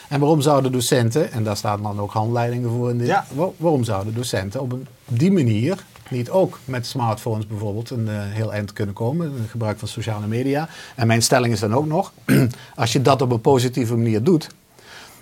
En 0.10 0.20
waarom 0.20 0.42
zouden 0.42 0.72
docenten, 0.72 1.32
en 1.32 1.44
daar 1.44 1.58
staat 1.58 1.84
dan 1.84 2.00
ook 2.00 2.12
handleidingen 2.12 2.70
voor 2.70 2.90
in 2.90 2.98
dit, 2.98 3.08
Ja. 3.08 3.26
waarom 3.58 3.84
zouden 3.84 4.14
docenten 4.14 4.62
op, 4.62 4.72
een, 4.72 4.88
op 5.10 5.20
die 5.20 5.32
manier 5.32 5.84
niet 6.14 6.30
ook 6.30 6.60
met 6.66 6.86
smartphones 6.86 7.48
bijvoorbeeld 7.48 7.90
een 7.90 8.08
eh, 8.08 8.16
heel 8.18 8.54
eind 8.54 8.74
kunnen 8.74 8.96
komen, 8.96 9.34
gebruik 9.50 9.80
van 9.80 9.88
sociale 9.88 10.28
media. 10.28 10.68
En 10.96 11.08
mijn 11.08 11.24
stelling 11.24 11.54
is 11.54 11.60
dan 11.60 11.74
ook 11.74 11.86
nog, 11.86 12.14
als 12.76 12.94
je 12.94 13.02
dat 13.02 13.22
op 13.22 13.32
een 13.32 13.42
positieve 13.42 13.96
manier 13.96 14.24
doet, 14.24 14.50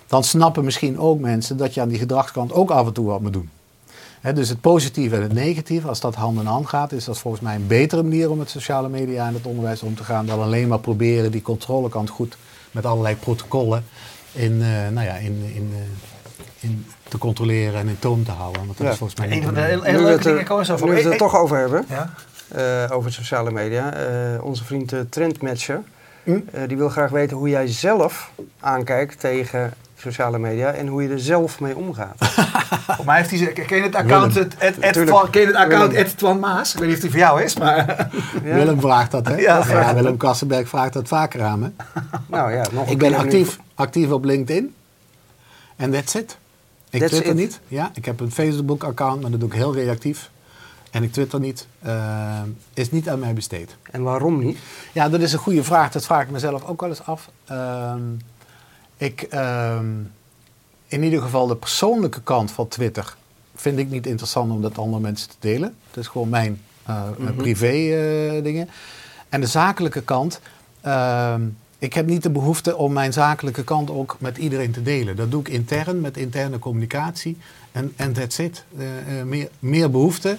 dan 0.06 0.24
snappen 0.24 0.64
misschien 0.64 0.98
ook 0.98 1.20
mensen 1.20 1.56
dat 1.56 1.74
je 1.74 1.80
aan 1.80 1.88
die 1.88 1.98
gedragskant 1.98 2.52
ook 2.52 2.70
af 2.70 2.86
en 2.86 2.92
toe 2.92 3.06
wat 3.06 3.20
moet 3.20 3.32
doen. 3.32 3.50
Dus 4.34 4.48
het 4.48 4.60
positieve 4.60 5.16
en 5.16 5.22
het 5.22 5.32
negatieve, 5.32 5.88
als 5.88 6.00
dat 6.00 6.14
hand 6.14 6.40
in 6.40 6.46
hand 6.46 6.66
gaat, 6.66 6.92
is 6.92 7.04
dat 7.04 7.18
volgens 7.18 7.42
mij 7.42 7.54
een 7.54 7.66
betere 7.66 8.02
manier 8.02 8.30
om 8.30 8.38
met 8.38 8.50
sociale 8.50 8.88
media 8.88 9.26
en 9.26 9.34
het 9.34 9.46
onderwijs 9.46 9.82
om 9.82 9.94
te 9.94 10.04
gaan 10.04 10.26
dan 10.26 10.40
alleen 10.40 10.68
maar 10.68 10.78
proberen 10.78 11.30
die 11.30 11.42
controlekant 11.42 12.10
goed 12.10 12.36
met 12.70 12.86
allerlei 12.86 13.16
protocollen 13.16 13.84
in, 14.32 14.62
eh, 14.62 14.88
nou 14.88 15.06
ja, 15.06 15.14
in, 15.14 15.52
in, 15.54 15.72
eh, 15.74 16.70
in 16.70 16.86
te 17.12 17.18
controleren 17.18 17.80
en 17.80 17.88
in 17.88 17.98
toom 17.98 18.24
te 18.24 18.30
houden. 18.30 18.64
Want 18.66 18.76
dat 18.78 18.86
Ja. 18.86 18.92
is 18.92 18.98
volgens 18.98 19.18
mij 19.20 19.36
Een 19.36 19.42
van 19.42 19.54
de 19.54 19.60
hele, 19.60 19.82
leuke 19.82 20.10
het 20.12 20.22
dingen 20.22 20.38
er- 20.38 20.44
komen 20.44 20.66
zo 20.66 20.72
Nu 20.72 20.78
van. 20.78 20.88
we 20.88 20.94
het 20.94 21.04
er 21.04 21.16
toch 21.16 21.36
over 21.36 21.56
hebben, 21.58 21.84
Ja? 21.88 22.10
eh, 22.88 22.96
over 22.96 23.12
sociale 23.12 23.50
media. 23.50 23.92
eh, 23.92 24.44
onze 24.44 24.64
vriend 24.64 24.92
eh, 24.92 25.00
Trendmatcher, 25.10 25.80
Hm? 26.24 26.38
eh, 26.52 26.60
die 26.68 26.76
wil 26.76 26.88
graag 26.88 27.10
weten 27.10 27.36
hoe 27.36 27.48
jij 27.48 27.66
zelf 27.66 28.30
aankijkt 28.60 29.20
tegen 29.20 29.72
sociale 29.96 30.38
media 30.38 30.70
en 30.72 30.86
hoe 30.86 31.02
je 31.02 31.08
er 31.08 31.20
zelf 31.20 31.60
mee 31.60 31.76
omgaat. 31.76 32.14
Voor 32.96 33.04
mij 33.04 33.16
heeft 33.16 33.30
hij... 33.30 33.52
Ken 33.52 33.76
je 33.76 33.82
het 33.82 33.94
account, 33.94 34.32
Willem. 34.32 34.48
het, 34.50 34.60
het, 34.62 34.74
het, 34.84 34.92
Tuurlijk. 34.92 35.16
Twan- 35.16 35.30
ken 35.30 35.40
je 35.40 35.46
het 35.46 35.56
account 35.56 35.90
Willem. 35.90 36.06
het 36.06 36.18
Twan 36.18 36.38
Maas? 36.38 36.72
Ik 36.72 36.78
weet 36.78 36.86
niet 36.88 36.96
of 36.96 37.02
die 37.02 37.10
voor 37.10 37.18
jou 37.20 37.42
is, 37.42 37.56
maar... 37.58 37.86
Ja? 38.44 38.54
Willem 38.54 38.80
vraagt 38.80 39.10
dat, 39.10 39.26
hè? 39.28 39.36
Ja, 39.48 39.94
Willem 39.94 40.16
Kassenberg 40.16 40.68
vraagt 40.68 40.92
dat 40.92 41.08
vaker 41.08 41.42
aan 41.42 41.58
me. 41.58 41.70
Nou 42.26 42.52
ja, 42.52 42.64
nog 42.72 42.88
Ik 42.90 42.98
ben 42.98 43.14
actief, 43.14 43.58
actief 43.74 44.10
op 44.10 44.24
LinkedIn. 44.24 44.74
En 45.76 45.90
that's 45.90 46.14
it. 46.14 46.36
Ik 46.92 47.00
That's 47.00 47.12
twitter 47.12 47.30
it. 47.32 47.38
niet. 47.38 47.60
Ja, 47.68 47.90
ik 47.94 48.04
heb 48.04 48.20
een 48.20 48.30
Facebook-account, 48.32 49.20
maar 49.22 49.30
dat 49.30 49.40
doe 49.40 49.48
ik 49.48 49.54
heel 49.54 49.74
reactief. 49.74 50.30
En 50.90 51.02
ik 51.02 51.12
twitter 51.12 51.40
niet. 51.40 51.66
Eh, 51.80 52.40
is 52.74 52.90
niet 52.90 53.08
aan 53.08 53.18
mij 53.18 53.32
besteed. 53.34 53.76
En 53.90 54.02
waarom 54.02 54.38
niet? 54.44 54.58
Ja, 54.92 55.08
dat 55.08 55.20
is 55.20 55.32
een 55.32 55.38
goede 55.38 55.64
vraag. 55.64 55.92
Dat 55.92 56.04
vraag 56.04 56.22
ik 56.22 56.30
mezelf 56.30 56.64
ook 56.64 56.80
wel 56.80 56.88
eens 56.88 57.04
af. 57.04 57.28
Ehm, 57.44 58.00
ik, 58.96 59.22
ehm, 59.22 59.86
in 60.86 61.02
ieder 61.02 61.22
geval 61.22 61.46
de 61.46 61.56
persoonlijke 61.56 62.22
kant 62.22 62.50
van 62.50 62.68
Twitter 62.68 63.16
vind 63.54 63.78
ik 63.78 63.90
niet 63.90 64.06
interessant 64.06 64.50
om 64.52 64.62
dat 64.62 64.78
andere 64.78 65.02
mensen 65.02 65.28
te 65.28 65.36
delen. 65.38 65.74
Dat 65.90 66.04
is 66.04 66.08
gewoon 66.10 66.28
mijn 66.28 66.60
eh, 66.86 67.02
Mhm. 67.18 67.34
privé 67.34 67.66
eh, 67.66 68.42
dingen. 68.42 68.68
En 69.28 69.40
de 69.40 69.46
zakelijke 69.46 70.02
kant. 70.02 70.40
Ik 71.82 71.94
heb 71.94 72.06
niet 72.06 72.22
de 72.22 72.30
behoefte 72.30 72.76
om 72.76 72.92
mijn 72.92 73.12
zakelijke 73.12 73.64
kant 73.64 73.90
ook 73.90 74.16
met 74.20 74.38
iedereen 74.38 74.70
te 74.70 74.82
delen. 74.82 75.16
Dat 75.16 75.30
doe 75.30 75.40
ik 75.40 75.48
intern 75.48 76.00
met 76.00 76.16
interne 76.16 76.58
communicatie. 76.58 77.36
En 77.72 77.92
en 77.96 78.12
that's 78.12 78.38
it. 78.38 78.64
Eh, 78.78 79.20
eh, 79.20 79.26
meer, 79.26 79.48
meer 79.58 79.90
behoefte 79.90 80.36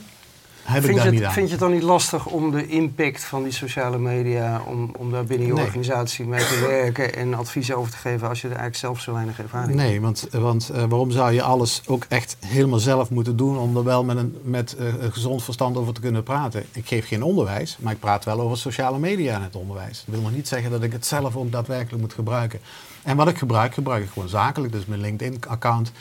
heb 0.63 0.77
ik 0.77 0.83
Vind 0.85 0.95
daar 0.97 1.05
je, 1.05 1.11
niet 1.11 1.19
het, 1.19 1.27
aan. 1.27 1.33
vind 1.33 1.45
je 1.45 1.51
het 1.51 1.61
dan 1.61 1.71
niet 1.71 1.81
lastig 1.83 2.25
om 2.25 2.51
de 2.51 2.67
impact 2.67 3.23
van 3.23 3.43
die 3.43 3.51
sociale 3.51 3.97
media, 3.97 4.61
om, 4.67 4.91
om 4.97 5.11
daar 5.11 5.23
binnen 5.23 5.47
je 5.47 5.53
Nee. 5.53 5.63
organisatie 5.63 6.25
mee 6.25 6.45
te 6.45 6.65
werken 6.67 7.15
en 7.15 7.33
advies 7.33 7.73
over 7.73 7.91
te 7.91 7.97
geven 7.97 8.27
als 8.29 8.37
je 8.41 8.47
er 8.47 8.53
eigenlijk 8.55 8.79
zelf 8.79 8.99
zo 8.99 9.13
weinig 9.13 9.39
ervaring 9.39 9.75
Nee, 9.75 10.01
want, 10.01 10.27
want 10.31 10.69
eh, 10.69 10.83
waarom 10.83 11.11
zou 11.11 11.31
je 11.31 11.41
alles 11.41 11.81
ook 11.87 12.05
echt 12.09 12.37
helemaal 12.45 12.79
zelf 12.79 13.09
moeten 13.09 13.35
doen 13.37 13.57
om 13.57 13.77
er 13.77 13.83
wel 13.83 14.03
met 14.03 14.17
een 14.17 14.37
met, 14.43 14.75
eh, 14.75 14.87
een 14.99 15.11
gezond 15.13 15.43
verstand 15.43 15.77
over 15.77 15.93
te 15.93 16.01
kunnen 16.01 16.23
praten? 16.23 16.65
Ik 16.71 16.87
geef 16.87 17.07
geen 17.07 17.23
onderwijs, 17.23 17.77
maar 17.79 17.93
ik 17.93 17.99
praat 17.99 18.25
wel 18.25 18.41
over 18.41 18.57
sociale 18.57 18.99
media 18.99 19.35
in 19.35 19.41
het 19.43 19.55
onderwijs. 19.55 20.03
Dat 20.05 20.15
wil 20.15 20.23
nog 20.23 20.33
niet 20.35 20.47
zeggen 20.47 20.71
dat 20.71 20.83
ik 20.83 20.91
het 20.91 21.05
zelf 21.05 21.35
ook 21.35 21.51
daadwerkelijk 21.51 22.01
moet 22.01 22.13
gebruiken. 22.13 22.59
En 23.03 23.15
wat 23.17 23.27
ik 23.27 23.37
gebruik, 23.37 23.73
gebruik 23.73 24.03
ik 24.03 24.09
gewoon 24.13 24.29
zakelijk. 24.29 24.73
Dus 24.73 24.85
mijn 24.85 25.01
LinkedIn-account, 25.01 25.91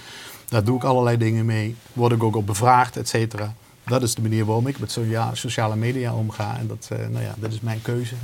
daar 0.48 0.64
doe 0.64 0.76
ik 0.76 0.84
allerlei 0.84 1.16
dingen 1.16 1.44
mee. 1.46 1.76
Word 1.92 2.12
ik 2.12 2.22
ook 2.22 2.36
op 2.36 2.46
bevraagd, 2.46 2.96
et 2.96 3.08
cetera. 3.08 3.54
Dat 3.84 4.02
is 4.02 4.14
de 4.14 4.22
manier 4.22 4.44
waarom 4.44 4.66
ik 4.66 4.78
met 4.78 4.90
socia- 4.92 5.34
sociale 5.34 5.76
media 5.76 6.14
omga. 6.14 6.56
En 6.58 6.66
dat, 6.66 6.88
eh, 6.92 6.98
nou 6.98 7.24
ja, 7.24 7.34
dat 7.36 7.52
is 7.52 7.60
mijn 7.60 7.82
keuze. 7.82 8.14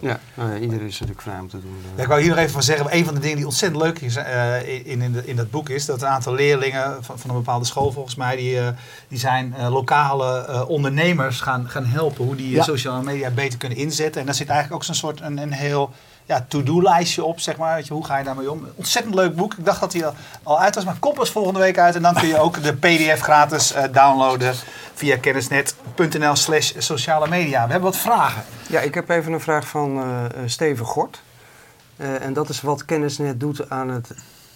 Ja, 0.00 0.20
nou 0.34 0.50
ja, 0.52 0.58
iedereen 0.58 0.86
is 0.86 0.92
natuurlijk 0.92 1.20
vrij 1.22 1.38
om 1.38 1.48
te 1.48 1.60
doen. 1.60 1.74
Ja, 1.96 2.02
ik 2.02 2.08
wou 2.08 2.20
hier 2.20 2.28
nog 2.30 2.38
even 2.38 2.50
van 2.50 2.62
zeggen, 2.62 2.86
een 2.96 3.04
van 3.04 3.14
de 3.14 3.20
dingen 3.20 3.36
die 3.36 3.46
ontzettend 3.46 3.82
leuk 3.82 3.98
is 3.98 4.16
eh, 4.16 4.68
in, 4.86 5.02
in, 5.02 5.12
de- 5.12 5.26
in 5.26 5.36
dat 5.36 5.50
boek 5.50 5.68
is, 5.68 5.84
dat 5.86 6.02
een 6.02 6.08
aantal 6.08 6.34
leerlingen 6.34 7.04
van, 7.04 7.18
van 7.18 7.30
een 7.30 7.36
bepaalde 7.36 7.64
school 7.64 7.92
volgens 7.92 8.14
mij, 8.14 8.36
die, 8.36 8.58
eh, 8.58 8.68
die 9.08 9.18
zijn 9.18 9.54
eh, 9.54 9.72
lokale 9.72 10.46
eh, 10.46 10.68
ondernemers 10.68 11.40
gaan, 11.40 11.68
gaan 11.68 11.84
helpen 11.86 12.24
hoe 12.24 12.36
die 12.36 12.46
eh, 12.48 12.52
Ja. 12.54 12.62
sociale 12.62 13.02
media 13.02 13.30
beter 13.30 13.58
kunnen 13.58 13.78
inzetten. 13.78 14.20
En 14.20 14.26
daar 14.26 14.34
zit 14.36 14.48
eigenlijk 14.48 14.80
ook 14.80 14.86
zo'n 14.86 14.94
soort 15.08 15.20
een, 15.20 15.38
een 15.38 15.52
heel 15.52 15.90
ja, 16.24 16.44
to-do-lijstje 16.48 17.24
op, 17.24 17.40
zeg 17.40 17.56
maar. 17.56 17.74
Weet 17.74 17.86
je, 17.86 17.92
hoe 17.92 18.04
ga 18.04 18.18
je 18.18 18.24
daarmee 18.24 18.50
om? 18.50 18.66
Ontzettend 18.74 19.14
leuk 19.14 19.36
boek. 19.36 19.54
Ik 19.54 19.64
dacht 19.64 19.80
dat 19.80 19.92
hij 19.92 20.12
al, 20.42 20.60
uit 20.60 20.74
was, 20.74 20.84
maar 20.84 20.96
komt 20.98 21.14
pas 21.14 21.30
volgende 21.30 21.60
week 21.60 21.78
uit. 21.78 21.94
En 21.94 22.02
dan 22.02 22.14
kun 22.14 22.28
je 22.28 22.38
ook 22.38 22.62
de 22.62 22.74
pdf 22.74 23.20
gratis 23.20 23.72
eh, 23.72 23.84
downloaden 23.92 24.54
via 24.94 25.16
kennisnet.nl 25.16 26.36
slash 26.36 26.72
sociale 26.78 27.28
media. 27.28 27.64
We 27.64 27.72
hebben 27.72 27.90
wat 27.90 28.00
vragen. 28.00 28.42
Ja, 28.68 28.80
ik 28.80 28.94
heb 28.94 29.08
even 29.08 29.32
een 29.32 29.40
vraag 29.40 29.68
van 29.68 29.98
eh, 29.98 30.24
Steven 30.46 30.86
Gort. 30.86 31.22
Eh, 31.96 32.22
en 32.22 32.32
dat 32.32 32.48
is 32.48 32.60
wat 32.60 32.84
Kennisnet 32.84 33.40
doet 33.40 33.70
aan 33.70 33.88
het 33.88 34.10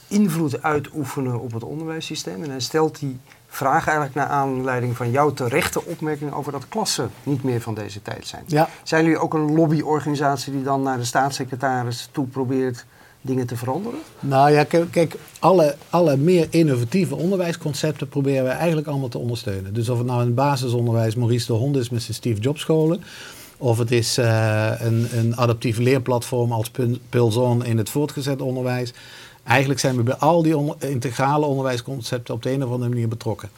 invloed 0.08 0.62
uitoefenen 0.62 1.40
op 1.40 1.52
het 1.52 1.64
onderwijssysteem. 1.64 2.42
En 2.42 2.50
hij 2.50 2.60
stelt 2.60 2.98
die 2.98 3.18
vraag 3.46 3.86
eigenlijk 3.86 4.14
naar 4.14 4.26
aanleiding 4.26 4.96
van 4.96 5.10
jouw 5.10 5.32
terechte 5.32 5.84
opmerking 5.84 6.32
over 6.32 6.52
dat 6.52 6.68
klassen 6.68 7.10
niet 7.22 7.42
meer 7.42 7.60
van 7.60 7.74
deze 7.74 8.02
tijd 8.02 8.26
zijn. 8.26 8.42
Ja, 8.46 8.68
Zijn 8.82 9.04
jullie 9.04 9.18
ook 9.18 9.34
een 9.34 9.54
lobbyorganisatie 9.54 10.52
die 10.52 10.62
dan 10.62 10.82
naar 10.82 10.98
de 10.98 11.04
staatssecretaris 11.04 12.08
toe 12.12 12.26
probeert 12.26 12.84
dingen 13.20 13.46
te 13.46 13.56
veranderen? 13.56 13.98
Nou 14.20 14.50
ja, 14.50 14.64
kijk, 14.90 15.14
alle, 15.38 15.76
alle 15.90 16.16
meer 16.16 16.46
innovatieve 16.50 17.14
onderwijsconcepten 17.16 18.08
proberen 18.08 18.44
we 18.44 18.50
eigenlijk 18.50 18.88
allemaal 18.88 19.08
te 19.08 19.18
ondersteunen. 19.18 19.74
Dus 19.74 19.88
of 19.88 19.98
het 19.98 20.06
nou 20.06 20.20
in 20.20 20.26
het 20.26 20.34
basisonderwijs 20.34 21.14
Maurice 21.14 21.46
de 21.46 21.52
Hond 21.52 21.76
is 21.76 21.90
met 21.90 22.02
zijn 22.02 22.14
Steve 22.14 22.40
Jobs 22.40 22.60
scholen, 22.60 23.02
of 23.58 23.78
het 23.78 23.90
is 23.90 24.18
eh, 24.18 24.72
een, 24.78 25.08
een 25.12 25.36
adaptief 25.36 25.78
leerplatform 25.78 26.52
als 26.52 26.70
Pul- 26.70 26.98
Pulson 27.08 27.64
in 27.64 27.78
het 27.78 27.90
voortgezet 27.90 28.40
onderwijs. 28.40 28.92
Eigenlijk 29.46 29.80
zijn 29.80 29.96
we 29.96 30.02
bij 30.02 30.14
al 30.16 30.42
die 30.42 30.74
integrale 30.78 31.46
onderwijsconcepten 31.46 32.34
op 32.34 32.42
de 32.42 32.50
een 32.52 32.64
of 32.64 32.70
andere 32.70 32.88
manier 32.90 33.08
betrokken. 33.08 33.50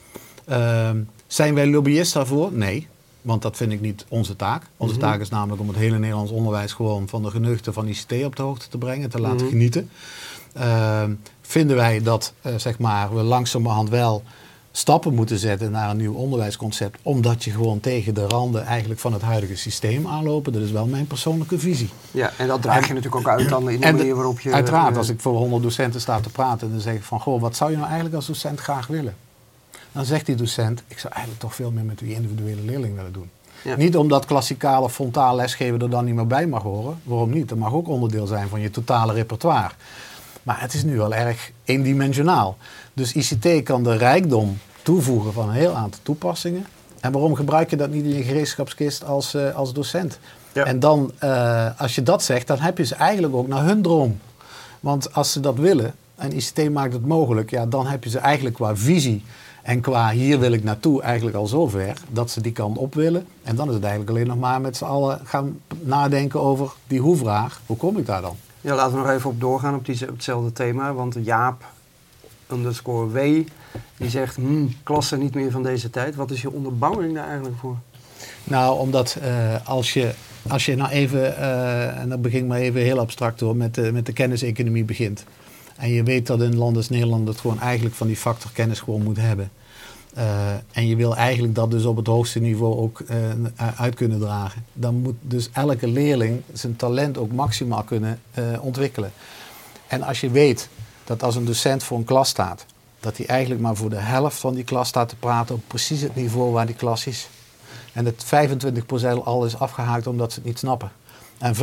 Ehm, 0.45 0.97
zijn 1.27 1.55
wij 1.55 1.67
lobbyist 1.71 2.13
daarvoor? 2.13 2.53
Nee. 2.53 2.87
Want 3.23 3.43
dat 3.43 3.57
vind 3.57 3.73
ik 3.73 3.81
niet 3.81 4.05
onze 4.09 4.37
taak. 4.37 4.63
Onze 4.77 4.95
Mhm. 4.95 5.03
taak 5.03 5.21
is 5.21 5.29
namelijk 5.29 5.61
om 5.61 5.69
het 5.69 5.77
hele 5.77 5.99
Nederlands 5.99 6.33
onderwijs 6.33 6.73
gewoon 6.73 7.09
van 7.09 7.23
de 7.23 7.31
geneugten 7.31 7.73
van 7.73 7.89
ICT 7.89 8.25
op 8.25 8.37
de 8.37 8.43
hoogte 8.43 8.69
te 8.69 8.79
brengen, 8.79 9.11
te 9.11 9.21
laten 9.21 9.41
Mhm. 9.41 9.49
genieten. 9.49 9.91
Ehm, 10.53 11.13
vinden 11.41 11.77
wij 11.77 12.03
dat 12.03 12.33
eh, 12.43 12.55
zeg 12.57 12.79
maar, 12.79 13.15
we 13.15 13.23
langzamerhand 13.23 13.89
wel 13.89 14.23
stappen 14.79 15.15
moeten 15.15 15.39
zetten 15.39 15.71
naar 15.71 15.91
een 15.91 15.97
nieuw 15.97 16.15
onderwijsconcept. 16.15 16.99
Omdat 17.03 17.45
je 17.45 17.51
gewoon 17.51 17.81
tegen 17.81 18.15
de 18.15 18.27
randen 18.27 18.65
eigenlijk 18.65 19.01
van 19.01 19.13
het 19.13 19.23
huidige 19.23 19.57
systeem 19.57 20.07
aanlopen. 20.07 20.53
Dat 20.53 20.63
is 20.63 20.71
wel 20.71 20.87
mijn 20.87 21.07
persoonlijke 21.07 21.59
visie. 21.59 21.91
Ja, 22.11 22.33
en 22.37 22.47
dat 22.47 22.63
draag 22.63 22.87
je 22.87 22.95
natuurlijk 22.95 23.27
ook 23.27 23.39
uit 23.39 23.49
dan 23.49 23.71
in 23.71 23.81
de 23.81 23.87
En 23.89 23.97
manier 23.97 24.15
waarop 24.15 24.41
je... 24.41 24.53
Uiteraard, 24.53 24.93
eh, 24.93 24.99
als 24.99 25.09
ik 25.09 25.21
voor 25.21 25.37
100 25.37 25.63
docenten 25.63 26.01
sta 26.01 26.21
te 26.21 26.31
praten, 26.31 26.71
dan 26.71 26.81
zeg 26.81 26.95
ik 26.95 27.03
van, 27.03 27.21
goh, 27.21 27.41
wat 27.41 27.57
zou 27.57 27.71
je 27.71 27.77
nou 27.77 27.87
eigenlijk 27.87 28.17
als 28.17 28.27
docent 28.27 28.61
graag 28.61 28.87
willen? 28.87 29.17
Dan 29.93 30.05
zegt 30.05 30.27
die 30.27 30.35
docent, 30.35 30.83
ik 30.89 30.99
zou 30.99 31.13
eigenlijk 31.13 31.43
toch 31.43 31.55
veel 31.55 31.71
meer 31.71 31.85
met 31.85 31.99
die 31.99 32.15
individuele 32.15 32.63
leerling 32.63 32.97
willen 32.97 33.13
doen. 33.13 33.31
Ja. 33.63 33.77
Niet 33.77 33.97
omdat 33.97 34.25
klassikale 34.25 34.91
frontaal 34.91 35.37
lesgeven 35.37 35.81
er 35.81 35.91
dan 35.91 36.05
niet 36.05 36.15
meer 36.15 36.27
bij 36.27 36.47
mag 36.47 36.63
horen. 36.63 37.01
Waarom 37.03 37.31
niet? 37.31 37.49
Dat 37.49 37.59
mag 37.59 37.73
ook 37.73 37.89
onderdeel 37.89 38.27
zijn 38.27 38.49
van 38.49 38.61
je 38.61 38.71
totale 38.71 39.13
repertoire. 39.13 39.71
Maar 40.43 40.61
het 40.61 40.75
is 40.75 40.85
nu 40.85 40.97
wel 40.97 41.15
erg 41.15 41.51
eendimensionaal. 41.65 42.57
Dus 42.99 43.13
ICT 43.13 43.63
kan 43.63 43.83
de 43.83 43.97
rijkdom 43.97 44.59
toevoegen 44.83 45.33
van 45.33 45.49
een 45.49 45.55
heel 45.55 45.75
aantal 45.75 46.01
toepassingen. 46.03 46.67
En 47.01 47.13
waarom 47.13 47.35
gebruik 47.35 47.71
je 47.71 47.77
dat 47.77 47.91
niet 47.91 48.05
in 48.05 48.15
je 48.15 48.23
gereedschapskist 48.23 49.05
als, 49.05 49.35
eh, 49.35 49.55
als 49.55 49.73
docent? 49.73 50.19
Ja. 50.53 50.65
En 50.65 50.81
dan, 50.81 51.13
eh, 51.19 51.81
als 51.81 51.95
je 51.95 52.03
dat 52.03 52.23
zegt, 52.23 52.47
dan 52.47 52.59
heb 52.59 52.79
je 52.79 52.85
ze 52.85 52.95
eigenlijk 52.95 53.35
ook 53.35 53.49
naar 53.49 53.65
hun 53.65 53.83
droom. 53.83 54.19
Want 54.81 55.15
als 55.15 55.33
ze 55.33 55.41
dat 55.41 55.57
willen, 55.57 55.95
en 56.17 56.37
ICT 56.37 56.71
maakt 56.71 56.93
het 56.93 57.07
mogelijk, 57.07 57.51
ja, 57.51 57.67
dan 57.67 57.87
heb 57.87 58.05
je 58.05 58.11
ze 58.11 58.19
eigenlijk 58.19 58.55
qua 58.55 58.77
visie 58.77 59.25
en 59.63 59.81
qua 59.81 60.11
hier 60.11 60.39
wil 60.39 60.53
ik 60.53 60.65
naartoe 60.65 61.03
eigenlijk 61.03 61.37
al 61.37 61.47
zover 61.47 61.97
dat 62.09 62.31
ze 62.31 62.41
die 62.41 62.53
kant 62.53 62.79
op 62.79 62.95
willen. 62.95 63.27
En 63.43 63.57
dan 63.57 63.69
is 63.69 63.75
het 63.75 63.83
eigenlijk 63.83 64.11
alleen 64.11 64.27
nog 64.27 64.39
maar 64.39 64.61
met 64.61 64.77
z'n 64.77 64.85
allen 64.85 65.21
gaan 65.25 65.61
nadenken 65.81 66.41
over 66.41 66.73
die 66.87 67.01
hoe-vraag. 67.01 67.61
Hoe 67.67 67.77
kom 67.77 67.97
ik 67.97 68.07
daar 68.07 68.23
dan? 68.23 68.37
Ja, 68.61 68.75
laten 68.75 68.93
we 68.93 68.99
nog 68.99 69.11
even 69.11 69.31
op 69.31 69.41
doorgaan 69.41 69.75
op, 69.75 69.85
die, 69.85 70.03
op 70.03 70.15
hetzelfde 70.15 70.53
thema. 70.53 70.93
Want 70.93 71.17
Jaap 71.23 71.65
underscore 72.53 73.11
W, 73.11 73.47
die 73.97 74.11
zegt, 74.11 74.37
hmm, 74.37 74.75
klassen 74.83 75.19
niet 75.19 75.35
meer 75.35 75.51
van 75.51 75.63
deze 75.63 75.91
tijd. 75.91 76.15
Wat 76.15 76.31
is 76.31 76.43
je 76.43 76.53
onderbouwing 76.53 77.15
daar 77.15 77.27
eigenlijk 77.27 77.57
voor? 77.59 77.77
Nou, 78.45 78.79
omdat 78.79 79.19
eh, 79.21 79.67
als, 79.69 79.93
je, 79.93 80.13
als 80.49 80.67
je 80.67 80.77
nou 80.77 80.91
even, 80.91 81.37
eh, 81.37 82.01
en 82.01 82.09
dat 82.09 82.23
begin 82.23 82.47
maar 82.47 82.59
even 82.59 82.81
heel 82.81 82.99
abstract 82.99 83.41
hoor, 83.41 83.57
met 83.57 83.75
de, 83.75 83.93
met 83.93 84.07
de 84.07 84.13
kenniseconomie 84.13 84.85
begint. 84.85 85.25
En 85.77 85.91
je 85.91 86.03
weet 86.03 86.27
dat 86.27 86.41
een 86.41 86.57
land 86.57 86.77
als 86.77 86.89
Nederland 86.89 87.29
het 87.29 87.39
gewoon 87.39 87.61
eigenlijk 87.61 87.95
van 87.95 88.07
die 88.07 88.17
factor 88.17 88.51
kennis 88.53 88.81
gewoon 88.81 89.03
moet 89.03 89.17
hebben. 89.17 89.51
Eh, 90.15 90.51
en 90.73 90.87
je 90.87 90.97
wil 90.97 91.17
eigenlijk 91.17 91.55
dat 91.55 91.71
dus 91.71 91.85
op 91.85 91.97
het 91.97 92.07
hoogste 92.07 92.41
niveau 92.41 92.77
ook 92.77 93.03
uit 93.77 93.95
kunnen 93.95 94.19
dragen. 94.19 94.65
Dan 94.73 94.95
moet 94.95 95.17
dus 95.21 95.49
elke 95.53 95.89
leerling 95.89 96.43
zijn 96.53 96.77
talent 96.77 97.19
ook 97.19 97.33
maximaal 97.33 97.83
kunnen 97.83 98.21
ontwikkelen. 98.61 99.13
En 99.87 100.03
als 100.03 100.21
je 100.21 100.31
weet 100.31 100.69
dat 101.09 101.23
als 101.23 101.37
een 101.37 101.45
docent 101.45 101.83
voor 101.83 101.99
een 101.99 102.05
klas 102.05 102.29
staat, 102.29 102.65
dat 103.01 103.17
hij 103.17 103.27
eigenlijk 103.27 103.61
maar 103.61 103.77
voor 103.77 103.91
de 103.91 103.97
helft 103.97 104.39
van 104.39 104.55
die 104.55 104.65
klas 104.65 104.89
staat 104.89 105.09
te 105.09 105.17
praten 105.17 105.55
op 105.55 105.61
precies 105.67 106.01
het 106.01 106.15
niveau 106.15 106.53
waar 106.53 106.67
die 106.67 106.75
klas 106.75 107.07
is. 107.07 107.29
En 107.93 108.05
dat 108.05 108.25
25% 108.25 109.25
al 109.25 109.45
is 109.45 109.59
afgehaakt 109.59 110.07
omdat 110.07 110.33
ze 110.33 110.39
het 110.39 110.49
niet 110.49 110.59
snappen. 110.59 110.93
En 111.39 111.55
25% 111.55 111.59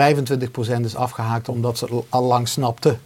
is 0.81 0.95
afgehaakt 0.95 1.49
omdat 1.49 1.77
ze 1.77 1.85
het 1.85 2.05
al 2.09 2.23
lang 2.23 2.47
snapten. 2.47 3.01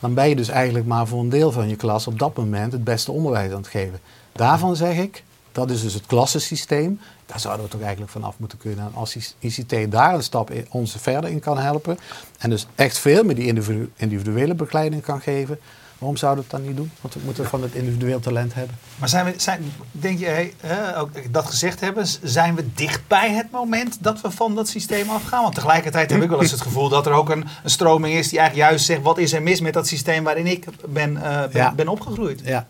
Dan 0.00 0.14
ben 0.14 0.28
je 0.28 0.36
dus 0.36 0.48
eigenlijk 0.48 0.86
maar 0.86 1.06
voor 1.06 1.20
een 1.20 1.28
deel 1.28 1.52
van 1.52 1.68
je 1.68 1.76
klas 1.76 2.06
op 2.06 2.18
dat 2.18 2.36
moment 2.36 2.72
het 2.72 2.84
beste 2.84 3.12
onderwijs 3.12 3.50
aan 3.50 3.56
het 3.56 3.68
geven. 3.68 4.00
Daarvan 4.32 4.76
zeg 4.76 4.96
ik, 4.96 5.24
dat 5.52 5.70
is 5.70 5.82
dus 5.82 5.94
het 5.94 6.06
klassensysteem. 6.06 7.00
Daar 7.28 7.40
zouden 7.40 7.64
we 7.64 7.70
toch 7.70 7.80
eigenlijk 7.80 8.10
vanaf 8.10 8.38
moeten 8.38 8.58
kunnen. 8.58 8.84
En 8.84 8.90
als 8.94 9.34
ICT 9.38 9.90
daar 9.90 10.14
een 10.14 10.22
stap 10.22 10.50
in, 10.50 10.66
ons 10.70 10.94
verder 10.98 11.30
in 11.30 11.40
kan 11.40 11.58
helpen. 11.58 11.98
En 12.38 12.50
dus 12.50 12.66
echt 12.74 12.98
veel 12.98 13.24
meer 13.24 13.34
die 13.34 13.46
individu- 13.46 13.90
individuele 13.96 14.54
begeleiding 14.54 15.02
kan 15.02 15.20
geven. 15.20 15.58
Waarom 15.98 16.16
zouden 16.16 16.44
we 16.44 16.50
het 16.50 16.58
dan 16.60 16.68
niet 16.68 16.76
doen? 16.76 16.90
Want 17.00 17.14
we 17.14 17.20
moeten 17.24 17.44
van 17.46 17.62
het 17.62 17.74
individueel 17.74 18.20
talent 18.20 18.54
hebben. 18.54 18.76
Maar 18.98 19.08
zijn 19.08 19.24
we, 19.24 19.34
zijn, 19.36 19.72
denk 19.90 20.18
je, 20.18 20.50
ook 20.96 21.32
dat 21.32 21.46
gezegd 21.46 21.80
hebben, 21.80 22.06
zijn 22.22 22.54
we 22.54 22.64
dicht 22.74 23.00
bij 23.06 23.30
het 23.34 23.50
moment 23.50 23.96
dat 24.00 24.20
we 24.20 24.30
van 24.30 24.54
dat 24.54 24.68
systeem 24.68 25.08
afgaan? 25.10 25.42
Want 25.42 25.54
tegelijkertijd 25.54 26.10
heb 26.10 26.22
ik 26.22 26.28
wel 26.28 26.40
eens 26.42 26.50
het 26.50 26.60
gevoel 26.60 26.88
dat 26.88 27.06
er 27.06 27.12
ook 27.12 27.30
een, 27.30 27.44
een 27.64 27.70
stroming 27.70 28.14
is 28.14 28.28
die 28.28 28.38
eigenlijk 28.38 28.68
juist 28.68 28.84
zegt, 28.86 29.02
wat 29.02 29.18
is 29.18 29.32
er 29.32 29.42
mis 29.42 29.60
met 29.60 29.74
dat 29.74 29.86
systeem 29.86 30.24
waarin 30.24 30.46
ik 30.46 30.64
ben, 30.88 31.16
eh, 31.16 31.38
ben, 31.40 31.50
Ja. 31.52 31.72
ben 31.72 31.88
opgegroeid? 31.88 32.40
Ja. 32.44 32.66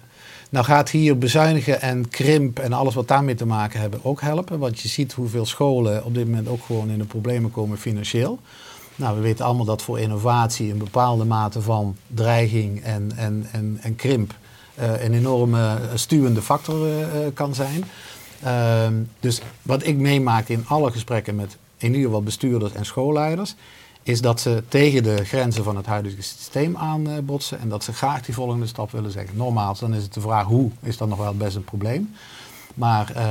Nou 0.48 0.64
gaat 0.64 0.90
hier 0.90 1.18
bezuinigen 1.18 1.80
en 1.80 2.08
krimp 2.08 2.58
en 2.58 2.72
alles 2.72 2.94
wat 2.94 3.08
daarmee 3.08 3.34
te 3.34 3.46
maken 3.46 3.80
hebben 3.80 4.00
ook 4.02 4.20
helpen. 4.20 4.58
Want 4.58 4.80
je 4.80 4.88
ziet 4.88 5.12
hoeveel 5.12 5.46
scholen 5.46 6.04
op 6.04 6.14
dit 6.14 6.24
moment 6.24 6.48
ook 6.48 6.64
gewoon 6.64 6.90
in 6.90 6.98
de 6.98 7.04
problemen 7.04 7.50
komen 7.50 7.78
financieel. 7.78 8.38
Nou, 8.96 9.16
we 9.16 9.22
weten 9.22 9.44
allemaal 9.44 9.64
dat 9.64 9.82
voor 9.82 9.98
innovatie 9.98 10.70
een 10.70 10.78
bepaalde 10.78 11.24
mate 11.24 11.62
van 11.62 11.96
dreiging 12.06 12.82
en, 12.82 13.12
en, 13.16 13.46
en, 13.52 13.78
en 13.82 13.96
krimp 13.96 14.34
eh, 14.74 15.04
een 15.04 15.14
enorme 15.14 15.78
stuwende 15.94 16.42
factor 16.42 16.86
eh, 16.86 17.02
eh, 17.02 17.34
kan 17.34 17.54
zijn. 17.54 17.84
Ehm, 18.42 18.94
dus 19.20 19.40
wat 19.62 19.86
ik 19.86 19.96
meemaak 19.96 20.48
in 20.48 20.64
alle 20.66 20.90
gesprekken 20.90 21.34
met 21.34 21.56
in 21.76 21.88
ieder 21.88 22.04
geval 22.04 22.22
bestuurders 22.22 22.72
en 22.72 22.84
schoolleiders, 22.86 23.54
is 24.08 24.20
dat 24.20 24.40
ze 24.40 24.62
tegen 24.68 25.02
de 25.02 25.24
grenzen 25.24 25.64
van 25.64 25.76
het 25.76 25.86
huidige 25.86 26.22
systeem 26.22 26.76
aanbotsen 26.76 27.60
en 27.60 27.68
dat 27.68 27.84
ze 27.84 27.92
graag 27.92 28.22
die 28.22 28.34
volgende 28.34 28.66
stap 28.66 28.90
willen 28.90 29.10
zeggen. 29.10 29.36
Normaal, 29.36 29.76
dan 29.80 29.94
is 29.94 30.02
het 30.02 30.14
de 30.14 30.20
vraag 30.20 30.44
hoe, 30.46 30.70
is 30.82 30.96
dan 30.96 31.08
nog 31.08 31.18
wel 31.18 31.34
best 31.34 31.56
een 31.56 31.64
probleem. 31.64 32.14
Maar 32.74 33.12
eh, 33.14 33.24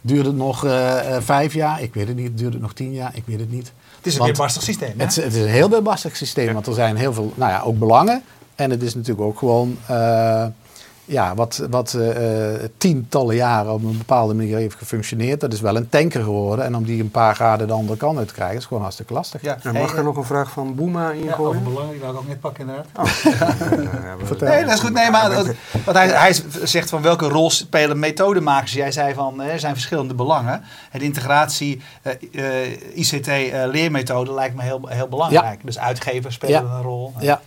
duurt 0.00 0.26
het 0.26 0.36
nog 0.36 0.64
eh, 0.64 1.16
eh, 1.16 1.22
vijf 1.22 1.54
jaar? 1.54 1.82
Ik 1.82 1.94
weet 1.94 2.08
het 2.08 2.16
niet. 2.16 2.38
Duurt 2.38 2.52
het 2.52 2.62
nog 2.62 2.72
tien 2.72 2.92
jaar? 2.92 3.10
Ik 3.16 3.22
weet 3.26 3.40
het 3.40 3.50
niet. 3.50 3.72
Het 3.96 4.06
is 4.06 4.18
een 4.18 4.24
weerbarstig 4.24 4.62
systeem. 4.62 4.92
Het, 4.96 5.10
is- 5.10 5.24
het 5.24 5.34
is 5.34 5.42
een 5.42 5.48
heel 5.48 5.70
weerbarstig 5.70 6.16
systeem, 6.16 6.52
want 6.52 6.66
er 6.66 6.74
zijn 6.74 6.96
heel 6.96 7.12
veel, 7.12 7.32
nou 7.34 7.50
ja, 7.50 7.60
ook 7.60 7.78
belangen. 7.78 8.22
En 8.54 8.70
het 8.70 8.82
is 8.82 8.94
natuurlijk 8.94 9.26
ook 9.26 9.38
gewoon, 9.38 9.76
eh, 9.86 10.46
ja, 11.04 11.34
wat, 11.34 11.66
wat 11.70 11.94
eh, 11.94 12.54
eh, 12.54 12.68
tientallen 12.76 13.34
jaren 13.36 13.72
op 13.72 13.82
een 13.84 13.98
bepaalde 13.98 14.34
manier 14.34 14.56
heeft 14.56 14.76
gefunctioneerd. 14.76 15.40
Dat 15.40 15.52
is 15.52 15.60
wel 15.60 15.76
een 15.76 15.88
tanker 15.88 16.22
geworden. 16.22 16.64
En 16.64 16.76
om 16.76 16.84
die 16.84 17.00
een 17.02 17.10
paar 17.10 17.34
graden 17.34 17.66
de 17.66 17.72
andere 17.72 17.96
kant 17.98 18.18
uit 18.18 18.28
te 18.28 18.34
krijgen, 18.34 18.56
is 18.56 18.64
gewoon 18.64 18.82
hartstikke 18.82 19.12
lastig. 19.12 19.42
Ja. 19.42 19.58
Nou, 19.62 19.78
mag 19.78 19.88
Hey, 19.88 19.98
er 19.98 20.04
nog 20.04 20.16
een 20.16 20.24
vraag 20.24 20.50
van 20.50 20.74
Boema 20.74 21.10
ja, 21.10 21.16
over 21.18 21.26
ingooien? 21.26 21.64
belang, 21.64 21.90
die 21.90 22.00
wou 22.00 22.12
ik 22.12 22.18
ook 22.18 22.28
net 22.28 22.40
pakken 22.40 22.68
inderdaad. 22.68 23.08
Vertel. 24.26 24.48
Nee, 24.48 24.64
dat 24.64 24.74
is 24.74 24.80
goed. 24.80 24.92
Nee, 24.92 25.10
maar 25.10 25.34
want 25.84 25.96
hij, 25.96 26.08
hij 26.08 26.36
zegt 26.62 26.90
van 26.90 27.02
welke 27.02 27.28
rol 27.28 27.50
spelen 27.50 27.98
methodemakers? 27.98 28.72
Jij 28.72 28.92
zei 28.92 29.14
van 29.14 29.40
er 29.40 29.60
zijn 29.60 29.72
verschillende 29.74 30.14
belangen. 30.14 30.62
En 30.90 30.98
de 30.98 31.04
integratie 31.04 31.82
eh, 32.02 32.12
eh, 32.64 32.78
ICT-leermethode 32.94 34.32
lijkt 34.32 34.54
me 34.54 34.62
heel, 34.62 34.80
heel 34.88 35.08
belangrijk. 35.08 35.60
Dus 35.64 35.78
uitgevers 35.78 36.34
spelen 36.34 36.64
Ja. 36.64 36.70
een 36.76 36.82
rol. 36.82 37.12
Ja. 37.20 37.40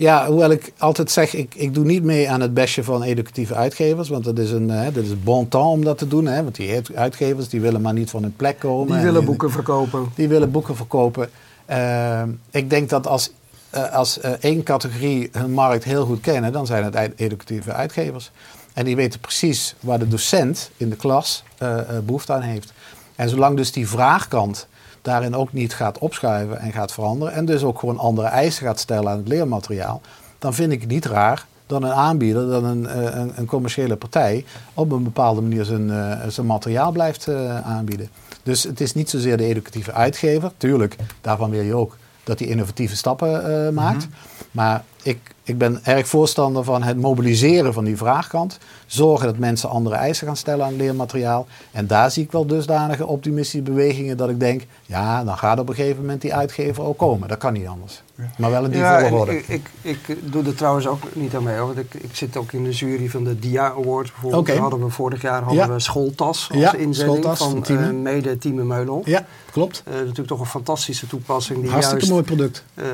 Ja, 0.00 0.26
hoewel 0.26 0.50
ik 0.50 0.72
altijd 0.78 1.10
zeg, 1.10 1.34
ik, 1.34 1.54
ik 1.54 1.74
doe 1.74 1.84
niet 1.84 2.02
mee 2.02 2.30
aan 2.30 2.40
het 2.40 2.54
bestje 2.54 2.84
van 2.84 3.02
educatieve 3.02 3.54
uitgevers. 3.54 4.08
Want 4.08 4.24
dat 4.24 4.38
is 4.38 4.50
een, 4.50 4.70
eh, 4.70 4.94
dat 4.94 5.04
is 5.04 5.22
bon 5.22 5.48
temps 5.48 5.70
om 5.72 5.84
dat 5.84 5.98
te 5.98 6.08
doen. 6.08 6.26
Hè, 6.26 6.42
want 6.42 6.54
die 6.54 6.82
uitgevers 6.94 7.48
die 7.48 7.60
willen 7.60 7.80
maar 7.80 7.92
niet 7.92 8.10
van 8.10 8.22
hun 8.22 8.36
plek 8.36 8.58
komen. 8.58 8.92
Die 8.94 9.04
willen 9.04 9.20
En- 9.20 9.26
boeken 9.26 9.50
verkopen. 9.50 10.08
Die 10.14 10.28
willen 10.28 10.50
boeken 10.50 10.76
verkopen. 10.76 11.30
Eh, 11.66 12.22
ik 12.50 12.70
denk 12.70 12.88
dat 12.88 13.06
als, 13.06 13.32
eh, 13.70 13.92
als 13.92 14.20
één 14.40 14.62
categorie 14.62 15.28
hun 15.32 15.52
markt 15.52 15.84
heel 15.84 16.04
goed 16.04 16.20
kennen, 16.20 16.52
dan 16.52 16.66
zijn 16.66 16.84
het 16.84 17.10
educatieve 17.16 17.72
uitgevers. 17.72 18.30
En 18.72 18.84
die 18.84 18.96
weten 18.96 19.20
precies 19.20 19.74
waar 19.80 19.98
de 19.98 20.08
docent 20.08 20.70
in 20.76 20.90
de 20.90 20.96
klas 20.96 21.44
eh, 21.58 21.78
eh, 21.78 21.86
behoefte 22.04 22.32
aan 22.32 22.42
heeft. 22.42 22.72
En 23.16 23.28
zolang 23.28 23.56
dus 23.56 23.72
die 23.72 23.88
vraagkant 23.88 24.66
daarin 25.02 25.34
ook 25.34 25.52
niet 25.52 25.74
gaat 25.74 25.98
opschuiven 25.98 26.58
en 26.58 26.72
gaat 26.72 26.92
veranderen, 26.92 27.34
en 27.34 27.44
dus 27.44 27.62
ook 27.62 27.78
gewoon 27.78 27.98
andere 27.98 28.28
eisen 28.28 28.66
gaat 28.66 28.80
stellen 28.80 29.10
aan 29.10 29.18
het 29.18 29.28
leermateriaal, 29.28 30.00
dan 30.38 30.54
vind 30.54 30.72
ik 30.72 30.80
het 30.80 30.90
niet 30.90 31.04
raar 31.04 31.46
dat 31.70 31.82
een 31.82 31.92
aanbieder, 31.92 32.48
dat 32.48 32.62
een, 32.62 32.86
eh, 32.86 33.02
een, 33.02 33.32
een 33.34 33.46
commerciële 33.46 33.96
partij 33.96 34.44
op 34.74 34.92
een 34.92 35.02
bepaalde 35.02 35.40
manier 35.40 35.64
zijn, 35.64 35.90
eh, 35.90 36.28
zijn 36.28 36.46
materiaal 36.46 36.92
blijft 36.92 37.28
eh, 37.28 37.60
aanbieden. 37.60 38.08
Dus 38.42 38.62
het 38.62 38.80
is 38.80 38.94
niet 38.94 39.10
zozeer 39.10 39.36
de 39.36 39.44
educatieve 39.44 39.92
uitgever. 39.92 40.52
Tuurlijk, 40.56 40.96
daarvan 41.20 41.50
wil 41.50 41.62
je 41.62 41.74
ook 41.74 41.96
dat 42.24 42.38
hij 42.38 42.48
innovatieve 42.48 42.96
stappen 42.96 43.74
maakt. 43.74 44.08
Maar 44.50 44.84
ik, 45.02 45.34
ik 45.50 45.58
ben 45.58 45.80
erg 45.84 46.08
voorstander 46.08 46.64
van 46.64 46.82
het 46.82 46.96
mobiliseren 46.96 47.72
van 47.72 47.84
die 47.84 47.96
vraagkant. 47.96 48.58
Zorgen 48.86 49.26
dat 49.26 49.38
mensen 49.38 49.68
andere 49.68 49.94
eisen 49.96 50.26
gaan 50.26 50.36
stellen 50.36 50.66
aan 50.66 50.76
leermateriaal. 50.76 51.46
En 51.70 51.86
daar 51.86 52.10
zie 52.10 52.22
ik 52.24 52.32
wel 52.32 52.46
dusdanige 52.46 53.06
optimistische 53.06 53.62
bewegingen 53.62 54.16
dat 54.16 54.28
ik 54.28 54.40
denk... 54.40 54.66
ja, 54.86 55.24
dan 55.24 55.38
gaat 55.38 55.58
op 55.58 55.68
een 55.68 55.74
gegeven 55.74 56.00
moment 56.00 56.20
die 56.20 56.34
uitgever 56.34 56.84
ook 56.84 56.98
komen. 56.98 57.28
Dat 57.28 57.38
kan 57.38 57.52
niet 57.52 57.66
anders. 57.66 58.02
Maar 58.36 58.50
wel 58.50 58.64
in 58.64 58.70
die 58.70 58.80
Ja, 58.80 59.00
volgorde. 59.08 59.36
ik, 59.36 59.44
ik, 59.46 59.68
ik 59.82 60.32
doe 60.32 60.44
er 60.44 60.54
trouwens 60.54 60.86
ook 60.86 61.02
niet 61.12 61.34
aan 61.34 61.42
mee. 61.42 61.56
hoor, 61.56 61.66
Want 61.66 61.78
ik, 61.78 61.94
ik 61.94 62.16
zit 62.16 62.36
ook 62.36 62.52
in 62.52 62.64
de 62.64 62.70
jury 62.70 63.08
van 63.08 63.24
de 63.24 63.38
DIA 63.38 63.66
Awards 63.70 64.10
bijvoorbeeld. 64.10 64.46
Daar 64.46 64.56
hadden 64.56 64.84
we 64.84 64.90
vorig 64.90 65.22
jaar 65.22 65.42
hadden 65.42 65.66
Ja. 65.66 65.72
we 65.72 65.80
schooltas 65.80 66.48
als 66.52 66.60
Ja, 66.60 66.74
schooltas 66.90 67.38
van 67.38 67.64
eh, 67.66 67.90
mede 67.90 68.38
Tieme 68.38 68.64
Meulenhof. 68.64 69.06
Ja, 69.06 69.26
klopt. 69.52 69.82
Eh, 69.86 69.94
natuurlijk 69.94 70.28
toch 70.28 70.40
een 70.40 70.46
fantastische 70.46 71.06
toepassing 71.06 71.60
die 71.60 71.70
Hartstikke 71.70 72.06
juist 72.06 72.12
mooi 72.28 72.36
product. 72.36 72.64
eh, 72.74 72.84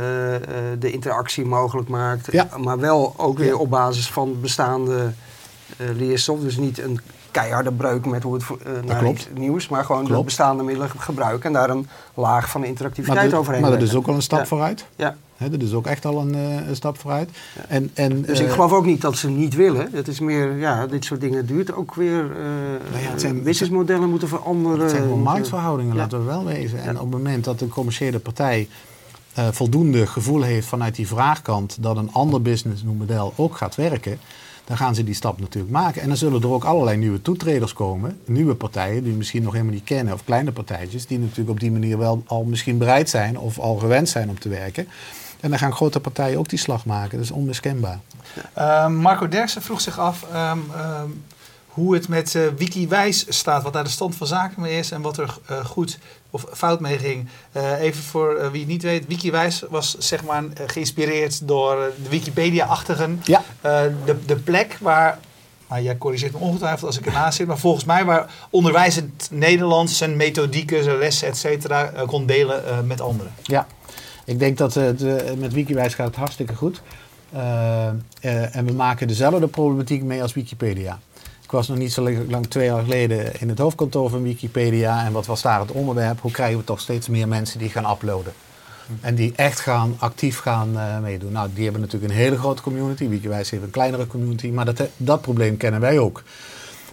de 0.79 0.91
interactie 0.93 1.45
mogelijk 1.45 1.89
maakt. 1.89 2.29
Ja. 2.51 2.59
Maar 2.59 2.79
wel 2.79 3.15
ook 3.17 3.39
weer 3.39 3.59
op 3.59 3.71
basis 3.71 4.11
van 4.11 4.41
bestaande 4.41 5.13
eh, 5.77 5.87
leerstof. 5.97 6.41
Dus 6.41 6.57
niet 6.57 6.79
een 6.83 7.01
keiharde 7.31 7.73
breuk 7.73 8.07
met 8.07 8.23
hoe 8.23 8.35
het 8.35 8.43
eh, 8.43 8.73
naar 8.87 9.09
iets 9.09 9.29
nieuws. 9.35 9.69
Maar 9.69 9.85
gewoon 9.85 10.05
de 10.05 10.23
bestaande 10.25 10.63
middelen 10.63 10.91
gebruiken. 10.99 11.47
En 11.47 11.53
daar 11.53 11.71
een 11.71 11.89
laag 12.15 12.51
van 12.51 12.61
Maar, 12.61 12.69
interactiviteit 12.71 13.31
dit- 13.31 13.39
overheen 13.39 13.61
maar 13.61 13.71
dat 13.71 13.83
is 13.83 13.95
ook 13.95 14.07
al 14.07 14.15
een 14.15 14.23
stap 14.23 14.39
Ja. 14.39 14.47
vooruit. 14.47 14.87
Ja. 14.97 15.17
Dat 15.51 15.61
is 15.63 15.73
ook 15.73 15.87
echt 15.87 16.05
al 16.05 16.21
een, 16.21 16.35
eh, 16.35 16.75
stap 16.75 16.99
vooruit. 16.99 17.31
En, 17.69 17.91
en, 17.95 18.23
Dus 18.23 18.41
ik 18.41 18.49
geloof 18.51 18.73
ook 18.73 18.85
niet 18.85 19.01
dat 19.01 19.17
ze 19.17 19.29
niet 19.29 19.55
willen. 19.55 19.89
Het 19.93 20.09
is 20.09 20.21
meer, 20.21 20.57
ja, 20.59 20.87
dit 20.87 21.05
soort 21.05 21.21
dingen 21.21 21.47
duurt 21.47 21.73
ook 21.75 21.95
weer. 21.95 22.23
Nou 22.91 23.03
ja, 23.03 23.11
het 23.11 23.21
zijn- 23.21 23.43
businessmodellen 23.43 24.09
moeten 24.11 24.29
veranderen. 24.29 24.81
Het 24.81 24.91
zijn 24.91 25.03
moeten- 25.03 25.23
marktverhoudingen, 25.23 25.97
laten 25.97 26.19
we 26.19 26.25
wel 26.25 26.45
wezen. 26.45 26.83
En 26.83 26.95
op 27.01 27.03
het 27.03 27.11
moment 27.23 27.45
dat 27.45 27.61
een 27.61 27.69
commerciële 27.69 28.19
partij 28.19 28.69
eh, 29.37 29.49
voldoende 29.51 30.07
gevoel 30.07 30.43
heeft 30.43 30.67
vanuit 30.67 30.95
die 30.95 31.07
vraagkant 31.07 31.77
dat 31.81 31.97
een 31.97 32.13
ander 32.13 32.43
businessmodel 32.43 33.33
ook 33.37 33.57
gaat 33.57 33.75
werken, 33.75 34.19
dan 34.65 34.77
gaan 34.77 34.95
ze 34.95 35.05
die 35.05 35.15
stap 35.15 35.41
natuurlijk 35.41 35.73
maken. 35.73 36.03
En 36.03 36.09
dan 36.09 36.17
zullen 36.17 36.43
er 36.43 36.49
ook 36.49 36.65
allerlei 36.65 36.97
nieuwe 36.97 37.23
toetreders 37.23 37.73
komen, 37.73 38.21
nieuwe 38.25 38.55
partijen 38.55 39.05
die 39.05 39.13
misschien 39.13 39.43
nog 39.43 39.53
helemaal 39.53 39.75
niet 39.75 39.85
kennen, 39.85 40.15
of 40.15 40.25
kleine 40.25 40.53
partijtjes, 40.53 41.07
die 41.07 41.19
natuurlijk 41.19 41.51
op 41.51 41.61
die 41.61 41.73
manier 41.73 41.99
wel 41.99 42.23
al 42.27 42.45
misschien 42.45 42.79
bereid 42.79 43.11
zijn 43.11 43.39
of 43.39 43.59
al 43.59 43.77
gewend 43.77 44.09
zijn 44.09 44.29
om 44.29 44.39
te 44.39 44.49
werken. 44.49 44.89
En 45.41 45.51
dan 45.51 45.59
gaan 45.59 45.73
grote 45.73 46.01
partijen 46.01 46.39
ook 46.39 46.49
die 46.49 46.59
slag 46.59 46.85
maken. 46.85 47.17
Dat 47.17 47.27
is 47.27 47.31
onmiskenbaar. 47.31 48.01
Ehm, 48.53 48.95
Marco 48.95 49.29
Derksen 49.29 49.63
vroeg 49.63 49.81
zich 49.81 49.99
af 49.99 50.25
ehm, 50.33 50.59
ehm, 50.75 51.11
hoe 51.67 51.95
het 51.95 52.09
met 52.09 52.35
eh 52.35 52.43
WikiWijs 52.59 53.27
staat, 53.29 53.63
wat 53.63 53.73
daar 53.73 53.85
de 53.85 53.91
stand 53.91 54.17
van 54.17 54.27
zaken 54.27 54.63
mee 54.63 54.79
is 54.79 54.91
en 54.91 55.03
wat 55.03 55.19
er 55.19 55.39
eh, 55.47 55.65
goed 55.65 55.99
of 56.37 56.47
fout 56.53 56.81
mee 56.81 56.99
ging. 56.99 57.29
Eh, 57.53 57.81
even 57.81 58.03
voor 58.03 58.35
eh, 58.35 58.51
wie 58.51 58.61
het 58.61 58.69
niet 58.69 58.83
weet, 58.83 59.07
WikiWijs 59.07 59.63
was 59.69 59.99
zeg 59.99 60.25
maar 60.25 60.45
eh, 60.45 60.65
geïnspireerd 60.67 61.49
door 61.49 61.93
de 62.03 62.09
Wikipedia-achtigen. 62.09 63.21
Ja. 63.25 63.43
De, 63.61 64.25
de 64.27 64.37
plek 64.37 64.79
waar, 64.81 65.19
maar 65.67 65.83
jij 65.83 65.99
corrigeert 65.99 66.33
me 66.33 66.39
ongetwijfeld 66.39 66.87
als 66.87 66.99
ik 66.99 67.07
ernaast 67.07 67.37
zit, 67.37 67.47
maar 67.47 67.59
volgens 67.59 67.85
mij 67.85 68.05
waar 68.05 68.31
onderwijzend 68.51 69.29
Nederlands 69.31 69.97
zijn 69.97 70.17
methodieken, 70.17 70.85
zijn 70.85 70.99
lessen, 70.99 71.29
et 71.29 71.37
cetera, 71.37 71.93
kon 72.07 72.27
delen 72.27 72.87
met 72.87 73.01
anderen. 73.01 73.33
Ja, 73.43 73.67
ik 74.25 74.39
denk 74.39 74.59
dat 74.59 74.75
het 74.75 75.03
met 75.39 75.53
Wikiwijs 75.53 75.95
gaat 75.95 76.07
het 76.07 76.17
hartstikke 76.17 76.55
goed. 76.55 76.83
En 78.21 78.67
we 78.67 78.73
maken 78.73 79.09
dezelfde 79.09 79.47
problematiek 79.47 80.03
mee 80.03 80.23
als 80.23 80.35
Wikipedia. 80.35 80.99
Ik 81.47 81.53
was 81.53 81.69
nog 81.69 81.79
niet 81.79 81.93
zo 81.93 82.11
lang, 82.29 82.47
twee 82.47 82.67
jaar 82.67 82.83
geleden, 82.83 83.41
in 83.41 83.49
het 83.49 83.59
hoofdkantoor 83.59 84.11
van 84.11 84.23
Wikipedia. 84.23 85.05
En 85.05 85.13
wat 85.13 85.27
was 85.27 85.43
daar 85.43 85.61
het 85.61 85.71
onderwerp? 85.71 86.21
Hoe 86.21 86.31
krijgen 86.31 86.59
we 86.59 86.65
toch 86.65 86.81
steeds 86.81 87.09
meer 87.09 87.29
mensen 87.29 87.59
die 87.59 87.69
gaan 87.69 87.91
uploaden? 87.91 88.33
En 89.01 89.15
die 89.15 89.33
echt 89.37 89.61
gaan, 89.61 89.97
actief 89.99 90.39
gaan 90.39 90.79
eh, 90.79 90.99
meedoen. 90.99 91.33
Nou, 91.33 91.49
die 91.55 91.65
hebben 91.65 91.81
natuurlijk 91.81 92.13
een 92.13 92.19
hele 92.19 92.39
grote 92.39 92.63
community. 92.63 93.09
Wikiwijs 93.09 93.51
heeft 93.51 93.63
een 93.63 93.71
kleinere 93.71 94.07
community. 94.07 94.49
Maar 94.49 94.65
dat, 94.65 94.83
dat 94.97 95.21
probleem 95.21 95.57
kennen 95.57 95.81
wij 95.81 95.99
ook. 95.99 96.23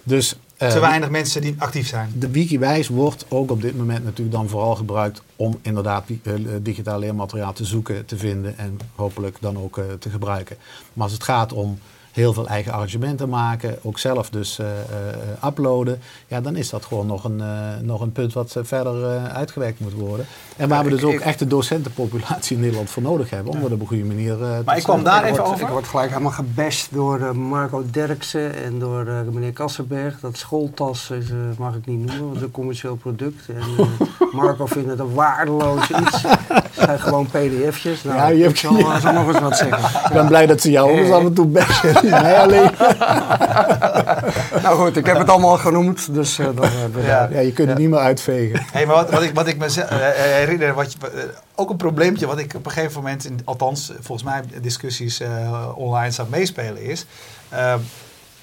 Dus, 0.02 0.36
eh, 0.56 0.68
Te 0.70 0.80
weinig 0.80 1.10
mensen 1.10 1.40
die 1.40 1.54
actief 1.58 1.86
zijn. 1.86 2.12
de 2.14 2.30
Wikiwijs 2.30 2.88
wordt 2.88 3.24
ook 3.28 3.50
op 3.50 3.62
dit 3.62 3.76
moment 3.76 4.04
natuurlijk 4.04 4.36
dan 4.36 4.48
vooral 4.48 4.74
gebruikt 4.74 5.22
om 5.36 5.58
inderdaad 5.62 6.04
eh, 6.22 6.32
digitaal 6.60 6.98
leermateriaal 6.98 7.52
te 7.52 7.64
zoeken, 7.64 8.04
te 8.04 8.16
vinden 8.16 8.58
en 8.58 8.78
hopelijk 8.94 9.36
dan 9.40 9.58
ook 9.58 9.80
te 9.98 10.10
gebruiken. 10.10 10.56
Maar 10.92 11.04
als 11.04 11.12
het 11.12 11.24
gaat 11.24 11.52
om 11.52 11.78
heel 12.14 12.32
veel 12.32 12.46
eigen 12.48 12.72
arrangementen 12.72 13.28
maken, 13.28 13.78
ook 13.82 13.98
zelf 13.98 14.30
dus 14.30 14.58
eh, 14.58 14.66
eh, 14.66 15.44
uploaden, 15.48 16.00
ja, 16.26 16.40
dan 16.40 16.56
is 16.56 16.70
dat 16.70 16.84
gewoon 16.84 17.06
nog 17.06 17.24
een, 17.24 17.40
eh, 17.40 17.46
nog 17.82 18.00
een 18.00 18.12
punt 18.12 18.32
wat 18.32 18.56
verder 18.62 19.18
uitgewerkt 19.28 19.80
moet 19.80 19.92
worden. 19.92 20.26
En 20.56 20.68
waar 20.68 20.84
we 20.84 20.90
dus 20.90 21.02
ook 21.02 21.20
echt 21.20 21.38
de 21.38 21.46
docentenpopulatie 21.46 22.56
in 22.56 22.62
Nederland 22.62 22.90
voor 22.90 23.02
nodig 23.02 23.30
hebben 23.30 23.52
om 23.52 23.60
dat 23.60 23.70
op 23.72 23.80
een 23.80 23.86
goede 23.86 24.04
manier 24.04 24.36
Maar 24.64 24.76
ik 24.76 24.82
kwam 24.82 25.02
daar 25.02 25.24
even 25.24 25.44
over. 25.44 25.60
Ik 25.60 25.68
word 25.68 25.86
gelijk 25.88 26.08
helemaal 26.10 26.32
gebest 26.32 26.88
door 26.92 27.36
Marco 27.36 27.84
Derksen 27.90 28.54
en 28.64 28.78
door 28.78 29.04
meneer 29.32 29.52
Kassenberg. 29.52 30.20
Dat 30.20 30.36
schooltas 30.36 31.10
is, 31.10 31.24
mag 31.58 31.74
ik 31.74 31.86
niet 31.86 31.98
noemen, 31.98 32.18
want 32.18 32.28
het 32.28 32.36
is 32.38 32.42
een 32.42 32.50
commercieel 32.50 32.96
product. 32.96 33.48
En 33.48 33.88
Marco 34.40 34.66
vindt 34.66 34.90
het 34.90 34.98
een 34.98 35.14
waardeloos 35.14 35.90
iets. 35.90 36.22
Het 36.22 36.64
zijn 36.74 37.00
gewoon 37.00 37.26
pdf'jes. 37.26 38.02
Nou, 38.02 38.16
Ja, 38.16 38.26
je 38.28 38.42
hebt- 38.42 38.50
ik 38.50 38.56
zal, 38.56 38.72
nog 39.12 39.28
eens 39.32 39.40
wat 39.40 39.56
zeggen. 39.56 40.00
Ik 40.08 40.12
ben 40.12 40.26
blij 40.26 40.46
dat 40.46 40.60
ze 40.60 40.70
jou 40.70 40.90
anders 40.90 41.10
af 41.10 41.22
en 41.22 41.32
toe 41.34 41.46
bashen, 41.46 42.03
alleen. 42.12 42.70
Nou 44.62 44.76
goed, 44.78 44.96
ik 44.96 45.06
heb 45.06 45.18
het 45.18 45.28
allemaal 45.30 45.56
genoemd, 45.56 46.14
dus 46.14 46.38
eh, 46.38 46.46
dan 46.54 46.68
we 46.92 47.02
Ja. 47.02 47.28
je 47.40 47.52
kunt 47.52 47.68
het 47.68 47.78
niet 47.78 47.88
meer 47.90 47.98
uitvegen. 47.98 48.66
Hey, 48.72 48.86
maar 48.86 48.94
wat, 48.96 49.10
wat, 49.10 49.22
ik, 49.22 49.34
wat 49.34 49.46
ik 49.46 49.58
me 49.58 49.66
eh, 49.66 50.08
eh, 50.08 50.14
herinner, 50.14 50.74
wat 50.74 50.92
je, 50.92 50.98
eh, 51.02 51.22
ook 51.54 51.70
een 51.70 51.76
probleempje 51.76 52.26
wat 52.26 52.38
ik 52.38 52.54
op 52.54 52.66
een 52.66 52.72
gegeven 52.72 53.02
moment, 53.02 53.24
in, 53.24 53.40
althans 53.44 53.92
volgens 54.00 54.22
mij 54.28 54.42
discussies 54.60 55.20
eh, 55.20 55.68
online 55.74 56.10
zag 56.10 56.28
meespelen, 56.28 56.82
is 56.82 57.06
ehm, 57.48 57.78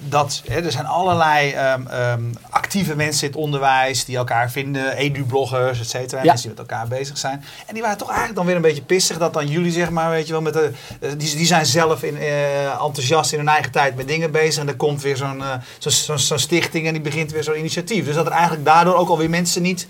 dat 0.10 0.42
hè, 0.48 0.62
er 0.66 0.72
zijn 0.72 0.86
allerlei 0.86 1.52
ehm, 1.52 1.88
ehm, 1.88 2.24
actieve 2.50 2.96
mensen 2.96 3.28
in 3.28 3.34
het 3.34 3.42
onderwijs 3.42 4.06
die 4.06 4.18
elkaar 4.18 4.52
vinden, 4.52 4.96
edu-bloggers, 4.96 5.80
et 5.80 5.90
cetera, 5.90 6.22
Ja. 6.22 6.28
mensen 6.28 6.50
die 6.50 6.58
met 6.58 6.70
elkaar 6.70 6.88
bezig 6.88 7.18
zijn. 7.18 7.44
En 7.68 7.74
die 7.74 7.84
waren 7.84 7.98
toch 7.98 8.08
eigenlijk 8.08 8.38
dan 8.38 8.46
weer 8.46 8.56
een 8.56 8.62
beetje 8.62 8.82
pissig 8.82 9.18
dat 9.18 9.34
dan 9.34 9.48
jullie, 9.48 9.72
zeg 9.72 9.90
maar, 9.90 10.10
weet 10.10 10.26
je 10.28 10.32
wel, 10.32 10.42
met 10.42 10.54
de, 10.54 10.72
eh, 11.00 11.10
die, 11.18 11.36
die 11.36 11.46
zijn 11.46 11.66
zelf 11.66 12.04
in, 12.04 12.18
eh, 12.18 12.84
enthousiast 12.84 13.32
in 13.32 13.38
hun 13.38 13.48
eigen 13.48 13.72
tijd 13.72 13.96
met 13.96 14.08
dingen 14.08 14.32
bezig 14.32 14.62
en 14.62 14.68
er 14.68 14.76
komt 14.76 15.02
weer 15.02 15.18
zo'n 15.18 15.42
eh, 15.42 15.54
zo, 15.78 15.90
zo, 15.90 16.18
zo'n 16.18 16.40
stichting 16.40 16.88
en 16.88 16.94
die 16.94 17.02
begint 17.02 17.32
weer 17.32 17.44
zo'n 17.44 17.58
initiatief. 17.58 18.06
Dus 18.06 18.16
dat 18.16 18.26
er 18.26 18.32
eigenlijk 18.32 18.66
daardoor 18.66 18.96
ook 18.96 19.10
alweer 19.10 19.30
mensen 19.30 19.62
niet, 19.62 19.88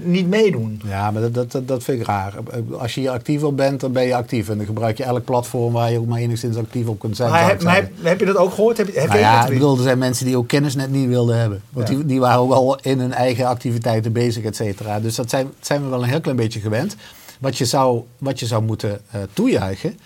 niet 0.00 0.28
meedoen. 0.28 0.80
Ja, 0.84 1.10
maar 1.10 1.30
dat, 1.30 1.50
dat, 1.52 1.68
dat, 1.68 1.82
vind 1.84 2.00
ik 2.00 2.06
raar. 2.06 2.34
Als 2.78 2.94
je 2.94 3.00
hier 3.00 3.10
actief 3.10 3.42
op 3.42 3.56
bent, 3.56 3.80
dan 3.80 3.92
ben 3.92 4.02
je 4.06 4.14
actief. 4.14 4.48
En 4.48 4.56
dan 4.56 4.66
gebruik 4.66 4.96
je 4.96 5.04
elk 5.04 5.24
platform 5.24 5.72
waar 5.72 5.92
je 5.92 5.98
ook 5.98 6.06
maar 6.06 6.18
enigszins 6.18 6.56
actief 6.56 6.86
op 6.86 6.98
kunt 6.98 7.16
zijn. 7.16 7.30
Maar, 7.30 7.48
heb, 7.48 7.62
maar 7.62 7.74
heb, 7.74 7.90
heb 8.02 8.18
je 8.20 8.26
dat 8.26 8.36
ook 8.36 8.52
gehoord? 8.54 8.76
Heb, 8.76 8.86
je- 8.86 8.98
heb 9.00 9.08
Nou 9.08 9.20
jij 9.20 9.28
ja, 9.28 9.46
ik 9.46 9.52
bedoel, 9.52 9.76
er 9.76 9.82
zijn 9.82 9.98
mensen 9.98 10.26
die 10.26 10.36
ook 10.36 10.48
kennis 10.48 10.74
net 10.74 10.90
niet 10.90 11.08
wilden 11.08 11.38
hebben. 11.38 11.62
Want 11.70 11.88
Ja. 11.88 11.94
die, 11.94 12.06
die 12.06 12.20
waren 12.20 12.40
ook 12.40 12.52
al 12.52 12.78
in 12.80 12.98
hun 13.00 13.12
eigen 13.12 13.46
activiteiten 13.46 14.12
bezig, 14.12 14.44
et 14.44 14.56
cetera. 14.56 15.00
Dus 15.00 15.14
dat 15.14 15.30
zijn, 15.30 15.46
zijn 15.60 15.82
we 15.82 15.88
wel 15.88 16.02
een 16.02 16.08
heel 16.08 16.20
klein 16.20 16.36
beetje 16.36 16.60
gewend. 16.60 16.96
Wat 17.38 17.58
je 17.58 17.64
zou, 17.64 18.02
wat 18.18 18.40
je 18.40 18.46
zou 18.46 18.62
moeten 18.62 19.00
eh, 19.10 19.20
toejuichen, 19.32 19.98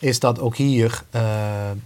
is 0.00 0.18
dat 0.20 0.40
ook 0.40 0.56
hier 0.56 1.02
eh, 1.10 1.22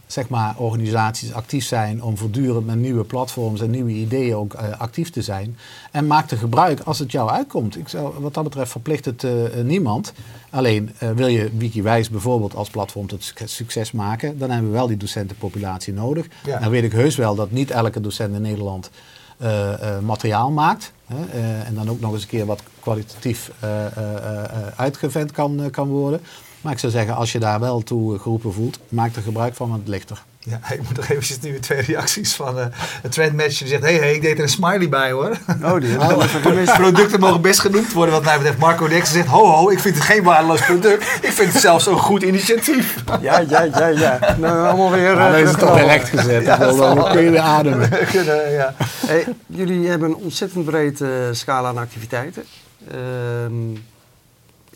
zeg 0.06 0.28
maar 0.28 0.54
organisaties 0.56 1.32
actief 1.32 1.64
zijn 1.64 2.02
om 2.02 2.16
voortdurend 2.16 2.66
met 2.66 2.76
nieuwe 2.76 3.04
platforms 3.04 3.60
en 3.60 3.70
nieuwe 3.70 3.90
ideeën 3.90 4.34
ook 4.36 4.54
eh, 4.54 4.80
actief 4.80 5.10
te 5.10 5.22
zijn. 5.22 5.56
En 5.90 6.06
maak 6.06 6.30
er 6.30 6.36
gebruik 6.36 6.80
als 6.80 6.98
het 6.98 7.12
jou 7.12 7.30
uitkomt. 7.30 7.76
Ik 7.76 7.88
zou, 7.88 8.14
wat 8.20 8.34
dat 8.34 8.44
betreft 8.44 8.70
verplicht 8.70 9.04
het 9.04 9.24
eh, 9.24 9.32
niemand. 9.64 10.12
Alleen 10.50 10.90
wil 11.14 11.26
je 11.26 11.50
Wikiwijs 11.56 12.10
bijvoorbeeld 12.10 12.54
als 12.54 12.70
platform 12.70 13.06
tot 13.06 13.22
suc- 13.24 13.54
succes 13.54 13.92
maken, 13.92 14.38
dan 14.38 14.50
hebben 14.50 14.70
we 14.70 14.76
wel 14.76 14.86
die 14.86 14.96
docentenpopulatie 14.96 15.92
nodig. 15.92 16.26
Ja. 16.44 16.58
Dan 16.58 16.70
weet 16.70 16.84
ik 16.84 16.92
heus 16.92 17.16
wel 17.16 17.34
dat 17.34 17.50
niet 17.50 17.70
elke 17.70 18.00
docent 18.00 18.34
in 18.34 18.42
Nederland 18.42 18.90
materiaal 20.02 20.50
maakt. 20.50 20.92
Hè, 21.06 21.60
en 21.62 21.74
dan 21.74 21.90
ook 21.90 22.00
nog 22.00 22.12
eens 22.12 22.22
een 22.22 22.28
keer 22.28 22.46
wat 22.46 22.62
kwalitatief 22.80 23.50
uitgevent 24.76 25.32
kan, 25.32 25.68
kan 25.70 25.88
worden. 25.88 26.20
Maar 26.64 26.72
ik 26.72 26.78
zou 26.78 26.92
zeggen, 26.92 27.14
als 27.14 27.32
je 27.32 27.38
daar 27.38 27.60
wel 27.60 27.82
toe 27.82 28.18
geroepen 28.18 28.52
voelt, 28.52 28.78
maak 28.88 29.16
er 29.16 29.22
gebruik 29.22 29.54
van, 29.54 29.68
want 29.68 29.80
het 29.80 29.88
ligt 29.88 30.10
er. 30.10 30.22
Ja, 30.38 30.60
ik 30.72 30.82
moet 30.82 30.96
nog 30.96 31.08
eventjes 31.08 31.40
nu 31.40 31.58
twee 31.58 31.80
reacties 31.80 32.34
van 32.34 32.58
eh 32.58 32.66
een 33.02 33.10
trendmatcher 33.10 33.66
die 33.66 33.68
zegt... 33.68 33.82
Hé, 33.82 33.96
hey, 33.96 33.98
hey, 33.98 34.14
ik 34.14 34.22
deed 34.22 34.36
er 34.36 34.42
een 34.42 34.48
smiley 34.48 34.88
bij 34.88 35.12
hoor. 35.12 35.36
Oh, 35.62 35.80
die 35.80 35.90
even 36.00 36.40
gemist. 36.40 36.74
Producten 36.74 37.20
mogen 37.20 37.40
best 37.40 37.60
genoemd 37.60 37.92
worden 37.92 38.14
wat 38.14 38.24
mij 38.24 38.36
betreft. 38.36 38.58
Marco 38.58 38.88
Dex 38.88 39.12
zegt... 39.12 39.26
Ho, 39.26 39.46
ho, 39.46 39.70
ik 39.70 39.78
vind 39.78 39.94
het 39.94 40.04
geen 40.04 40.22
waardeloos 40.22 40.64
product. 40.64 41.02
Ik 41.22 41.32
vind 41.32 41.52
het 41.52 41.60
zelfs 41.60 41.86
een 41.86 41.98
goed 41.98 42.22
initiatief. 42.22 43.04
Ja, 43.20 43.38
ja, 43.48 43.62
ja, 43.62 43.86
ja. 43.86 44.36
Nou, 44.38 44.66
allemaal 44.66 44.90
weer... 44.90 45.10
Eh, 45.10 45.16
dan 45.16 45.34
is 45.34 45.48
het 45.48 45.58
toch 45.58 45.76
teruggenomen. 45.76 45.86
recht 45.86 46.08
gezet. 46.08 46.44
Ja, 46.44 46.56
dan, 46.56 46.76
dan 46.76 47.10
kun 47.10 47.22
je 47.22 47.30
weer 47.30 47.40
ademen. 47.40 47.88
Kunnen, 48.12 48.50
ja. 48.52 48.74
Hey, 49.06 49.24
jullie 49.46 49.88
hebben 49.88 50.08
een 50.08 50.16
ontzettend 50.16 50.64
breed 50.64 51.00
eh, 51.00 51.08
scala 51.30 51.68
aan 51.68 51.78
activiteiten. 51.78 52.44
Ehm, 52.90 53.76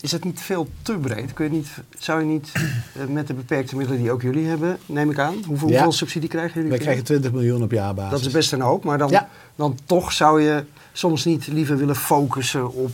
is 0.01 0.11
het 0.11 0.23
niet 0.23 0.41
veel 0.41 0.67
te 0.81 0.97
breed? 0.97 1.33
Kun 1.33 1.45
je 1.45 1.51
niet, 1.51 1.67
zou 1.97 2.19
je 2.19 2.25
niet 2.25 2.51
eh, 2.53 3.05
met 3.05 3.27
de 3.27 3.33
beperkte 3.33 3.75
middelen 3.75 4.01
die 4.01 4.11
ook 4.11 4.21
jullie 4.21 4.47
hebben, 4.47 4.77
neem 4.85 5.11
ik 5.11 5.19
aan, 5.19 5.35
hoeveel, 5.47 5.67
Ja. 5.67 5.73
hoeveel 5.73 5.91
subsidie 5.91 6.29
krijgen 6.29 6.53
jullie? 6.61 6.77
We 6.77 6.83
krijgen 6.83 7.03
20 7.03 7.31
miljoen 7.31 7.63
op 7.63 7.71
jaarbasis. 7.71 8.11
Dat 8.11 8.19
is 8.21 8.31
best 8.31 8.51
een 8.51 8.61
hoop, 8.61 8.83
maar 8.83 8.97
dan, 8.97 9.09
Ja. 9.09 9.29
dan 9.55 9.77
toch 9.85 10.11
zou 10.11 10.41
je 10.41 10.63
soms 10.93 11.25
niet 11.25 11.47
liever 11.47 11.77
willen 11.77 11.95
focussen 11.95 12.73
op 12.73 12.91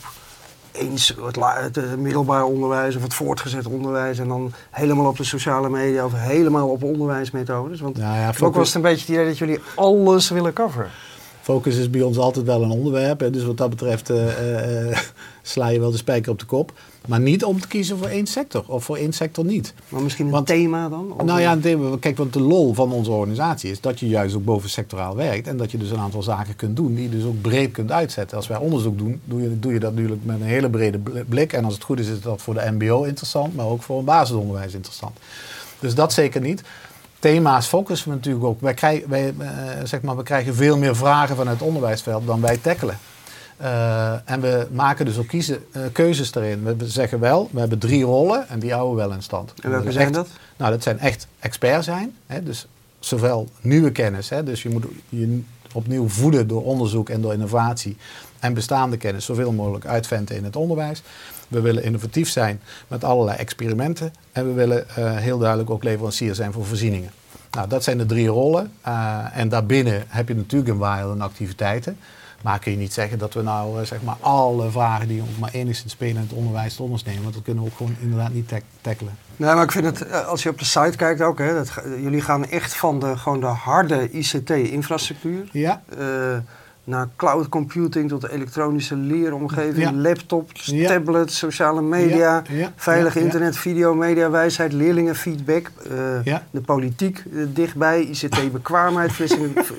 eens 0.71 1.15
het, 1.25 1.35
het 1.63 1.77
eh, 1.77 1.93
middelbaar 1.93 2.43
onderwijs 2.43 2.95
of 2.95 3.01
het 3.03 3.13
voortgezet 3.13 3.65
onderwijs 3.65 4.19
en 4.19 4.27
dan 4.27 4.53
helemaal 4.71 5.05
op 5.05 5.17
de 5.17 5.23
sociale 5.23 5.69
media 5.69 6.05
of 6.05 6.11
helemaal 6.15 6.67
op 6.69 6.83
onderwijsmethodes. 6.83 7.79
Want 7.79 7.97
Nou 7.97 8.15
ja, 8.15 8.33
ook 8.41 8.55
was 8.55 8.67
het 8.67 8.75
een 8.75 8.81
beetje 8.81 8.99
het 8.99 9.09
idee 9.09 9.25
dat 9.25 9.37
jullie 9.37 9.59
alles 9.75 10.29
willen 10.29 10.53
coveren. 10.53 10.89
Focus 11.41 11.75
is 11.75 11.89
bij 11.89 12.01
ons 12.01 12.17
altijd 12.17 12.45
wel 12.45 12.63
een 12.63 12.69
onderwerp. 12.71 13.19
Hè. 13.19 13.29
Dus 13.29 13.43
wat 13.43 13.57
dat 13.57 13.69
betreft 13.69 14.09
eh, 14.09 14.97
sla 15.41 15.67
je 15.67 15.79
wel 15.79 15.91
de 15.91 15.97
spijker 15.97 16.31
op 16.31 16.39
de 16.39 16.45
kop. 16.45 16.73
Maar 17.07 17.19
niet 17.19 17.43
om 17.43 17.59
te 17.61 17.67
kiezen 17.67 17.97
voor 17.97 18.07
één 18.07 18.27
sector 18.27 18.63
of 18.67 18.83
voor 18.83 18.97
één 18.97 19.13
sector 19.13 19.45
niet. 19.45 19.73
Maar 19.89 20.01
misschien 20.01 20.25
een 20.25 20.31
Want- 20.31 20.47
thema 20.47 20.89
dan? 20.89 21.11
Of 21.11 21.17
Nou 21.25 21.29
een- 21.37 21.41
ja, 21.45 21.51
het 21.51 21.61
thema- 21.61 21.97
kijk, 21.99 22.17
want 22.17 22.33
de 22.33 22.39
lol 22.39 22.73
van 22.73 22.91
onze 22.91 23.11
organisatie 23.11 23.71
is 23.71 23.81
dat 23.81 23.99
je 23.99 24.07
juist 24.07 24.35
ook 24.35 24.43
bovensectoraal 24.45 25.15
werkt. 25.15 25.47
En 25.47 25.57
dat 25.57 25.71
je 25.71 25.77
dus 25.77 25.89
een 25.89 25.97
aantal 25.99 26.23
zaken 26.23 26.55
kunt 26.55 26.75
doen 26.75 26.93
die 26.95 27.03
je 27.03 27.09
dus 27.09 27.23
ook 27.23 27.41
breed 27.41 27.71
kunt 27.71 27.91
uitzetten. 27.91 28.37
Als 28.37 28.47
wij 28.47 28.57
onderzoek 28.57 28.97
doen, 28.97 29.21
doe 29.25 29.41
je, 29.41 29.59
doe 29.59 29.73
je 29.73 29.79
dat 29.79 29.93
natuurlijk 29.93 30.21
met 30.25 30.35
een 30.39 30.45
hele 30.47 30.69
brede 30.69 30.97
bl- 30.97 31.19
blik. 31.29 31.53
En 31.53 31.65
als 31.65 31.73
het 31.73 31.83
goed 31.83 31.99
is, 31.99 32.07
is 32.07 32.21
dat 32.21 32.41
voor 32.41 32.53
de 32.53 32.71
MBO 32.71 33.03
interessant, 33.03 33.55
maar 33.55 33.65
ook 33.65 33.83
voor 33.83 33.99
een 33.99 34.05
basisonderwijs 34.05 34.73
interessant. 34.73 35.17
Dus 35.79 35.95
dat 35.95 36.13
zeker 36.13 36.41
niet. 36.41 36.61
Thema's 37.19 37.67
focussen 37.67 38.09
we 38.09 38.15
natuurlijk 38.15 38.45
ook. 38.45 38.61
Wij 38.61 38.73
krijgen, 38.73 39.09
wij, 39.09 39.33
eh, 39.37 39.47
zeg 39.83 40.01
maar, 40.01 40.17
we 40.17 40.23
krijgen 40.23 40.55
veel 40.55 40.77
meer 40.77 40.95
vragen 40.95 41.35
vanuit 41.35 41.59
het 41.59 41.67
onderwijsveld 41.67 42.25
dan 42.27 42.41
wij 42.41 42.57
tackelen. 42.57 42.97
Eh, 43.57 44.29
en 44.29 44.41
we 44.41 44.67
maken 44.71 45.05
dus 45.05 45.17
ook 45.17 45.27
kiezen, 45.27 45.65
eh, 45.71 45.81
keuzes 45.91 46.35
erin. 46.35 46.63
We 46.63 46.75
zeggen 46.89 47.19
wel, 47.19 47.49
we 47.51 47.59
hebben 47.59 47.79
drie 47.79 48.03
rollen 48.03 48.49
en 48.49 48.59
die 48.59 48.71
houden 48.73 48.95
we 48.95 49.01
wel 49.01 49.11
in 49.11 49.21
stand. 49.23 49.53
En 49.61 49.69
welke 49.69 49.85
We 49.85 49.91
zijn 49.91 50.05
echt- 50.05 50.13
dat? 50.13 50.27
Nou, 50.57 50.71
dat 50.71 50.83
zijn 50.83 50.99
echt 50.99 51.27
expert 51.39 51.83
zijn. 51.83 52.15
Hè? 52.25 52.43
Dus 52.43 52.67
zowel 52.99 53.49
nieuwe 53.61 53.91
kennis, 53.91 54.29
hè? 54.29 54.43
dus 54.43 54.63
je 54.63 54.69
moet 54.69 54.85
je 55.09 55.41
opnieuw 55.73 56.07
voeden 56.07 56.47
door 56.47 56.63
onderzoek 56.63 57.09
en 57.09 57.21
door 57.21 57.33
innovatie. 57.33 57.97
En 58.39 58.53
bestaande 58.53 58.97
kennis 58.97 59.25
zoveel 59.25 59.51
mogelijk 59.51 59.85
uitventen 59.85 60.35
in 60.35 60.43
het 60.43 60.55
onderwijs. 60.55 61.01
We 61.47 61.61
willen 61.61 61.83
innovatief 61.83 62.29
zijn 62.29 62.61
met 62.87 63.03
allerlei 63.03 63.37
experimenten. 63.37 64.13
En 64.31 64.47
we 64.47 64.53
willen 64.53 64.89
eh, 64.89 65.15
heel 65.15 65.37
duidelijk 65.37 65.69
ook 65.69 65.83
leverancier 65.83 66.35
zijn 66.35 66.51
voor 66.51 66.65
voorzieningen. 66.65 67.11
Nou, 67.51 67.67
dat 67.67 67.83
zijn 67.83 67.97
de 67.97 68.05
drie 68.05 68.27
rollen. 68.27 68.71
En 69.33 69.49
daarbinnen 69.49 70.03
heb 70.07 70.27
je 70.27 70.35
natuurlijk 70.35 70.71
een 70.71 70.77
waaier 70.77 71.09
aan 71.09 71.21
activiteiten. 71.21 71.97
Maar 72.45 72.60
kun 72.60 72.71
je 72.71 72.77
niet 72.77 72.93
zeggen 72.93 73.17
dat 73.17 73.34
we 73.34 73.41
nou 73.41 73.79
eh, 73.79 73.86
zeg 73.86 74.01
maar 74.01 74.15
alle 74.19 74.71
vragen 74.71 75.08
die 75.08 75.21
ook 75.21 75.27
maar 75.39 75.49
enigszins 75.51 75.91
spelen 75.91 76.15
in 76.15 76.21
het 76.21 76.34
onderwijs 76.34 76.75
tot 76.75 76.89
ons 76.89 77.03
nemen. 77.03 77.21
Want 77.21 77.34
dat 77.34 77.43
kunnen 77.43 77.63
we 77.63 77.69
ook 77.69 77.77
gewoon 77.77 77.95
inderdaad 77.99 78.34
niet 78.34 78.47
tack- 78.47 78.63
tackelen. 78.81 79.17
Nee, 79.36 79.53
maar 79.53 79.63
ik 79.63 79.71
vind 79.71 79.86
het, 79.86 80.01
eh, 80.08 80.27
als 80.27 80.43
je 80.43 80.49
op 80.49 80.60
de 80.60 80.65
site 80.65 80.93
kijkt 80.97 81.21
ook, 81.21 81.38
hè, 81.38 81.53
dat, 81.53 81.71
jullie 82.01 82.21
gaan 82.21 82.45
echt 82.45 82.75
van 82.75 82.99
de, 82.99 83.17
gewoon 83.17 83.39
de 83.39 83.45
harde 83.45 84.10
ICT-infrastructuur 84.12 85.49
Ja, 85.51 85.81
eh, 85.97 86.38
naar 86.86 87.08
cloud 87.15 87.50
computing 87.50 88.10
tot 88.10 88.21
de 88.21 88.32
elektronische 88.32 88.95
leeromgeving, 88.95 89.78
Ja. 89.78 89.93
laptops, 89.93 90.65
Ja. 90.65 90.88
tablets, 90.88 91.38
sociale 91.38 91.82
media, 91.82 92.43
Ja, 92.50 92.71
veilig 92.76 93.15
internet, 93.15 93.58
video, 93.58 93.93
media, 93.95 94.30
wijsheid, 94.30 94.74
leerlingenfeedback, 94.74 95.71
eh, 95.91 96.24
Ja. 96.24 96.43
de 96.52 96.62
politiek 96.62 97.17
eh, 97.34 97.39
dichtbij, 97.48 98.02
ICT-bekwaamheid, 98.02 99.12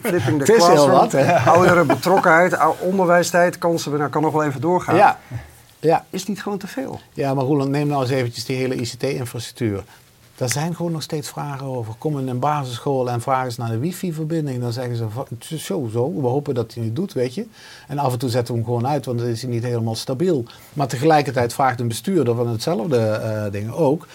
flipping, 0.03 0.43
classroom, 0.43 0.91
wat, 0.91 1.13
hè? 1.13 1.33
ouderen 1.55 1.87
betrokkenheid, 1.87 2.57
onderwijstijd, 2.81 3.59
kansen, 3.59 3.99
nou 3.99 4.11
kan 4.11 4.23
nog 4.23 4.33
wel 4.33 4.45
even 4.45 4.61
doorgaan. 4.61 4.97
ja. 4.97 5.19
ja. 5.81 6.05
Is 6.11 6.27
niet 6.27 6.43
gewoon 6.43 6.59
te 6.59 6.67
veel? 6.67 7.01
Ja, 7.13 7.35
maar 7.35 7.45
Roland, 7.45 7.71
neem 7.71 7.87
nou 7.89 8.03
eens 8.03 8.11
eventjes 8.11 8.45
die 8.45 8.57
hele 8.57 8.75
ICT-infrastructuur. 8.75 9.85
Daar 10.37 10.49
zijn 10.49 10.77
gewoon 10.77 10.93
nog 10.93 11.03
steeds 11.03 11.29
vragen 11.29 11.67
over. 11.67 11.95
Kom 11.99 12.19
in 12.19 12.29
een 12.29 12.39
basisschool 12.39 13.11
en 13.11 13.21
vragen 13.21 13.53
ze 13.53 13.61
naar 13.61 13.71
de 13.71 13.79
wifi-verbinding. 13.79 14.61
Dan 14.61 14.73
zeggen 14.73 14.97
ze, 14.97 15.59
zo, 15.59 15.89
zo, 15.93 16.21
we 16.21 16.27
hopen 16.27 16.55
dat 16.55 16.75
hij 16.75 16.85
het 16.85 16.97
doet, 16.97 17.13
weet 17.13 17.35
je. 17.35 17.47
En 17.89 17.99
af 17.99 18.13
en 18.13 18.19
toe 18.19 18.29
zetten 18.31 18.55
we 18.55 18.61
hem 18.61 18.69
gewoon 18.69 18.87
uit, 18.87 19.05
want 19.05 19.19
dan 19.19 19.29
is 19.29 19.43
hij 19.43 19.51
niet 19.51 19.63
helemaal 19.63 19.95
stabiel. 19.95 20.45
Maar 20.73 20.87
tegelijkertijd 20.87 21.53
vraagt 21.55 21.81
een 21.81 21.89
bestuurder 21.89 22.35
van 22.35 22.49
hetzelfde 22.49 22.99
eh 22.99 23.53
ding 23.53 23.73
ook... 23.73 24.07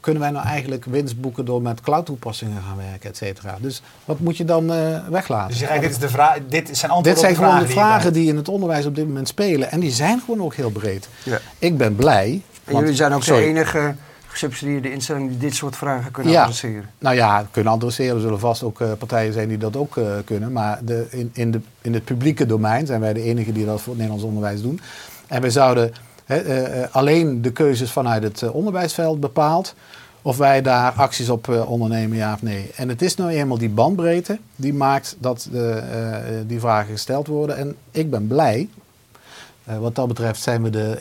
kunnen 0.00 0.22
wij 0.22 0.30
nou 0.30 0.46
eigenlijk 0.46 0.84
winst 0.84 1.20
boeken 1.20 1.44
door 1.44 1.62
met 1.62 1.80
cloud-toepassingen 1.80 2.62
gaan 2.62 2.76
werken, 2.76 3.10
et 3.10 3.16
cetera. 3.16 3.56
Dus 3.60 3.82
wat 4.04 4.20
moet 4.20 4.36
je 4.36 4.44
dan 4.44 4.72
eh, 4.72 5.08
weglaten? 5.08 5.48
Dus 5.48 5.58
je 5.60 5.66
zegt, 5.66 5.80
dit, 5.80 5.90
is 5.90 5.98
de 5.98 6.08
vraag, 6.08 6.38
dit 6.48 6.78
zijn 6.78 6.90
antwoorden 6.90 7.02
Dit 7.02 7.18
zijn 7.18 7.32
op 7.32 7.38
de 7.38 7.44
gewoon 7.44 7.66
de 7.66 7.72
vragen, 7.72 8.12
die 8.12 8.28
in 8.28 8.36
het 8.36 8.48
onderwijs 8.48 8.86
op 8.86 8.94
dit 8.94 9.06
moment 9.06 9.28
spelen. 9.28 9.70
En 9.70 9.80
die 9.80 9.90
zijn 9.90 10.20
gewoon 10.20 10.42
ook 10.42 10.54
heel 10.54 10.70
breed. 10.70 11.08
Ja. 11.22 11.38
Ik 11.58 11.76
ben 11.76 11.96
blij. 11.96 12.42
En 12.64 12.72
want- 12.72 12.78
jullie 12.78 12.96
zijn 12.96 13.12
ook 13.12 13.22
sorry. 13.22 13.42
de 13.42 13.48
enige 13.48 13.94
gesubsidieerde 14.38 14.92
instelling 14.92 15.28
die 15.28 15.38
dit 15.38 15.54
soort 15.54 15.76
vragen 15.76 16.10
kunnen 16.10 16.32
Ja. 16.32 16.42
adresseren. 16.42 16.90
Nou 16.98 17.16
ja, 17.16 17.46
kunnen 17.50 17.72
adresseren. 17.72 18.14
Er 18.14 18.20
zullen 18.20 18.38
vast 18.38 18.62
ook 18.62 18.80
eh, 18.80 18.92
partijen 18.98 19.32
zijn 19.32 19.48
die 19.48 19.58
dat 19.58 19.76
ook 19.76 19.96
eh, 19.96 20.04
kunnen. 20.24 20.52
Maar 20.52 20.78
de, 20.84 21.06
in, 21.10 21.30
in, 21.32 21.50
de, 21.50 21.60
in 21.80 21.94
het 21.94 22.04
publieke 22.04 22.46
domein 22.46 22.86
zijn 22.86 23.00
wij 23.00 23.12
de 23.12 23.22
enigen 23.22 23.54
die 23.54 23.64
dat 23.66 23.80
voor 23.80 23.92
het 23.92 24.02
Nederlands 24.02 24.24
onderwijs 24.24 24.62
doen. 24.62 24.80
En 25.26 25.40
wij 25.40 25.50
zouden 25.50 25.92
eh, 26.26 26.38
alleen 26.90 27.42
de 27.42 27.52
keuzes 27.52 27.90
vanuit 27.92 28.22
het 28.22 28.50
onderwijsveld 28.50 29.20
bepaald. 29.20 29.74
Of 30.22 30.36
wij 30.36 30.62
daar 30.62 30.92
acties 30.92 31.28
op 31.28 31.48
ondernemen, 31.66 32.16
ja 32.16 32.32
of 32.32 32.42
nee. 32.42 32.70
En 32.76 32.88
het 32.88 33.02
is 33.02 33.14
nou 33.16 33.30
eenmaal 33.30 33.58
die 33.58 33.68
bandbreedte 33.68 34.38
die 34.56 34.74
maakt 34.74 35.16
dat 35.18 35.48
de, 35.52 35.82
die 36.46 36.60
vragen 36.60 36.92
gesteld 36.92 37.26
worden. 37.26 37.56
En 37.56 37.76
ik 37.90 38.10
ben 38.10 38.26
blij. 38.26 38.68
Eh, 39.66 39.78
wat 39.78 39.94
dat 39.94 40.08
betreft 40.08 40.42
zijn 40.42 40.62
we 40.62 40.70
de 40.70 40.96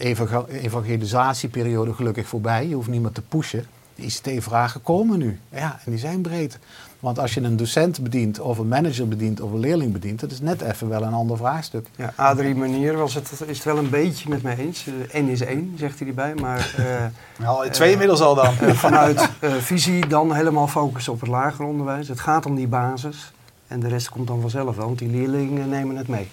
evangelisatieperiode 0.49 1.93
gelukkig 1.93 2.27
voorbij. 2.27 2.67
Je 2.67 2.75
hoeft 2.75 2.87
niet 2.87 3.01
meer 3.01 3.11
te 3.11 3.21
pushen. 3.21 3.65
De 3.95 4.01
ICT-vragen 4.01 4.81
komen 4.81 5.17
nu. 5.17 5.39
Ja, 5.49 5.79
en 5.85 5.91
die 5.91 5.99
zijn 5.99 6.21
breed. 6.21 6.59
Want 6.99 7.19
als 7.19 7.33
je 7.33 7.41
een 7.41 7.57
docent 7.57 8.03
bedient, 8.03 8.39
of 8.39 8.57
een 8.57 8.67
manager 8.67 9.07
bedient, 9.07 9.41
of 9.41 9.51
een 9.51 9.59
leerling 9.59 9.93
bedient, 9.93 10.19
dat 10.19 10.31
is 10.31 10.41
net 10.41 10.61
even 10.61 10.89
wel 10.89 11.03
een 11.03 11.13
ander 11.13 11.37
vraagstuk. 11.37 11.87
Ja, 11.95 12.13
Adrie 12.15 12.55
Manier 12.55 12.97
was 12.97 13.13
het, 13.13 13.31
is 13.31 13.55
het 13.55 13.63
wel 13.63 13.77
een 13.77 13.89
beetje 13.89 14.29
met 14.29 14.41
mij 14.41 14.57
eens. 14.57 14.87
Eh, 15.11 15.21
N 15.21 15.27
is 15.27 15.41
één, 15.41 15.73
zegt 15.77 15.99
hij 15.99 16.07
erbij. 16.07 16.35
Maar 16.35 16.75
eh. 17.39 17.47
Al 17.47 17.69
twee 17.69 17.91
inmiddels 17.91 18.21
al 18.21 18.35
dan. 18.35 18.53
vanuit 18.87 19.29
eh, 19.39 19.53
visie 19.53 20.07
dan 20.07 20.33
helemaal 20.33 20.67
focussen 20.67 21.13
op 21.13 21.19
het 21.19 21.29
lager 21.29 21.65
onderwijs. 21.65 22.07
Het 22.07 22.19
gaat 22.19 22.45
om 22.45 22.55
die 22.55 22.67
basis. 22.67 23.31
En 23.67 23.79
de 23.79 23.87
rest 23.87 24.09
komt 24.09 24.27
dan 24.27 24.41
vanzelf 24.41 24.75
wel, 24.75 24.85
want 24.85 24.99
die 24.99 25.09
leerlingen 25.09 25.69
nemen 25.69 25.95
het 25.95 26.07
mee. 26.07 26.29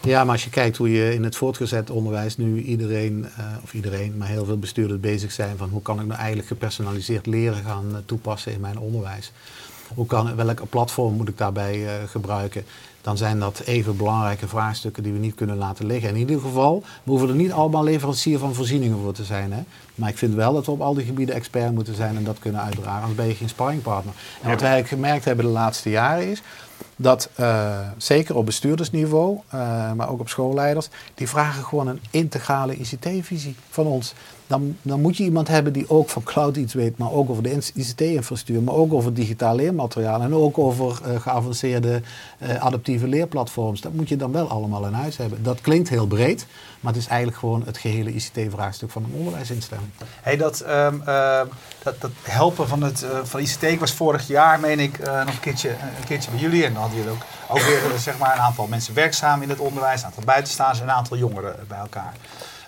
Ja, 0.00 0.24
maar 0.24 0.32
als 0.32 0.44
je 0.44 0.50
kijkt 0.50 0.76
hoe 0.76 0.90
je 0.90 1.14
in 1.14 1.24
het 1.24 1.36
voortgezet 1.36 1.90
onderwijs 1.90 2.36
nu 2.36 2.62
iedereen, 2.62 3.26
eh, 3.36 3.44
of 3.62 3.74
iedereen, 3.74 4.16
maar 4.16 4.28
heel 4.28 4.44
veel 4.44 4.58
bestuurders 4.58 5.00
bezig 5.00 5.32
zijn 5.32 5.56
van 5.56 5.68
hoe 5.68 5.82
kan 5.82 6.00
ik 6.00 6.06
nou 6.06 6.18
eigenlijk 6.18 6.48
gepersonaliseerd 6.48 7.26
leren 7.26 7.64
gaan 7.64 7.86
eh, 7.92 7.98
toepassen 8.06 8.52
in 8.52 8.60
mijn 8.60 8.78
onderwijs. 8.78 9.32
Hoe 9.94 10.06
kan, 10.06 10.36
welk 10.36 10.68
platform 10.70 11.14
moet 11.14 11.28
ik 11.28 11.38
daarbij 11.38 11.86
eh, 11.86 11.92
gebruiken? 12.08 12.64
Dan 13.00 13.16
zijn 13.16 13.38
dat 13.38 13.60
even 13.60 13.96
belangrijke 13.96 14.48
vraagstukken 14.48 15.02
die 15.02 15.12
we 15.12 15.18
niet 15.18 15.34
kunnen 15.34 15.56
laten 15.56 15.86
liggen. 15.86 16.08
In 16.08 16.16
ieder 16.16 16.40
geval, 16.40 16.82
we 17.02 17.10
hoeven 17.10 17.28
er 17.28 17.34
niet 17.34 17.52
allemaal 17.52 17.84
leverancier 17.84 18.38
van 18.38 18.54
voorzieningen 18.54 18.98
voor 18.98 19.12
te 19.12 19.24
zijn. 19.24 19.52
Hè? 19.52 19.62
Maar 19.94 20.08
ik 20.08 20.18
vind 20.18 20.34
wel 20.34 20.52
dat 20.52 20.66
we 20.66 20.72
op 20.72 20.80
al 20.80 20.94
die 20.94 21.04
gebieden 21.04 21.34
expert 21.34 21.72
moeten 21.72 21.94
zijn 21.94 22.16
en 22.16 22.24
dat 22.24 22.38
kunnen 22.38 22.60
uitdragen. 22.60 23.00
Anders 23.00 23.14
ben 23.14 23.26
je 23.26 23.34
geen 23.34 23.48
sparringpartner. 23.48 24.14
En 24.42 24.50
wat 24.50 24.60
wij 24.60 24.70
eigenlijk 24.70 25.02
gemerkt 25.02 25.24
hebben 25.24 25.44
de 25.44 25.50
laatste 25.50 25.90
jaren 25.90 26.30
is 26.30 26.42
dat 26.96 27.28
eh, 27.34 27.78
zeker 27.96 28.36
op 28.36 28.46
bestuurdersniveau, 28.46 29.38
eh, 29.48 29.92
maar 29.92 30.08
ook 30.08 30.20
op 30.20 30.28
schoolleiders, 30.28 30.88
die 31.14 31.28
vragen 31.28 31.64
gewoon 31.64 31.86
een 31.86 32.00
integrale 32.10 32.76
ICT-visie 32.76 33.56
van 33.70 33.86
ons. 33.86 34.14
Dan, 34.46 34.76
dan 34.82 35.00
moet 35.00 35.16
je 35.16 35.24
iemand 35.24 35.48
hebben 35.48 35.72
die 35.72 35.90
ook 35.90 36.08
van 36.08 36.22
cloud 36.22 36.56
iets 36.56 36.74
weet, 36.74 36.98
maar 36.98 37.12
ook 37.12 37.30
over 37.30 37.42
de 37.42 37.70
ICT-infrastructuur, 37.74 38.62
maar 38.62 38.74
ook 38.74 38.92
over 38.92 39.14
digitaal 39.14 39.54
leermateriaal 39.54 40.20
en 40.20 40.34
ook 40.34 40.58
over 40.58 41.00
eh, 41.04 41.20
geavanceerde 41.20 42.02
eh, 42.38 42.62
adaptieve 42.62 43.08
leerplatforms. 43.08 43.80
Dat 43.80 43.92
moet 43.92 44.08
je 44.08 44.16
dan 44.16 44.32
wel 44.32 44.48
allemaal 44.48 44.86
in 44.86 44.92
huis 44.92 45.16
hebben. 45.16 45.42
Dat 45.42 45.60
klinkt 45.60 45.88
heel 45.88 46.06
breed, 46.06 46.46
maar 46.80 46.92
het 46.92 47.02
is 47.02 47.08
eigenlijk 47.08 47.38
gewoon 47.38 47.62
het 47.66 47.78
gehele 47.78 48.12
ICT-vraagstuk 48.14 48.90
van 48.90 49.04
een 49.04 49.18
onderwijsinstelling. 49.18 49.88
Hey, 50.22 50.36
dat, 50.36 50.60
ehm, 50.60 51.00
ehm, 51.04 51.46
dat, 51.82 52.00
dat 52.00 52.10
helpen 52.22 52.68
van, 52.68 52.82
het, 52.82 53.02
eh, 53.02 53.18
van 53.22 53.40
ICT, 53.40 53.62
ik 53.62 53.80
was 53.80 53.92
vorig 53.92 54.26
jaar, 54.26 54.60
meen 54.60 54.80
ik, 54.80 54.98
nog 54.98 55.34
een 55.34 55.40
keertje, 55.40 55.68
een 55.68 56.06
keertje 56.06 56.30
bij 56.30 56.40
jullie. 56.40 56.64
En 56.64 56.72
dan 56.72 56.82
hadden 56.82 56.98
jullie 56.98 57.12
ook, 57.12 57.24
ook 57.48 57.62
weer 57.62 57.98
zeg 57.98 58.18
maar, 58.18 58.34
een 58.34 58.42
aantal 58.42 58.66
mensen 58.66 58.94
werkzaam 58.94 59.42
in 59.42 59.48
het 59.48 59.58
onderwijs, 59.58 60.00
een 60.00 60.06
aantal 60.06 60.24
buitenstaanders 60.24 60.80
en 60.80 60.88
een 60.88 60.94
aantal 60.94 61.16
jongeren 61.16 61.56
bij 61.68 61.78
elkaar. 61.78 62.14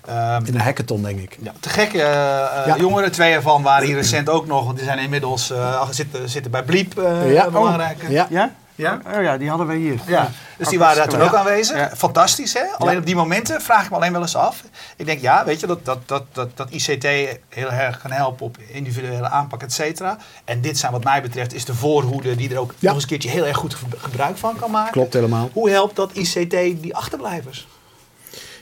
Ehm, 0.07 0.45
In 0.45 0.55
een 0.55 0.61
hackathon, 0.61 1.03
denk 1.03 1.19
ik. 1.21 1.38
ja, 1.42 1.53
te 1.61 1.69
gekke 1.69 2.03
eh, 2.03 2.40
eh, 2.61 2.66
Ja. 2.66 2.77
jongeren, 2.77 3.12
twee 3.12 3.33
ervan 3.33 3.62
waren 3.62 3.87
hier 3.87 3.97
recent 3.97 4.29
ook 4.29 4.47
nog, 4.47 4.64
want 4.64 4.77
die 4.77 4.87
zijn 4.87 4.99
inmiddels 4.99 5.51
eh, 5.51 5.81
al 5.81 5.87
zitten, 5.90 6.29
zitten 6.29 6.51
bij 6.51 6.62
Bliep, 6.62 6.99
eh 6.99 7.33
Ja. 7.33 7.51
belangrijke. 7.51 8.11
Ja. 8.11 8.27
Ja? 8.31 8.51
Ja? 8.75 9.01
Oh 9.16 9.23
ja, 9.23 9.37
die 9.38 9.49
hadden 9.49 9.66
wij 9.66 9.77
hier. 9.77 10.01
Ja, 10.07 10.31
dus 10.59 10.69
die 10.69 10.79
waren 10.79 10.97
daar 10.97 11.09
toen 11.09 11.21
ook 11.21 11.33
Ja. 11.33 11.38
aanwezig. 11.38 11.77
Ja. 11.77 11.90
Fantastisch, 11.97 12.53
hè? 12.53 12.61
Alleen 12.79 12.92
Ja. 12.92 12.99
op 13.01 13.07
die 13.07 13.16
momenten 13.16 13.61
vraag 13.62 13.85
ik 13.85 13.90
me 13.90 13.97
alleen 13.97 14.12
wel 14.12 14.21
eens 14.21 14.37
af. 14.37 14.62
Ik 14.97 15.07
denk, 15.07 15.21
ja, 15.21 15.45
weet 15.45 15.61
je, 15.61 15.66
dat, 15.66 15.85
dat, 15.85 16.09
dat, 16.09 16.23
dat, 16.33 16.57
dat 16.57 16.71
ICT 16.71 17.03
heel 17.49 17.71
erg 17.71 17.99
kan 18.03 18.11
helpen 18.11 18.47
op 18.47 18.57
individuele 18.66 19.29
aanpak, 19.29 19.62
et 19.62 19.73
cetera. 19.73 20.16
En 20.45 20.61
dit 20.61 20.79
zijn 20.79 20.92
wat 20.92 21.05
mij 21.05 21.23
betreft 21.23 21.55
is 21.55 21.64
de 21.64 21.75
voorhoede 21.75 22.35
die 22.37 22.51
er 22.55 22.59
ook 22.59 22.71
Ja. 22.71 22.77
nog 22.81 22.92
eens 22.95 23.03
een 23.03 23.09
keertje 23.09 23.31
heel 23.31 23.47
erg 23.47 23.57
goed 23.57 23.75
ge- 23.75 23.85
gebruik 23.97 24.37
van 24.37 24.57
kan 24.57 24.71
maken. 24.71 24.92
Klopt 24.92 25.12
helemaal. 25.12 25.51
Hoe 25.53 25.71
helpt 25.71 25.97
dat 25.97 26.11
ICT 26.12 26.51
die 26.83 26.97
achterblijvers? 26.97 27.66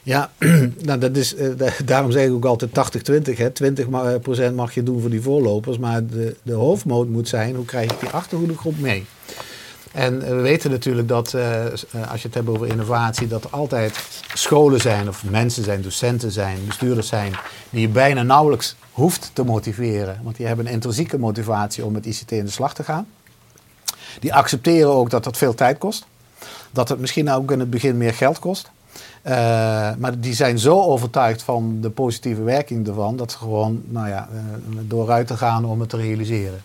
Ja, 0.05 0.31
nou 0.89 0.99
dat 0.99 1.17
is, 1.17 1.35
eh, 1.35 1.49
da- 1.57 1.73
daarom 1.85 2.11
zeg 2.11 2.27
ik 2.27 2.33
ook 2.33 2.45
altijd 2.45 2.71
80-20. 3.33 3.37
hè. 3.39 3.51
20 3.51 3.89
ma- 3.89 4.13
eh, 4.13 4.21
procent 4.21 4.57
mag 4.57 4.75
je 4.75 4.83
doen 4.83 5.01
voor 5.01 5.11
die 5.11 5.23
voorlopers. 5.23 5.79
Maar 5.79 6.07
de, 6.07 6.37
de 6.43 6.53
hoofdmoot 6.53 7.09
moet 7.09 7.29
zijn, 7.29 7.55
hoe 7.55 7.65
krijg 7.65 7.93
ik 7.93 8.01
die 8.01 8.09
achterhoedegroep 8.09 8.79
mee? 8.79 9.05
En 9.93 10.23
eh, 10.23 10.29
we 10.29 10.35
weten 10.41 10.71
natuurlijk 10.71 11.09
dat, 11.09 11.35
als 12.11 12.21
je 12.23 12.27
het 12.27 12.35
hebt 12.35 12.49
over 12.49 12.67
innovatie, 12.67 13.27
dat 13.29 13.45
er 13.45 13.51
altijd 13.51 13.99
scholen 14.35 14.81
zijn, 14.81 15.09
of 15.09 15.25
mensen 15.25 15.65
zijn, 15.65 15.83
docenten 15.83 16.31
zijn, 16.31 16.59
bestuurders 16.67 17.09
zijn, 17.09 17.33
die 17.71 17.81
je 17.81 17.89
bijna 17.89 18.23
nauwelijks 18.23 18.77
hoeft 18.93 19.31
te 19.33 19.45
motiveren. 19.45 20.21
Want 20.23 20.37
die 20.37 20.47
hebben 20.47 20.67
een 20.67 20.73
intrinsieke 20.73 21.19
motivatie 21.19 21.85
om 21.85 21.93
met 21.93 22.07
ICT 22.07 22.33
in 22.33 22.45
de 22.45 22.51
slag 22.51 22.75
te 22.75 22.85
gaan. 22.85 23.07
Die 24.21 24.35
accepteren 24.35 24.91
ook 24.91 25.11
dat 25.11 25.25
dat 25.25 25.37
veel 25.37 25.55
tijd 25.55 25.79
kost. 25.79 26.05
Dat 26.71 26.89
het 26.89 26.99
misschien 26.99 27.31
ook 27.31 27.51
in 27.51 27.61
het 27.61 27.71
begin 27.71 27.97
meer 27.97 28.15
geld 28.15 28.39
kost. 28.39 28.71
Eh, 29.23 29.35
maar 29.99 30.21
die 30.21 30.35
zijn 30.35 30.59
zo 30.59 30.83
overtuigd 30.83 31.43
van 31.43 31.79
de 31.81 31.91
positieve 31.91 32.43
werking 32.43 32.89
ervan, 32.89 33.17
dat 33.17 33.31
ze 33.33 33.39
gewoon 33.39 33.83
nou 33.89 34.09
ja, 34.09 34.29
eh, 34.33 34.39
dooruit 34.83 35.27
te 35.27 35.37
gaan 35.37 35.65
om 35.65 35.81
het 35.81 35.89
te 35.89 35.97
realiseren. 35.97 36.63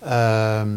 Ehm, 0.00 0.68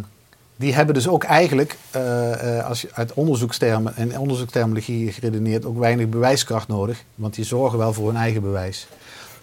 die 0.55 0.73
hebben 0.73 0.93
dus 0.93 1.07
ook 1.07 1.23
eigenlijk, 1.23 1.77
eh, 1.91 2.65
als 2.65 2.81
je 2.81 2.89
uit 2.93 3.13
onderzoekstermen 3.13 3.95
en 3.95 4.19
onderzoeksterminologie 4.19 5.11
geredeneerd, 5.11 5.65
ook 5.65 5.77
weinig 5.77 6.09
bewijskracht 6.09 6.67
nodig. 6.67 7.03
Want 7.15 7.35
die 7.35 7.45
zorgen 7.45 7.77
wel 7.77 7.93
voor 7.93 8.07
hun 8.07 8.21
eigen 8.21 8.41
bewijs. 8.41 8.87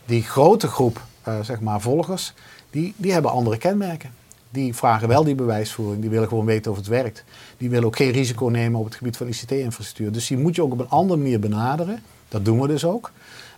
Die 0.04 0.22
grote 0.22 0.68
groep 0.68 1.00
zeg 1.42 1.60
maar 1.60 1.80
volgers, 1.80 2.34
die, 2.70 2.94
die 2.96 3.12
hebben 3.12 3.30
andere 3.30 3.58
kenmerken. 3.58 4.10
Die 4.56 4.74
vragen 4.74 5.08
wel 5.08 5.24
die 5.24 5.34
bewijsvoering, 5.34 6.00
die 6.00 6.10
willen 6.10 6.28
gewoon 6.28 6.44
weten 6.44 6.70
of 6.70 6.76
het 6.76 6.86
werkt. 6.86 7.24
Die 7.56 7.70
willen 7.70 7.86
ook 7.86 7.96
geen 7.96 8.10
risico 8.10 8.46
nemen 8.46 8.78
op 8.78 8.84
het 8.84 8.94
gebied 8.94 9.16
van 9.16 9.26
ICT-infrastructuur. 9.26 10.12
Dus 10.12 10.26
die 10.26 10.38
moet 10.38 10.56
je 10.56 10.62
ook 10.62 10.72
op 10.72 10.78
een 10.78 10.88
andere 10.88 11.20
manier 11.20 11.40
benaderen 11.40 12.02
Dat 12.28 12.44
doen 12.44 12.60
we 12.60 12.66
dus 12.66 12.84
ook. 12.84 13.10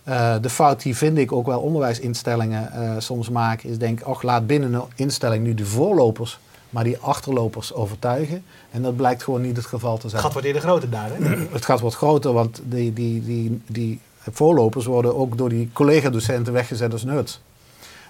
Uh, 0.07 0.35
de 0.41 0.49
fout 0.49 0.81
die 0.81 0.95
vind 0.95 1.17
ik 1.17 1.31
ook 1.31 1.45
wel 1.45 1.59
onderwijsinstellingen 1.59 2.71
uh, 2.75 2.93
soms 2.97 3.29
maken, 3.29 3.69
is 3.69 3.77
denk 3.77 4.07
och, 4.07 4.21
laat 4.21 4.47
binnen 4.47 4.73
een 4.73 4.81
instelling 4.95 5.43
nu 5.43 5.53
de 5.53 5.65
voorlopers, 5.65 6.39
maar 6.69 6.83
die 6.83 6.97
achterlopers 6.97 7.73
overtuigen. 7.73 8.43
En 8.71 8.81
dat 8.81 8.95
blijkt 8.95 9.23
gewoon 9.23 9.41
niet 9.41 9.55
het 9.55 9.65
geval 9.65 9.97
te 9.97 10.09
zijn. 10.09 10.13
Het 10.13 10.21
gat 10.21 10.31
wordt 10.31 10.47
eerder 10.47 10.61
groter 10.61 10.89
daar, 10.89 11.09
hè? 11.13 11.35
Het 11.57 11.65
gat 11.65 11.79
wordt 11.79 11.95
groter, 11.95 12.33
want 12.33 12.61
die, 12.63 12.93
die, 12.93 13.23
die, 13.23 13.61
die 13.67 13.99
voorlopers 14.31 14.85
worden 14.85 15.15
ook 15.15 15.37
door 15.37 15.49
die 15.49 15.69
collega-docenten 15.73 16.53
weggezet 16.53 16.91
als 16.91 17.03
nerds. 17.03 17.41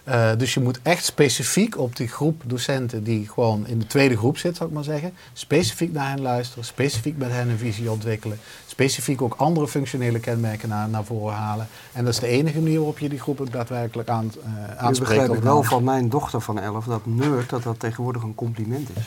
Uh, 0.10 0.30
dus 0.38 0.54
je 0.54 0.60
moet 0.60 0.80
echt 0.84 1.06
specifiek 1.06 1.78
op 1.78 1.96
die 1.96 2.08
groep 2.08 2.42
docenten 2.46 3.04
die 3.04 3.28
gewoon 3.28 3.68
in 3.68 3.80
de 3.80 3.88
tweede 3.88 4.18
groep 4.18 4.38
zit, 4.38 4.56
zou 4.56 4.70
ik 4.70 4.76
maar 4.76 4.84
zeggen, 4.84 5.14
specifiek 5.34 5.94
naar 5.94 6.10
hen 6.10 6.22
luisteren, 6.22 6.66
specifiek 6.66 7.18
met 7.18 7.32
hen 7.32 7.50
een 7.50 7.58
visie 7.58 7.92
ontwikkelen, 7.92 8.40
specifiek 8.68 9.22
ook 9.22 9.34
andere 9.38 9.68
functionele 9.68 10.20
kenmerken 10.20 10.70
naar, 10.70 10.90
naar 10.90 11.04
voren 11.04 11.36
halen. 11.36 11.68
En 11.92 12.04
dat 12.04 12.14
is 12.14 12.20
de 12.20 12.28
enige 12.28 12.60
manier 12.60 12.78
waarop 12.78 13.00
je 13.00 13.10
die 13.10 13.20
groep 13.20 13.42
ook 13.42 13.52
daadwerkelijk 13.52 14.10
aan, 14.10 14.26
uh, 14.26 14.78
aanspreekt. 14.78 14.94
Nu 14.94 15.00
begrijp 15.00 15.34
ik 15.34 15.44
wel 15.44 15.64
van 15.64 15.84
mijn 15.84 16.10
dochter 16.10 16.42
van 16.42 16.60
11 16.60 16.86
dat 16.86 17.06
nerd 17.06 17.50
dat 17.50 17.64
dat 17.64 17.80
tegenwoordig 17.80 18.24
een 18.24 18.36
compliment 18.36 18.90
is. 18.96 19.04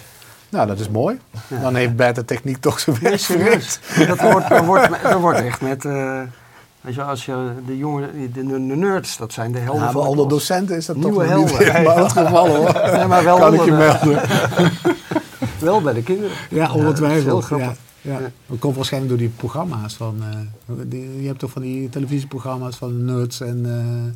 Nou, 0.49 0.67
dat 0.67 0.81
is 0.81 0.89
mooi. 0.89 1.19
Ja. 1.49 1.61
Dan 1.61 1.75
heeft 1.75 1.97
beta 1.97 2.23
techniek 2.23 2.57
toch 2.57 2.81
zijn 2.81 2.99
werk. 3.01 3.27
Dat 4.09 4.21
wordt, 4.21 4.49
dat, 4.49 4.65
wordt, 4.65 5.03
dat 5.03 5.21
wordt 5.21 5.41
echt 5.41 5.61
met... 5.61 5.85
Uh, 5.85 6.23
Weet 6.83 6.95
je, 6.95 7.03
als 7.03 7.25
je 7.27 7.51
de 7.67 7.77
jongen, 7.79 8.33
de, 8.33 8.47
de, 8.47 8.59
nerds, 8.59 9.17
dat 9.17 9.33
zijn 9.33 9.53
de 9.53 9.59
helden 9.59 9.83
ja, 9.83 9.91
van 9.91 10.07
onder 10.07 10.29
docenten 10.29 10.77
is 10.77 10.87
dat 10.87 10.97
Nieuwe 10.97 11.13
toch 11.13 11.29
helden. 11.29 11.59
niet 11.59 11.73
helemaal 11.73 11.97
het 11.97 12.13
geval 12.13 12.49
hoor. 12.57 12.73
Nee, 12.97 13.07
maar 13.07 13.25
wel 13.25 13.39
kan 13.39 13.55
ik 13.55 13.65
je 13.65 13.73
melden. 13.73 14.21
Wel 15.61 15.81
bij 15.83 15.93
de 15.93 16.03
kinderen. 16.03 16.37
Ja, 16.51 16.67
dat 16.67 16.69
is 16.69 16.81
heel 16.81 16.87
ongetwijfeld. 16.89 17.45
grappig. 17.45 17.67
Ja, 17.67 18.13
ja. 18.13 18.19
Ja. 18.21 18.31
Dat 18.47 18.59
komt 18.59 18.77
waarschijnlijk 18.77 19.13
door 19.13 19.21
die 19.23 19.33
programma's 19.37 19.95
van. 19.95 20.17
eh, 20.31 20.75
die, 20.87 21.21
je 21.21 21.27
hebt 21.27 21.39
toch 21.39 21.51
van 21.51 21.63
die 21.63 21.89
televisieprogramma's 21.89 22.77
van 22.77 23.05
nerds 23.05 23.41
en. 23.41 23.61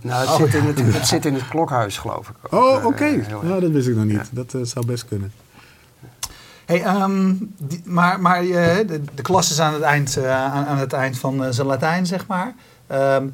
eh, 0.02 0.08
Nou, 0.10 0.26
het, 0.28 0.36
zit 0.36 0.54
in 0.54 0.66
het, 0.66 0.94
het 0.94 1.06
zit 1.06 1.24
in 1.26 1.34
het 1.34 1.48
klokhuis, 1.48 1.98
geloof 1.98 2.28
ik. 2.28 2.34
ook. 2.54 2.62
Oh, 2.62 2.84
oké. 2.86 3.24
Nou, 3.42 3.60
dat 3.60 3.70
wist 3.70 3.88
ik 3.88 3.96
nog 3.96 4.04
niet. 4.04 4.14
Ja. 4.16 4.22
Dat 4.30 4.54
eh, 4.54 4.60
zou 4.62 4.86
best 4.86 5.04
kunnen. 5.06 5.32
Hey, 6.66 6.82
ehm, 6.82 7.34
maar 7.84 8.20
maar 8.20 8.42
eh, 8.42 8.88
de, 8.88 9.04
de 9.14 9.22
klas 9.22 9.50
is 9.50 9.60
aan 9.60 9.72
het 9.72 9.82
eind, 9.82 10.16
eh, 10.16 10.30
aan, 10.30 10.66
aan 10.66 10.78
het 10.78 10.92
eind 10.92 11.18
van 11.18 11.44
eh, 11.44 11.50
zijn 11.50 11.66
Latijn, 11.66 12.06
zeg 12.06 12.26
maar. 12.26 12.54
Ehm, 12.86 13.28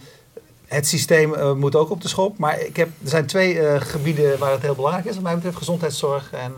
het 0.67 0.87
systeem 0.87 1.59
moet 1.59 1.77
ook 1.77 1.91
op 1.91 2.03
de 2.03 2.09
schop. 2.09 2.39
Maar 2.39 2.61
ik 2.61 2.77
heb, 2.77 2.89
er 3.03 3.09
zijn 3.09 3.27
twee 3.27 3.81
gebieden 3.81 4.39
waar 4.39 4.51
het 4.51 4.63
heel 4.63 4.75
belangrijk 4.75 5.05
is. 5.07 5.15
Wat 5.15 5.23
mij 5.23 5.35
betreft 5.35 5.57
gezondheidszorg 5.57 6.33
en, 6.33 6.53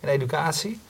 en 0.00 0.08
educatie. 0.08 0.80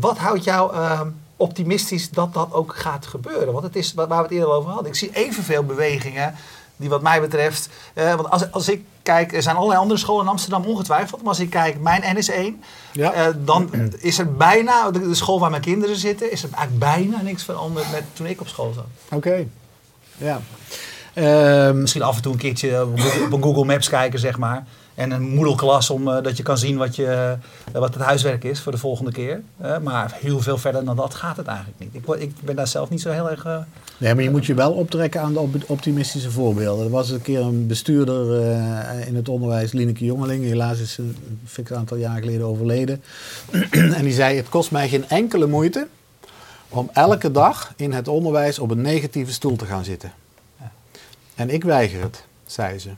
Wat 0.00 0.18
houdt 0.18 0.44
jou 0.44 0.74
ehm, 0.74 1.08
optimistisch 1.36 2.10
dat 2.10 2.34
dat 2.34 2.52
ook 2.52 2.76
gaat 2.76 3.06
gebeuren? 3.06 3.52
Want 3.52 3.64
het 3.64 3.76
is 3.76 3.94
waar 3.94 4.08
we 4.08 4.14
het 4.14 4.30
eerder 4.30 4.50
over 4.50 4.70
hadden. 4.70 4.88
Ik 4.88 4.96
zie 4.96 5.10
evenveel 5.12 5.64
bewegingen 5.64 6.34
die 6.76 6.88
wat 6.88 7.02
mij 7.02 7.20
betreft... 7.20 7.68
want 7.94 8.30
als, 8.30 8.52
als 8.52 8.68
ik 8.68 8.84
kijk, 9.10 9.32
er 9.32 9.42
zijn 9.42 9.56
allerlei 9.56 9.80
andere 9.80 10.00
scholen 10.00 10.24
in 10.24 10.30
Amsterdam 10.30 10.64
ongetwijfeld. 10.64 11.20
Maar 11.20 11.28
als 11.28 11.40
ik 11.40 11.50
kijk, 11.50 11.80
mijn 11.80 12.02
NS1... 12.16 12.64
Ja. 12.92 13.12
Eh, 13.12 13.26
dan 13.38 13.70
is 13.98 14.18
er 14.18 14.32
bijna, 14.32 14.90
de, 14.90 15.08
de 15.08 15.14
school 15.14 15.40
waar 15.40 15.50
mijn 15.50 15.62
kinderen 15.62 15.96
zitten, 15.96 16.32
is 16.32 16.42
er 16.42 16.48
eigenlijk 16.52 16.78
bijna 16.78 17.22
niks 17.22 17.42
veranderd 17.42 17.90
met 17.90 18.02
toen 18.12 18.26
ik 18.26 18.40
op 18.40 18.48
school 18.48 18.72
zat. 18.72 18.86
Oké. 19.10 19.46
Ja. 20.16 20.40
Ehm, 21.14 21.80
Misschien 21.80 22.02
af 22.02 22.16
en 22.16 22.22
toe 22.22 22.32
een 22.32 22.38
keertje 22.38 22.82
op 22.82 23.00
Google, 23.00 23.24
op 23.24 23.32
een 23.32 23.42
Google 23.42 23.64
Maps 23.64 23.88
kijken, 23.88 24.18
zeg 24.18 24.38
maar. 24.38 24.66
En 25.00 25.10
een 25.10 25.34
Moodle-klas 25.34 25.90
om 25.90 26.08
eh, 26.08 26.22
dat 26.22 26.36
je 26.36 26.42
kan 26.42 26.58
zien 26.58 26.76
wat, 26.76 26.96
je, 26.96 27.06
eh, 27.72 27.80
wat 27.80 27.94
het 27.94 28.02
huiswerk 28.02 28.44
is 28.44 28.60
voor 28.60 28.72
de 28.72 28.78
volgende 28.78 29.12
keer. 29.12 29.42
Eh, 29.56 29.78
maar 29.78 30.16
heel 30.20 30.40
veel 30.40 30.58
verder 30.58 30.84
dan 30.84 30.96
dat 30.96 31.14
gaat 31.14 31.36
het 31.36 31.46
eigenlijk 31.46 31.78
niet. 31.78 31.94
Ik, 31.94 32.06
ik 32.20 32.32
ben 32.40 32.56
daar 32.56 32.66
zelf 32.66 32.90
niet 32.90 33.00
zo 33.00 33.10
heel 33.10 33.30
erg... 33.30 33.44
Nee, 33.98 34.14
maar 34.14 34.24
je 34.24 34.30
moet 34.30 34.46
je 34.46 34.54
wel 34.54 34.72
optrekken 34.72 35.20
aan 35.20 35.32
de 35.32 35.38
op- 35.38 35.64
optimistische 35.66 36.30
voorbeelden. 36.30 36.84
Er 36.84 36.90
was 36.90 37.10
een 37.10 37.22
keer 37.22 37.40
een 37.40 37.66
bestuurder 37.66 38.42
in 39.06 39.16
het 39.16 39.28
onderwijs, 39.28 39.72
Lineke 39.72 40.04
Jongeling. 40.04 40.44
Helaas 40.44 40.78
is 40.78 40.98
een 40.98 41.16
fix 41.44 41.72
aantal 41.72 41.96
jaar 41.96 42.18
geleden 42.18 42.46
overleden. 42.46 43.02
en 43.70 44.02
die 44.02 44.12
zei, 44.12 44.36
het 44.36 44.48
kost 44.48 44.70
mij 44.70 44.88
geen 44.88 45.08
enkele 45.08 45.46
moeite 45.46 45.86
om 46.68 46.90
elke 46.92 47.30
dag 47.30 47.72
in 47.76 47.92
het 47.92 48.08
onderwijs 48.08 48.58
op 48.58 48.70
een 48.70 48.80
negatieve 48.80 49.32
stoel 49.32 49.56
te 49.56 49.66
gaan 49.66 49.84
zitten. 49.84 50.12
En 51.34 51.50
ik 51.50 51.64
weiger 51.64 52.02
het, 52.02 52.24
zei 52.46 52.78
ze. 52.78 52.90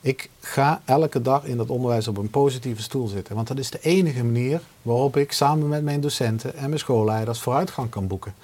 Ik 0.00 0.30
ga 0.40 0.80
elke 0.84 1.22
dag 1.22 1.44
in 1.44 1.58
het 1.58 1.70
onderwijs 1.70 2.08
op 2.08 2.16
een 2.16 2.30
positieve 2.30 2.82
stoel 2.82 3.06
zitten. 3.06 3.34
Want 3.34 3.48
dat 3.48 3.58
is 3.58 3.70
de 3.70 3.80
enige 3.80 4.24
manier 4.24 4.60
waarop 4.82 5.16
ik 5.16 5.32
samen 5.32 5.68
met 5.68 5.82
mijn 5.82 6.00
docenten 6.00 6.56
en 6.56 6.68
mijn 6.68 6.78
schoolleiders 6.78 7.40
vooruitgang 7.40 7.90
kan 7.90 8.06
boeken. 8.06 8.34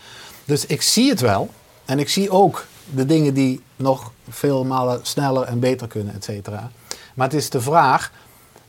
Dus 0.44 0.66
ik 0.66 0.82
zie 0.82 1.10
het 1.10 1.20
wel. 1.20 1.50
En 1.84 1.98
ik 1.98 2.08
zie 2.08 2.30
ook 2.30 2.66
de 2.94 3.06
dingen 3.06 3.34
die 3.34 3.62
nog 3.76 4.12
veel 4.28 4.64
malen 4.64 5.00
sneller 5.02 5.42
en 5.42 5.60
beter 5.60 5.86
kunnen, 5.86 6.14
et 6.14 6.24
cetera. 6.24 6.70
Maar 7.14 7.26
het 7.26 7.36
is 7.36 7.50
de 7.50 7.60
vraag 7.60 8.12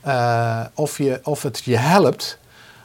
eh, 0.00 0.60
of, 0.74 0.98
je, 0.98 1.20
of 1.22 1.42
het 1.42 1.64
je 1.64 1.76
helpt 1.76 2.38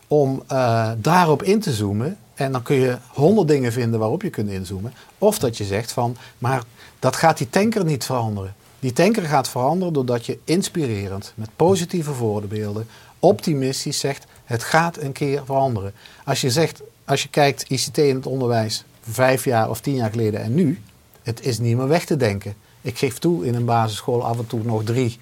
om 0.08 0.44
eh, 0.48 0.92
daarop 0.98 1.44
in 1.44 1.60
te 1.60 1.72
zoomen. 1.72 2.18
En 2.34 2.52
dan 2.52 2.62
kun 2.62 2.76
je 2.76 2.98
honderd 3.08 3.48
dingen 3.48 3.72
vinden 3.72 4.00
waarop 4.00 4.22
je 4.22 4.30
kunt 4.30 4.50
inzoomen. 4.50 4.94
Of 5.18 5.40
dat 5.40 5.58
je 5.58 5.64
zegt 5.64 5.92
van, 5.92 6.18
maar 6.38 6.64
dat 7.00 7.16
gaat 7.16 7.38
die 7.38 7.50
tanker 7.50 7.86
niet 7.86 8.06
veranderen. 8.06 8.56
Die 8.82 8.94
tanker 8.94 9.24
gaat 9.24 9.50
veranderen 9.50 9.94
doordat 9.94 10.26
je 10.26 10.40
inspirerend, 10.44 11.34
met 11.36 11.50
positieve 11.56 12.14
voorbeelden, 12.14 12.88
optimistisch 13.20 14.00
zegt, 14.00 14.26
het 14.46 14.64
gaat 14.64 14.98
een 14.98 15.12
keer 15.12 15.42
veranderen. 15.46 15.94
Als 16.26 16.42
je 16.42 16.50
zegt, 16.50 16.82
als 17.06 17.24
je 17.24 17.30
kijkt 17.30 17.70
ICT 17.70 17.98
in 17.98 18.16
het 18.16 18.26
onderwijs 18.26 18.84
vijf 19.02 19.46
jaar 19.46 19.70
of 19.70 19.82
tien 19.82 19.96
jaar 19.96 20.10
geleden 20.10 20.42
en 20.42 20.54
nu, 20.54 20.82
het 21.24 21.46
is 21.46 21.60
niet 21.60 21.78
meer 21.78 21.88
weg 21.88 22.06
te 22.06 22.18
denken. 22.18 22.56
Ik 22.82 22.98
geef 22.98 23.18
toe 23.18 23.46
in 23.46 23.56
een 23.56 23.66
basisschool 23.66 24.26
af 24.26 24.38
en 24.38 24.48
toe 24.48 24.64
nog 24.64 24.84
drie 24.84 25.20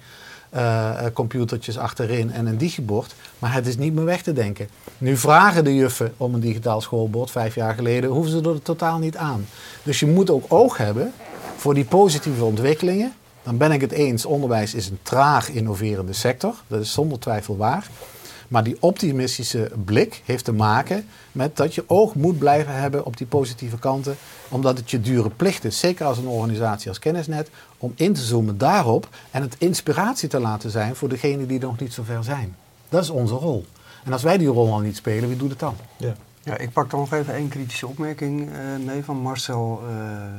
eh, 0.50 1.04
computertjes 1.12 1.78
achterin 1.78 2.32
en 2.32 2.46
een 2.46 2.58
digibord. 2.58 3.14
Maar 3.38 3.52
het 3.52 3.66
is 3.66 3.76
niet 3.76 3.94
meer 3.94 4.04
weg 4.04 4.22
te 4.22 4.32
denken. 4.32 4.68
Nu 4.98 5.16
vragen 5.16 5.64
de 5.64 5.74
juffen 5.74 6.14
om 6.16 6.34
een 6.34 6.40
digitaal 6.40 6.80
schoolbord 6.80 7.30
vijf 7.30 7.54
jaar 7.54 7.74
geleden, 7.74 8.10
hoeven 8.10 8.32
ze 8.32 8.50
er 8.50 8.62
totaal 8.62 8.98
niet 8.98 9.16
aan. 9.16 9.46
Dus 9.82 10.00
je 10.00 10.06
moet 10.06 10.30
ook 10.30 10.44
oog 10.48 10.76
hebben 10.76 11.12
voor 11.56 11.74
die 11.74 11.84
positieve 11.84 12.44
ontwikkelingen. 12.44 13.12
Dan 13.42 13.56
ben 13.56 13.72
ik 13.72 13.80
het 13.80 13.92
eens, 13.92 14.24
onderwijs 14.24 14.74
is 14.74 14.88
een 14.88 14.98
traag 15.02 15.48
innoverende 15.48 16.12
sector. 16.12 16.54
Dat 16.66 16.80
is 16.80 16.92
zonder 16.92 17.18
twijfel 17.18 17.56
waar. 17.56 17.88
Maar 18.48 18.64
die 18.64 18.76
optimistische 18.80 19.70
blik 19.84 20.22
heeft 20.24 20.44
te 20.44 20.52
maken 20.52 21.06
met 21.32 21.56
dat 21.56 21.74
je 21.74 21.84
oog 21.86 22.14
moet 22.14 22.38
blijven 22.38 22.74
hebben 22.74 23.04
op 23.04 23.16
die 23.16 23.26
positieve 23.26 23.78
kanten. 23.78 24.16
Omdat 24.48 24.78
het 24.78 24.90
je 24.90 25.00
dure 25.00 25.30
plicht 25.30 25.64
is, 25.64 25.78
zeker 25.78 26.06
als 26.06 26.18
een 26.18 26.26
organisatie 26.26 26.88
als 26.88 26.98
Kennisnet, 26.98 27.50
om 27.78 27.92
in 27.96 28.12
te 28.12 28.20
zoomen 28.20 28.58
daarop 28.58 29.08
en 29.30 29.42
het 29.42 29.56
inspiratie 29.58 30.28
te 30.28 30.40
laten 30.40 30.70
zijn 30.70 30.96
voor 30.96 31.08
degenen 31.08 31.46
die 31.46 31.60
nog 31.60 31.80
niet 31.80 31.92
zo 31.92 32.02
ver 32.02 32.24
zijn. 32.24 32.56
Dat 32.88 33.02
is 33.02 33.10
onze 33.10 33.34
rol. 33.34 33.64
En 34.04 34.12
als 34.12 34.22
wij 34.22 34.38
die 34.38 34.48
rol 34.48 34.72
al 34.72 34.80
niet 34.80 34.96
spelen, 34.96 35.28
wie 35.28 35.38
doet 35.38 35.50
het 35.50 35.58
dan? 35.58 35.74
ja. 35.96 36.14
Ja, 36.42 36.58
ik 36.58 36.72
pak 36.72 36.90
dan 36.90 37.00
nog 37.00 37.12
even 37.12 37.34
één 37.34 37.48
kritische 37.48 37.86
opmerking 37.86 38.48
eh, 38.50 38.86
mee 38.86 39.04
van 39.04 39.16
Marcel 39.16 39.82
eh, 39.88 39.94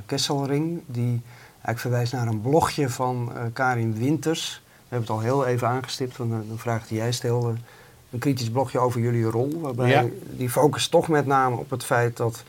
Kesselring. 0.05 0.81
Die 0.85 1.21
eigenlijk 1.65 1.79
verwijst 1.79 2.13
naar 2.13 2.27
een 2.27 2.41
blogje 2.41 2.89
van 2.89 3.31
eh, 3.35 3.41
Karin 3.53 3.97
Winters. 3.97 4.61
We 4.65 4.95
hebben 4.95 5.07
het 5.15 5.17
al 5.17 5.23
heel 5.23 5.45
even 5.45 5.67
aangestipt 5.67 6.15
van 6.15 6.31
een, 6.31 6.47
een 6.51 6.57
vraag 6.57 6.87
die 6.87 6.97
jij 6.97 7.11
stelde. 7.11 7.53
Een 8.09 8.19
kritisch 8.19 8.49
blogje 8.51 8.79
over 8.79 9.01
jullie 9.01 9.23
rol. 9.23 9.59
Waarbij 9.61 9.89
Ja. 9.89 10.05
die 10.29 10.49
focust 10.49 10.91
toch 10.91 11.07
met 11.07 11.25
name 11.25 11.55
op 11.55 11.69
het 11.69 11.83
feit 11.83 12.17
dat... 12.17 12.43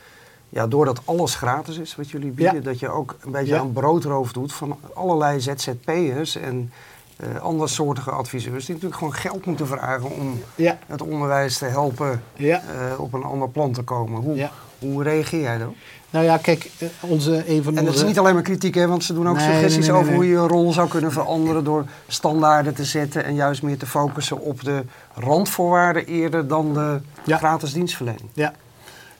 Ja, 0.48 0.66
doordat 0.66 1.00
alles 1.04 1.34
gratis 1.34 1.78
is 1.78 1.96
wat 1.96 2.10
jullie 2.10 2.30
bieden, 2.30 2.54
Ja. 2.54 2.60
dat 2.60 2.78
je 2.78 2.88
ook 2.88 3.16
een 3.20 3.30
beetje 3.30 3.54
Ja. 3.54 3.60
aan 3.60 3.72
broodroof 3.72 4.32
doet 4.32 4.52
van 4.52 4.76
allerlei 4.94 5.40
ZZP'ers 5.40 6.36
en 6.36 6.72
eh 7.16 7.40
andersoortige 7.40 8.10
adviseurs 8.10 8.64
die 8.64 8.74
natuurlijk 8.74 8.98
gewoon 9.00 9.14
geld 9.14 9.46
moeten 9.46 9.66
vragen 9.66 10.10
om 10.10 10.40
Ja, 10.54 10.78
het 10.86 11.02
onderwijs 11.02 11.58
te 11.58 11.64
helpen 11.64 12.22
eh, 12.36 12.54
op 12.98 13.12
een 13.12 13.22
ander 13.22 13.48
plan 13.48 13.72
te 13.72 13.82
komen. 13.82 14.20
Hoe, 14.22 14.34
Ja. 14.36 14.50
Hoe 14.82 15.02
reageer 15.02 15.40
jij 15.40 15.58
daarop? 15.58 15.76
Nou 16.10 16.24
ja, 16.24 16.36
kijk, 16.36 16.70
eh, 16.78 16.88
onze, 17.00 17.44
een 17.50 17.62
van 17.62 17.76
En 17.76 17.84
dat 17.84 17.94
is 17.94 18.04
niet 18.04 18.18
alleen 18.18 18.34
maar 18.34 18.42
kritiek, 18.42 18.74
hè, 18.74 18.86
want 18.86 19.04
ze 19.04 19.14
doen 19.14 19.28
ook 19.28 19.36
Nee, 19.36 19.44
suggesties 19.44 19.86
nee, 19.86 19.90
nee, 19.92 20.00
over 20.00 20.14
hoe 20.14 20.24
je 20.24 20.30
je 20.30 20.46
rol 20.46 20.72
zou 20.72 20.88
kunnen 20.88 21.12
veranderen 21.12 21.64
door 21.64 21.84
standaarden 22.08 22.74
te 22.74 22.84
zetten 22.84 23.24
en 23.24 23.34
juist 23.34 23.62
meer 23.62 23.78
te 23.78 23.86
focussen 23.86 24.40
op 24.40 24.64
de 24.64 24.82
randvoorwaarden 25.14 26.06
eerder 26.06 26.48
dan 26.48 26.74
de 26.74 27.00
Ja. 27.24 27.36
gratis 27.36 27.72
dienstverlening. 27.72 28.28
Ja, 28.32 28.52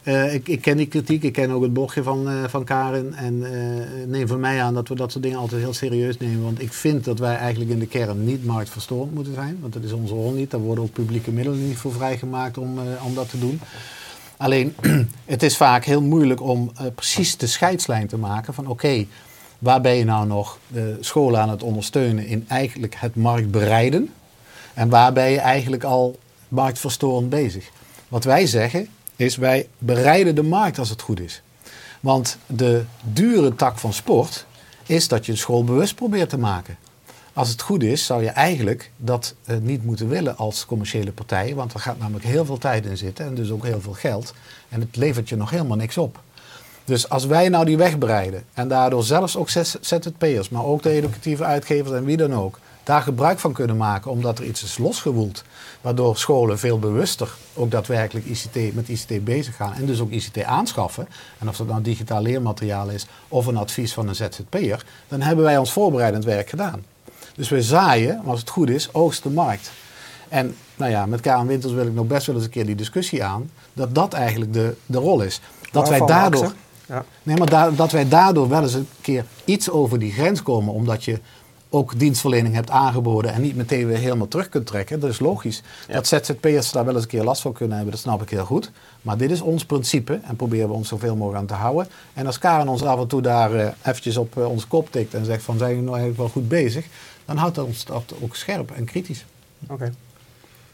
Eh, 0.03 0.35
ik, 0.35 0.49
ik 0.49 0.61
ken 0.61 0.77
die 0.77 0.87
kritiek, 0.87 1.23
ik 1.23 1.33
ken 1.33 1.51
ook 1.51 1.63
het 1.63 1.73
blogje 1.73 2.03
van, 2.03 2.29
eh, 2.29 2.35
van 2.49 2.65
Karin. 2.65 3.15
En 3.15 3.45
neem 4.11 4.27
van 4.29 4.41
mij 4.41 4.63
aan 4.63 4.75
dat 4.75 4.89
we 4.89 4.95
dat 4.95 5.11
soort 5.13 5.25
dingen 5.25 5.39
altijd 5.39 5.63
heel 5.63 5.73
serieus 5.73 6.19
nemen. 6.19 6.43
Want 6.43 6.61
ik 6.63 6.73
vind 6.73 7.05
dat 7.05 7.19
wij 7.19 7.37
eigenlijk 7.37 7.71
in 7.71 7.79
de 7.79 7.87
kern 7.87 8.25
niet 8.25 8.45
marktverstorend 8.45 9.15
moeten 9.15 9.35
zijn. 9.35 9.59
Want 9.61 9.73
dat 9.73 9.83
is 9.83 9.93
onze 9.93 10.15
rol 10.15 10.33
niet. 10.33 10.51
Daar 10.51 10.61
worden 10.61 10.85
ook 10.85 10.93
publieke 10.93 11.31
middelen 11.31 11.67
niet 11.67 11.77
voor 11.77 11.93
vrijgemaakt 11.93 12.59
om, 12.59 12.79
om 13.05 13.15
dat 13.15 13.31
te 13.31 13.39
doen. 13.39 13.61
Alleen, 14.43 14.75
het 15.25 15.43
is 15.43 15.57
vaak 15.57 15.85
heel 15.85 16.03
moeilijk 16.03 16.41
om 16.41 16.73
eh, 16.77 16.87
precies 16.95 17.37
de 17.37 17.47
scheidslijn 17.47 18.07
te 18.07 18.19
maken 18.19 18.55
van 18.55 18.67
oké, 18.67 19.07
waar 19.59 19.81
ben 19.81 19.95
je 19.95 20.05
nou 20.05 20.27
nog 20.27 20.59
de 20.69 20.97
scholen 21.01 21.41
aan 21.41 21.49
het 21.49 21.63
ondersteunen 21.63 22.27
in 22.27 22.45
eigenlijk 22.49 22.95
het 22.97 23.17
marktbereiden? 23.17 24.13
En 24.75 24.89
waar 24.89 25.13
ben 25.13 25.31
je 25.31 25.39
eigenlijk 25.39 25.85
al 25.85 26.19
marktverstorend 26.49 27.29
bezig? 27.29 27.71
Wat 28.09 28.25
wij 28.25 28.47
zeggen 28.47 28.89
is 29.17 29.37
wij 29.37 29.69
bereiden 29.79 30.35
de 30.35 30.43
markt 30.43 30.79
als 30.79 30.89
het 30.89 31.03
goed 31.03 31.21
is. 31.21 31.43
Want 32.01 32.39
de 32.47 32.85
dure 33.03 33.55
tak 33.55 33.79
van 33.79 33.93
sport 33.93 34.47
is 34.87 35.09
dat 35.09 35.27
je 35.27 35.33
een 35.33 35.39
school 35.39 35.65
bewust 35.65 35.95
probeert 35.95 36.29
te 36.29 36.39
maken. 36.39 36.77
Als 37.35 37.49
het 37.49 37.63
goed 37.63 37.83
is, 37.83 38.07
zou 38.07 38.23
je 38.23 38.29
eigenlijk 38.29 38.91
dat 38.97 39.35
eh, 39.45 39.57
niet 39.57 39.85
moeten 39.85 40.09
willen 40.09 40.37
als 40.37 40.67
commerciële 40.67 41.13
partij. 41.13 41.55
Want 41.55 41.75
er 41.75 41.81
gaat 41.81 41.99
namelijk 41.99 42.25
heel 42.25 42.45
veel 42.45 42.59
tijd 42.59 42.87
in 42.87 42.97
zitten 42.97 43.27
en 43.27 43.35
dus 43.35 43.51
ook 43.51 43.65
heel 43.65 43.81
veel 43.81 43.93
geld. 43.93 44.35
En 44.69 44.81
het 44.81 44.97
levert 44.97 45.29
je 45.29 45.37
nog 45.37 45.51
helemaal 45.51 45.77
niks 45.77 45.99
op. 45.99 46.21
Dus 46.85 47.09
als 47.09 47.27
wij 47.27 47.49
nou 47.49 47.65
die 47.65 47.77
weg 47.77 47.99
bereiden 47.99 48.45
en 48.53 48.69
daardoor 48.69 49.05
zelfs 49.05 49.37
ook 49.37 49.51
ZZP'ers, 49.51 50.49
maar 50.49 50.65
ook 50.65 50.83
de 50.83 50.91
educatieve 50.91 51.45
uitgevers 51.45 51.97
en 51.97 52.05
wie 52.05 52.17
dan 52.17 52.35
ook, 52.35 52.59
daar 52.83 53.03
gebruik 53.03 53.39
van 53.39 53.53
kunnen 53.53 53.77
maken 53.77 54.11
omdat 54.11 54.39
er 54.39 54.45
iets 54.45 54.63
is 54.63 54.79
losgewoeld. 54.79 55.45
Waardoor 55.81 56.17
scholen 56.17 56.59
veel 56.59 56.79
bewuster 56.79 57.35
ook 57.55 57.71
daadwerkelijk 57.71 58.27
ICT, 58.27 58.75
met 58.75 58.89
ICT 58.89 59.25
bezig 59.25 59.57
gaan 59.57 59.75
en 59.75 59.87
dus 59.87 60.01
ook 60.01 60.11
ICT 60.11 60.43
aanschaffen. 60.43 61.09
En 61.39 61.49
of 61.49 61.57
dat 61.57 61.67
nou 61.67 61.83
digitaal 61.83 62.23
leermateriaal 62.23 62.89
is 62.89 63.07
of 63.29 63.47
een 63.47 63.57
advies 63.57 63.93
van 63.93 64.09
een 64.09 64.15
ZZP'er, 64.15 64.85
dan 65.09 65.21
hebben 65.21 65.45
wij 65.45 65.59
ons 65.59 65.73
voorbereidend 65.73 66.25
werk 66.25 66.49
gedaan. 66.49 66.92
Dus 67.35 67.49
we 67.49 67.63
zaaien, 67.63 68.23
als 68.25 68.41
het 68.41 68.49
goed 68.49 68.71
is, 68.71 68.95
oogst 68.95 69.23
de 69.23 69.31
markt. 69.31 69.71
En 70.29 70.55
nou 70.77 70.91
ja, 70.91 71.07
met 71.07 71.21
Karen 71.21 71.47
Winters 71.47 71.73
wil 71.73 71.87
ik 71.87 71.95
nog 71.95 72.07
best 72.07 72.27
wel 72.27 72.37
eens 72.37 72.45
een 72.45 72.51
keer 72.51 72.67
die 72.67 72.75
discussie 72.75 73.25
aan, 73.25 73.51
dat 73.73 73.95
dat 73.95 74.13
eigenlijk 74.13 74.53
de, 74.53 74.75
de 74.87 74.99
rol 74.99 75.21
is. 75.21 75.41
Dat 75.73 75.89
wij 75.89 76.07
daardoor. 76.07 76.53
Ja. 76.87 77.05
Nee, 77.23 77.37
maar 77.37 77.75
dat 77.77 77.93
wij 77.93 78.09
daardoor 78.09 78.49
wel 78.49 78.63
eens 78.63 78.75
een 78.75 78.89
keer 79.01 79.25
iets 79.45 79.71
over 79.71 79.99
die 79.99 80.13
grens 80.13 80.43
komen, 80.43 80.75
omdat 80.75 81.05
je 81.05 81.21
ook 81.73 81.99
dienstverlening 81.99 82.55
hebt 82.55 82.71
aangeboden 82.71 83.33
en 83.33 83.41
niet 83.41 83.57
meteen 83.57 83.87
weer 83.87 83.97
helemaal 83.97 84.29
terug 84.29 84.49
kunt 84.49 84.67
trekken. 84.67 85.01
Dat 85.01 85.11
is 85.11 85.19
logisch. 85.19 85.63
Dat 85.89 86.07
ZZP'ers 86.07 86.73
daar 86.73 86.85
wel 86.85 86.95
eens 86.95 87.03
een 87.03 87.09
keer 87.09 87.25
last 87.25 87.43
van 87.43 87.53
kunnen 87.53 87.77
hebben, 87.77 87.95
dat 87.95 88.03
snap 88.03 88.23
ik 88.23 88.31
heel 88.31 88.45
goed. 88.45 88.71
Maar 89.03 89.17
dit 89.17 89.31
is 89.31 89.41
ons 89.41 89.65
principe 89.65 90.21
en 90.23 90.37
proberen 90.37 90.69
we 90.69 90.75
ons 90.75 90.89
zoveel 90.89 91.17
mogelijk 91.17 91.41
aan 91.41 91.47
te 91.47 91.55
houden. 91.55 91.89
En 92.13 92.27
als 92.27 92.39
Karen 92.39 92.69
ons 92.69 92.83
af 92.83 93.01
en 93.01 93.07
toe 93.07 93.23
daar 93.23 93.55
uh, 93.55 93.67
eventjes 93.83 94.17
op 94.17 94.37
uh, 94.37 94.51
onze 94.51 94.67
kop 94.67 94.93
tikt 94.93 95.15
en 95.15 95.25
zegt 95.25 95.43
van 95.43 95.59
zijn 95.59 95.71
we 95.71 95.83
nou 95.83 95.97
eigenlijk 95.97 96.19
wel 96.19 96.29
goed 96.29 96.49
bezig, 96.49 96.87
dan 97.33 97.41
houdt 97.41 97.57
dat 97.57 97.67
ons 97.67 97.85
dat 97.85 98.15
ook 98.21 98.37
scherp 98.37 98.71
en 98.71 98.85
kritisch. 98.85 99.25
Oké. 99.69 99.93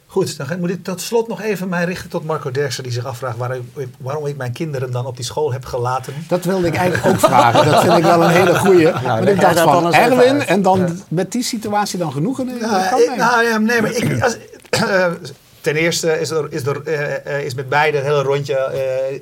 Goed, 0.07 0.37
dan 0.37 0.61
moet 0.61 0.71
ik 0.71 0.85
tot 0.85 1.01
slot 1.01 1.29
nog 1.29 1.43
even 1.43 1.69
mij 1.69 1.85
richten 1.85 2.11
tot 2.11 2.25
Marco 2.25 2.51
Derksen, 2.51 2.83
die 2.83 2.93
zich 2.93 3.05
afvraagt 3.05 3.37
waarom 3.37 3.71
ik, 3.77 3.89
waarom 3.99 4.27
ik 4.27 4.37
mijn 4.37 4.53
kinderen 4.53 4.91
dan 4.91 5.07
op 5.07 5.17
die 5.17 5.25
school 5.25 5.53
heb 5.53 5.65
gelaten. 5.65 6.15
Dat 6.29 6.45
wilde 6.45 6.67
ik 6.67 6.75
eigenlijk 6.75 7.15
ook 7.15 7.21
vragen. 7.21 7.71
Dat 7.71 7.83
vind 7.83 7.97
ik 7.97 8.03
wel 8.03 8.25
een 8.25 8.31
hele 8.31 8.55
goeie. 8.55 8.85
Nou, 8.85 9.03
maar 9.03 9.29
ik 9.29 9.41
dacht 9.41 9.61
van 9.61 9.95
Erwin 9.95 10.47
en 10.47 10.63
dan 10.63 11.03
met 11.09 11.33
die 11.33 11.43
situatie 11.43 11.99
dan 11.99 12.13
genoegen. 12.13 12.47
Nou, 12.47 13.03
ik, 13.03 13.17
nou 13.17 13.45
ja, 13.45 13.59
nee, 13.59 13.83
maar 13.83 13.93
ik, 13.93 14.23
als, 14.23 14.37
uh, 14.81 15.07
ten 15.61 15.77
eerste 15.77 16.21
is, 16.21 16.31
er, 16.31 16.53
is, 16.53 16.67
er, 16.67 16.81
uh, 17.27 17.45
is 17.45 17.55
met 17.55 17.69
beide 17.69 17.97
het 17.97 18.07
hele 18.07 18.23
rondje 18.23 18.71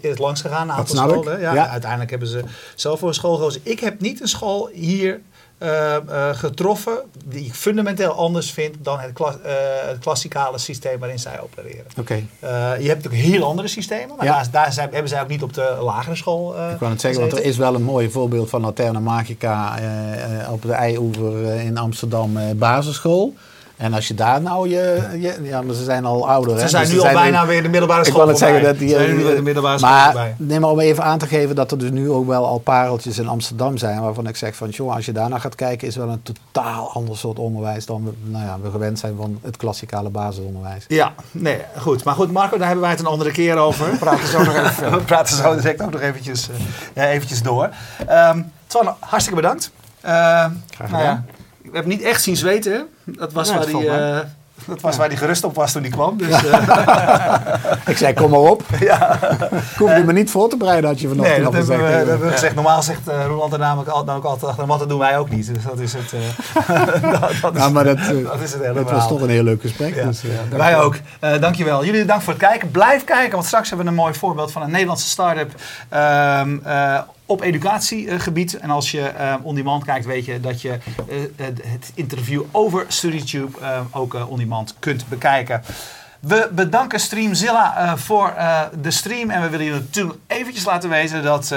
uh, 0.01 0.11
is 0.11 0.19
langs 0.19 0.41
gegaan. 0.41 0.69
Een 0.69 0.75
aantal 0.75 0.97
scholen. 0.97 1.41
Ja, 1.41 1.55
ja. 1.55 1.69
Uiteindelijk 1.69 2.11
hebben 2.11 2.29
ze 2.29 2.43
zelf 2.75 2.99
voor 2.99 3.09
een 3.09 3.15
school 3.15 3.37
gekozen. 3.37 3.61
Ik 3.65 3.81
heb 3.81 4.01
niet 4.01 4.21
een 4.21 4.29
school 4.29 4.71
hier 4.73 5.21
uh, 5.59 5.97
uh, 6.09 6.29
getroffen 6.35 6.99
die 7.25 7.45
ik 7.45 7.55
fundamenteel 7.55 8.13
anders 8.13 8.51
vind 8.51 8.77
dan 8.83 8.99
het, 8.99 9.13
kla 9.13 9.29
uh, 9.29 9.53
het 9.89 9.99
klassikale 9.99 10.59
systeem 10.59 10.99
waarin 10.99 11.19
zij 11.19 11.41
opereren. 11.41 11.85
Okay. 11.99 12.27
je 12.81 12.89
hebt 12.89 13.05
natuurlijk 13.05 13.23
heel 13.23 13.45
andere 13.45 13.69
systemen, 13.69 14.17
maar 14.17 14.27
ja. 14.27 14.35
daar, 14.35 14.51
daar 14.51 14.73
zijn, 14.73 14.89
hebben 14.91 15.09
zij 15.09 15.23
ook 15.23 15.29
niet 15.29 15.43
op 15.43 15.55
de 15.55 15.77
lagere 15.81 16.17
school. 16.17 16.71
ik 16.71 16.79
kan 16.79 16.91
het 16.91 17.01
zeggen, 17.01 17.21
want 17.21 17.33
er 17.33 17.45
is 17.45 17.57
wel 17.57 17.75
een 17.75 17.83
mooi 17.83 18.11
voorbeeld 18.11 18.51
van 18.51 18.61
Laterna 18.61 19.01
Magica 19.01 19.79
op 20.51 20.63
de 20.63 20.73
Eioever 20.73 21.45
in 21.45 21.79
Amsterdam 21.79 22.39
basisschool. 22.57 23.35
En 23.77 23.95
als 23.95 24.09
je 24.09 24.15
daar 24.15 24.43
nou 24.43 24.69
je, 24.69 25.09
je 25.21 25.39
ja, 25.43 25.63
maar 25.63 25.75
ze 25.75 25.85
zijn 25.85 26.05
al 26.05 26.29
ouder. 26.29 26.59
Ze 26.59 26.69
zijn 26.69 26.85
dus 26.85 26.93
nu 26.93 27.01
al 27.01 27.13
bijna 27.13 27.47
weer 27.47 27.63
de 27.63 27.69
middelbare 27.69 28.05
school. 28.05 28.21
Ik 28.21 28.25
wil 28.25 28.35
het 28.35 28.39
zeggen 28.39 28.63
dat 28.63 28.79
die. 28.79 28.89
Zijn 28.89 29.17
nu 29.17 29.35
de 29.35 29.43
middelbare 29.43 29.79
school 29.79 29.91
maar 29.91 30.35
neem 30.39 30.61
maar 30.61 30.71
om 30.71 30.81
even 30.81 31.05
aan 31.05 31.19
te 31.19 31.27
geven 31.27 31.55
dat 31.55 31.71
er 31.71 31.79
dus 31.79 31.91
nu 31.91 32.11
ook 32.11 32.27
wel 32.27 32.47
al 32.47 32.59
pareltjes 32.59 33.19
in 33.19 33.29
Amsterdam 33.29 33.77
zijn, 33.77 34.01
waarvan 34.01 34.27
ik 34.27 34.37
zeg 34.37 34.57
van, 34.57 34.69
joh, 34.69 34.95
als 34.95 35.07
je 35.07 35.13
daarna 35.13 35.39
gaat 35.39 35.55
kijken, 35.55 35.89
is 35.89 35.97
wel 35.97 36.09
een 36.09 36.23
totaal 36.23 36.93
ander 36.93 37.17
soort 37.17 37.39
onderwijs 37.39 37.87
dan 37.87 38.05
we, 38.05 38.13
nou 38.23 38.45
ja, 38.45 38.59
we 38.63 38.71
gewend 38.71 38.99
zijn 38.99 39.17
van 39.17 39.39
het 39.43 39.57
klassikale 39.57 40.11
basisonderwijs. 40.11 40.85
Ja, 40.89 41.15
nee, 41.31 41.61
goed. 41.79 42.05
Maar 42.05 42.15
goed, 42.15 42.33
Marco, 42.33 42.57
daar 42.57 42.67
hebben 42.67 42.85
wij 42.85 42.91
het 42.91 43.01
een 43.01 43.07
andere 43.07 43.31
keer 43.31 43.57
over. 43.57 43.91
We 43.91 43.97
praten 43.97 44.29
zo 44.29 44.45
nog 44.45 44.57
even. 44.57 44.91
we 44.99 45.03
praten 45.03 45.37
zo 45.37 45.55
direct 45.55 45.83
ook 45.83 45.91
nog 45.91 46.01
eventjes, 46.01 46.49
uh, 46.95 47.11
eventjes 47.11 47.43
door. 47.43 47.71
Um, 48.11 48.53
Twan, 48.67 48.95
hartstikke 48.99 49.41
bedankt. 49.41 49.71
Uh, 50.05 50.11
Graag 50.11 50.55
gedaan. 50.75 50.91
Nou 50.91 51.05
ja, 51.05 51.25
we 51.71 51.73
hebben 51.73 51.93
niet 51.93 52.03
echt 52.03 52.23
zien 52.23 52.37
zweten. 52.37 52.87
Dat 53.05 53.33
was, 53.33 53.51
waar, 53.51 53.67
die, 53.67 53.85
uh, 53.85 54.19
dat 54.65 54.81
was 54.81 54.97
waar 54.97 55.09
die 55.09 55.19
gerust 55.19 55.45
op 55.45 55.55
was 55.55 55.73
toen 55.73 55.83
die 55.83 55.91
kwam. 55.91 56.17
Dus, 56.17 56.45
uh. 56.45 57.35
ik 57.87 57.97
zei, 57.97 58.15
kom 58.15 58.31
maar 58.31 58.41
op. 58.41 58.63
Ja. 58.81 59.19
Ik 59.53 59.77
hoefde 59.79 60.05
me 60.05 60.13
niet 60.13 60.31
voor 60.31 60.49
te 60.49 60.57
bereiden, 60.57 60.91
had 60.91 61.01
je 61.01 61.09
vanochtend 61.09 61.37
nee, 61.37 61.45
dat 61.45 61.55
gezegd. 61.55 61.81
We, 61.81 61.87
dat 61.87 62.07
hebben 62.07 62.27
we 62.27 62.33
gezegd. 62.33 62.55
Normaal 62.55 62.83
zegt 62.83 63.09
uh, 63.09 63.25
Roland 63.27 63.53
er 63.53 63.59
namelijk 63.59 63.97
ook 63.97 64.25
altijd 64.25 64.45
achter, 64.45 64.67
maar 64.67 64.79
dat 64.79 64.89
doen 64.89 64.99
wij 64.99 65.19
ook 65.19 65.31
niet. 65.31 65.55
Dus 65.55 65.65
dat 65.65 65.79
is 65.79 65.93
het, 65.93 66.11
dat, 67.13 67.33
dat, 67.43 67.55
is, 67.55 67.61
nou, 67.61 67.73
maar 67.73 67.85
dat, 67.85 67.99
dat, 67.99 68.41
is 68.41 68.53
het 68.53 68.63
hele 68.63 68.75
dat 68.75 68.91
was 68.91 69.09
toch 69.09 69.21
een 69.21 69.29
heel 69.29 69.43
leuk 69.43 69.61
gesprek. 69.61 69.95
Ja. 69.95 70.05
Dus, 70.05 70.23
wij 70.51 70.79
ook. 70.79 70.97
dankjewel. 71.21 71.85
Jullie 71.85 72.05
dank 72.05 72.23
voor 72.23 72.33
het 72.33 72.43
kijken. 72.43 72.71
Blijf 72.71 73.05
kijken, 73.05 73.33
want 73.33 73.45
straks 73.45 73.69
hebben 73.69 73.87
we 73.87 73.93
een 73.93 73.99
mooi 73.99 74.15
voorbeeld 74.15 74.53
van 74.53 74.63
een 74.63 74.71
Nederlandse 74.71 75.09
start-up 75.09 75.51
ehm, 75.89 76.57
op 77.27 77.41
educatiegebied. 77.41 78.59
En 78.59 78.71
als 78.71 78.91
je 78.91 79.13
uh, 79.19 79.35
on 79.43 79.55
demand 79.55 79.85
kijkt, 79.85 80.07
weet 80.07 80.25
je 80.25 80.41
dat 80.41 80.63
je 80.63 80.79
uh, 81.09 81.47
het 81.47 81.93
interview 81.95 82.43
over 82.51 82.85
StudyTube 82.89 83.59
ook 83.91 84.29
on 84.29 84.39
demand 84.39 84.75
kunt 84.79 85.09
bekijken. 85.09 85.63
We 86.21 86.51
bedanken 86.53 87.01
Streamzilla 87.01 87.97
voor 87.97 88.35
de 88.81 88.91
stream. 88.91 89.31
En 89.31 89.43
we 89.43 89.49
willen 89.49 89.67
je 89.67 89.73
natuurlijk 89.73 90.19
eventjes 90.27 90.65
laten 90.65 90.91
weten 90.91 91.23
dat 91.23 91.55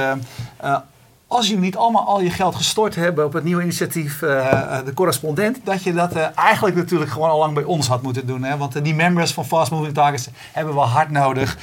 als 1.30 1.48
jullie 1.48 1.64
niet 1.64 1.78
allemaal 1.78 2.06
al 2.06 2.22
je 2.22 2.30
geld 2.30 2.56
gestort 2.56 2.96
hebben 2.96 3.26
op 3.26 3.34
het 3.34 3.44
nieuwe 3.44 3.62
initiatief 3.62 4.22
uh, 4.22 4.78
De 4.86 4.94
Correspondent, 4.94 5.60
dat 5.64 5.84
je 5.84 5.94
dat 5.94 6.16
uh, 6.16 6.26
eigenlijk 6.36 6.76
natuurlijk 6.76 7.12
gewoon 7.12 7.30
al 7.30 7.40
lang 7.40 7.54
bij 7.54 7.64
ons 7.64 7.88
had 7.88 8.02
moeten 8.02 8.26
doen. 8.26 8.44
Hè? 8.44 8.58
Want 8.58 8.84
die 8.84 8.96
members 8.96 9.34
van 9.34 9.46
Fast 9.46 9.72
Moving 9.72 9.94
Targets 9.94 10.30
hebben 10.52 10.74
we 10.74 10.80
hard 10.80 11.10
nodig. 11.10 11.58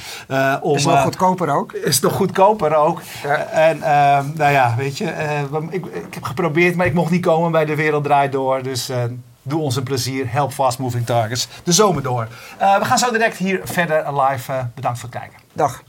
om, 0.61 0.75
is 0.75 0.85
nog 0.85 1.01
goedkoper 1.01 1.49
ook? 1.49 1.73
Is 1.73 1.99
nog 1.99 2.13
goedkoper 2.13 2.75
ook. 2.75 3.01
Ja. 3.23 3.35
en 3.35 3.79
nou 4.35 4.51
ja, 4.51 4.73
weet 4.77 4.97
je, 4.97 5.13
ik, 5.69 5.85
ik, 5.85 6.13
heb 6.13 6.23
geprobeerd, 6.23 6.75
maar 6.75 6.85
ik 6.85 6.93
mocht 6.93 7.11
niet 7.11 7.25
komen 7.25 7.51
bij 7.51 7.65
De 7.65 7.75
Wereld 7.75 8.03
Draait 8.03 8.31
Door. 8.31 8.63
Dus 8.63 8.91
doe 9.41 9.61
ons 9.61 9.75
een 9.75 9.83
plezier. 9.83 10.31
Help 10.31 10.51
Fast 10.53 10.79
Moving 10.79 11.05
Targets 11.05 11.47
de 11.63 11.71
zomer 11.71 12.03
door. 12.03 12.27
we 12.57 12.85
gaan 12.85 12.97
zo 12.97 13.11
direct 13.11 13.37
hier 13.37 13.61
verder 13.63 14.21
live. 14.21 14.67
bedankt 14.75 14.99
voor 14.99 15.09
het 15.09 15.19
kijken. 15.19 15.39
Dag. 15.53 15.83